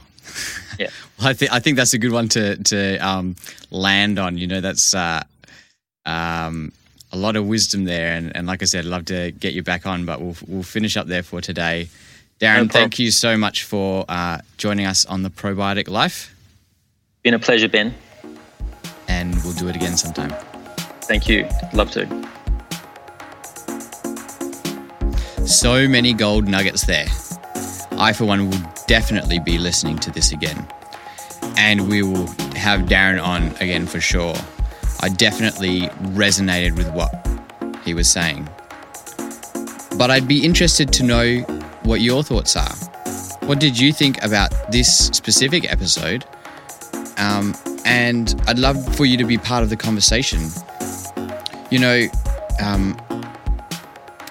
Yeah. 0.80 0.90
well, 1.20 1.30
I 1.30 1.34
think 1.34 1.52
I 1.54 1.60
think 1.60 1.78
that's 1.78 1.94
a 1.94 1.98
good 1.98 2.12
one 2.12 2.28
to 2.30 2.58
to 2.64 2.98
um, 2.98 3.36
land 3.70 4.20
on. 4.20 4.38
You 4.38 4.48
know, 4.48 4.62
that's 4.62 4.94
uh, 4.94 5.24
um, 6.06 6.72
a 7.12 7.18
lot 7.18 7.36
of 7.36 7.46
wisdom 7.46 7.84
there, 7.86 8.14
and, 8.14 8.36
and 8.36 8.48
like 8.48 8.62
I 8.62 8.66
said, 8.66 8.86
I'd 8.86 8.90
love 8.90 9.06
to 9.06 9.32
get 9.32 9.54
you 9.54 9.64
back 9.64 9.86
on, 9.86 10.06
but 10.06 10.22
we'll 10.22 10.36
we'll 10.48 10.64
finish 10.64 10.98
up 10.98 11.08
there 11.08 11.24
for 11.24 11.42
today. 11.42 11.90
Darren, 12.40 12.54
problem. 12.54 12.70
thank 12.70 13.00
you 13.00 13.12
so 13.12 13.38
much 13.38 13.64
for 13.64 14.06
uh, 14.10 14.40
joining 14.58 14.86
us 14.86 15.06
on 15.06 15.22
the 15.24 15.30
Probiotic 15.30 15.88
Life, 15.88 16.34
Been 17.22 17.36
a 17.36 17.40
pleasure, 17.40 17.70
Ben. 17.70 17.94
and 19.08 19.36
we'll 19.44 19.54
do 19.54 19.68
it 19.68 19.76
again 19.76 19.96
sometime. 19.96 20.34
Thank 21.04 21.28
you. 21.28 21.48
Love 21.74 21.92
to. 21.92 22.08
So 25.46 25.88
many 25.88 26.14
gold 26.14 26.48
nuggets 26.48 26.86
there. 26.86 27.08
I, 27.92 28.14
for 28.14 28.26
one, 28.26 28.50
will 28.50 28.72
definitely 28.88 29.40
be 29.40 29.58
listening 29.58 30.00
to 30.00 30.12
this 30.12 30.32
again. 30.32 30.68
And 31.58 31.90
we 31.90 32.02
will 32.02 32.28
have 32.56 32.82
Darren 32.82 33.22
on 33.22 33.50
again 33.60 33.86
for 33.86 34.00
sure. 34.00 34.36
I 35.02 35.10
definitely 35.10 35.82
resonated 36.14 36.78
with 36.78 36.92
what 36.94 37.28
he 37.84 37.94
was 37.94 38.10
saying. 38.10 38.48
But 39.98 40.12
I'd 40.12 40.28
be 40.28 40.44
interested 40.44 40.94
to 40.94 41.04
know 41.04 41.40
what 41.84 42.02
your 42.02 42.24
thoughts 42.24 42.56
are. 42.56 42.76
What 43.48 43.60
did 43.60 43.78
you 43.78 43.92
think 43.92 44.24
about 44.24 44.54
this 44.72 45.08
specific 45.08 45.72
episode? 45.72 46.26
Um, 47.18 47.56
and 47.86 48.40
I'd 48.48 48.60
love 48.60 48.96
for 48.96 49.06
you 49.06 49.18
to 49.18 49.26
be 49.26 49.38
part 49.38 49.64
of 49.64 49.70
the 49.70 49.78
conversation. 49.78 50.40
You 51.70 51.80
know, 51.80 52.08
um, 52.62 52.98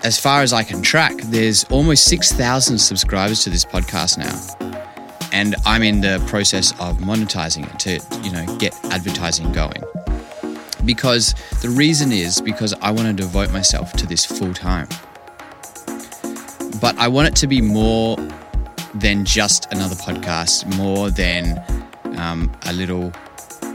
as 0.03 0.19
far 0.19 0.43
as 0.43 0.53
I 0.53 0.63
can 0.63 0.83
track, 0.83 1.15
there's 1.25 1.65
almost 1.65 2.05
6,000 2.05 2.79
subscribers 2.79 3.45
to 3.45 3.51
this 3.51 3.65
podcast 3.65 4.19
now. 4.19 4.79
And 5.33 5.55
I'm 5.65 5.83
in 5.83 6.01
the 6.01 6.25
process 6.27 6.73
of 6.81 6.99
monetizing 6.99 7.73
it 7.73 7.79
to, 7.81 8.23
you 8.25 8.33
know, 8.33 8.59
get 8.59 8.75
advertising 8.87 9.53
going. 9.53 9.83
Because 10.85 11.35
the 11.63 11.69
reason 11.69 12.13
is 12.13 12.41
because 12.41 12.73
I 12.75 12.91
want 12.91 13.09
to 13.09 13.13
devote 13.13 13.53
myself 13.53 13.93
to 13.95 14.07
this 14.07 14.25
full 14.25 14.55
time. 14.55 14.89
But 16.81 16.97
I 16.99 17.09
want 17.09 17.29
it 17.29 17.37
to 17.37 17.47
be 17.47 17.61
more 17.61 18.17
than 18.95 19.25
just 19.25 19.71
another 19.73 19.95
podcast, 19.97 20.67
more 20.77 21.11
than 21.11 21.63
um, 22.17 22.51
a 22.67 22.73
little 22.73 23.11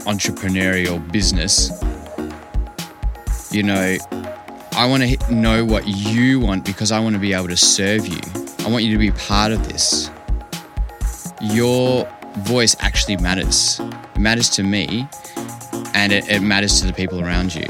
entrepreneurial 0.06 1.00
business. 1.12 1.70
You 3.52 3.62
know, 3.62 3.96
I 4.72 4.86
want 4.86 5.02
to 5.02 5.34
know 5.34 5.64
what 5.64 5.86
you 5.86 6.40
want 6.40 6.64
because 6.64 6.92
I 6.92 7.00
want 7.00 7.14
to 7.14 7.18
be 7.18 7.32
able 7.32 7.48
to 7.48 7.56
serve 7.56 8.06
you. 8.06 8.20
I 8.60 8.68
want 8.68 8.84
you 8.84 8.92
to 8.92 8.98
be 8.98 9.10
part 9.12 9.52
of 9.52 9.66
this. 9.68 10.10
Your 11.40 12.08
voice 12.38 12.76
actually 12.80 13.16
matters. 13.16 13.80
It 14.14 14.18
matters 14.18 14.48
to 14.50 14.62
me 14.62 15.08
and 15.96 16.12
it, 16.12 16.28
it 16.28 16.40
matters 16.40 16.78
to 16.78 16.86
the 16.86 16.92
people 16.92 17.22
around 17.22 17.54
you. 17.54 17.64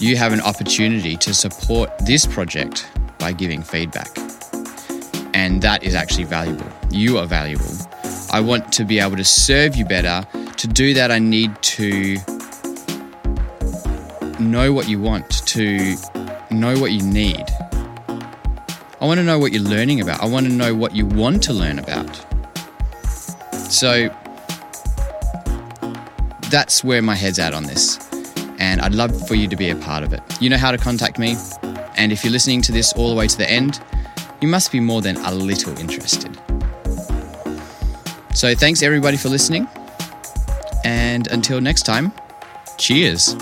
You 0.00 0.16
have 0.16 0.34
an 0.34 0.40
opportunity 0.42 1.16
to 1.16 1.32
support 1.32 1.90
this 2.00 2.26
project 2.26 2.86
by 3.18 3.32
giving 3.32 3.62
feedback. 3.62 4.10
And 5.32 5.62
that 5.62 5.82
is 5.82 5.94
actually 5.94 6.24
valuable. 6.24 6.66
You 6.90 7.16
are 7.16 7.26
valuable. 7.26 7.74
I 8.30 8.40
want 8.40 8.70
to 8.74 8.84
be 8.84 8.98
able 8.98 9.16
to 9.16 9.24
serve 9.24 9.76
you 9.76 9.86
better. 9.86 10.26
To 10.58 10.68
do 10.68 10.92
that, 10.92 11.10
I 11.10 11.18
need 11.18 11.50
to 11.62 12.16
know 14.38 14.70
what 14.70 14.86
you 14.86 15.00
want, 15.00 15.46
to 15.46 15.96
know 16.50 16.78
what 16.78 16.92
you 16.92 17.02
need. 17.02 17.44
I 19.00 19.06
want 19.06 19.18
to 19.18 19.24
know 19.24 19.38
what 19.38 19.52
you're 19.52 19.62
learning 19.62 20.02
about. 20.02 20.22
I 20.22 20.26
want 20.26 20.46
to 20.46 20.52
know 20.52 20.74
what 20.74 20.94
you 20.94 21.06
want 21.06 21.42
to 21.44 21.54
learn 21.54 21.78
about. 21.78 22.14
So 23.70 24.14
that's 26.50 26.82
where 26.84 27.00
my 27.00 27.14
head's 27.14 27.38
at 27.38 27.54
on 27.54 27.64
this. 27.64 27.98
And 28.58 28.80
I'd 28.80 28.94
love 28.94 29.26
for 29.26 29.34
you 29.34 29.48
to 29.48 29.56
be 29.56 29.70
a 29.70 29.76
part 29.76 30.02
of 30.02 30.12
it. 30.12 30.20
You 30.40 30.50
know 30.50 30.58
how 30.58 30.70
to 30.70 30.78
contact 30.78 31.18
me. 31.18 31.36
And 31.96 32.12
if 32.12 32.24
you're 32.24 32.32
listening 32.32 32.62
to 32.62 32.72
this 32.72 32.92
all 32.92 33.08
the 33.08 33.16
way 33.16 33.26
to 33.26 33.38
the 33.38 33.50
end, 33.50 33.80
you 34.40 34.48
must 34.48 34.72
be 34.72 34.80
more 34.80 35.00
than 35.00 35.16
a 35.18 35.32
little 35.32 35.76
interested. 35.78 36.38
So 38.34 38.54
thanks 38.54 38.82
everybody 38.82 39.16
for 39.16 39.28
listening. 39.28 39.68
And 40.84 41.26
until 41.28 41.60
next 41.60 41.82
time, 41.82 42.12
cheers. 42.78 43.34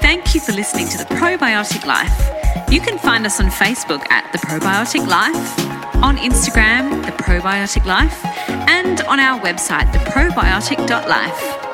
Thank 0.00 0.34
you 0.34 0.40
for 0.40 0.52
listening 0.52 0.88
to 0.88 0.98
The 0.98 1.04
Probiotic 1.04 1.84
Life. 1.86 2.70
You 2.70 2.80
can 2.80 2.98
find 2.98 3.24
us 3.26 3.40
on 3.40 3.46
Facebook 3.46 4.04
at 4.10 4.30
The 4.32 4.38
Probiotic 4.38 5.06
Life, 5.06 5.75
on 6.02 6.16
Instagram, 6.18 7.04
The 7.04 7.12
Probiotic 7.12 7.84
Life, 7.84 8.24
and 8.68 9.00
on 9.02 9.20
our 9.20 9.40
website, 9.40 9.90
theprobiotic.life. 9.92 11.65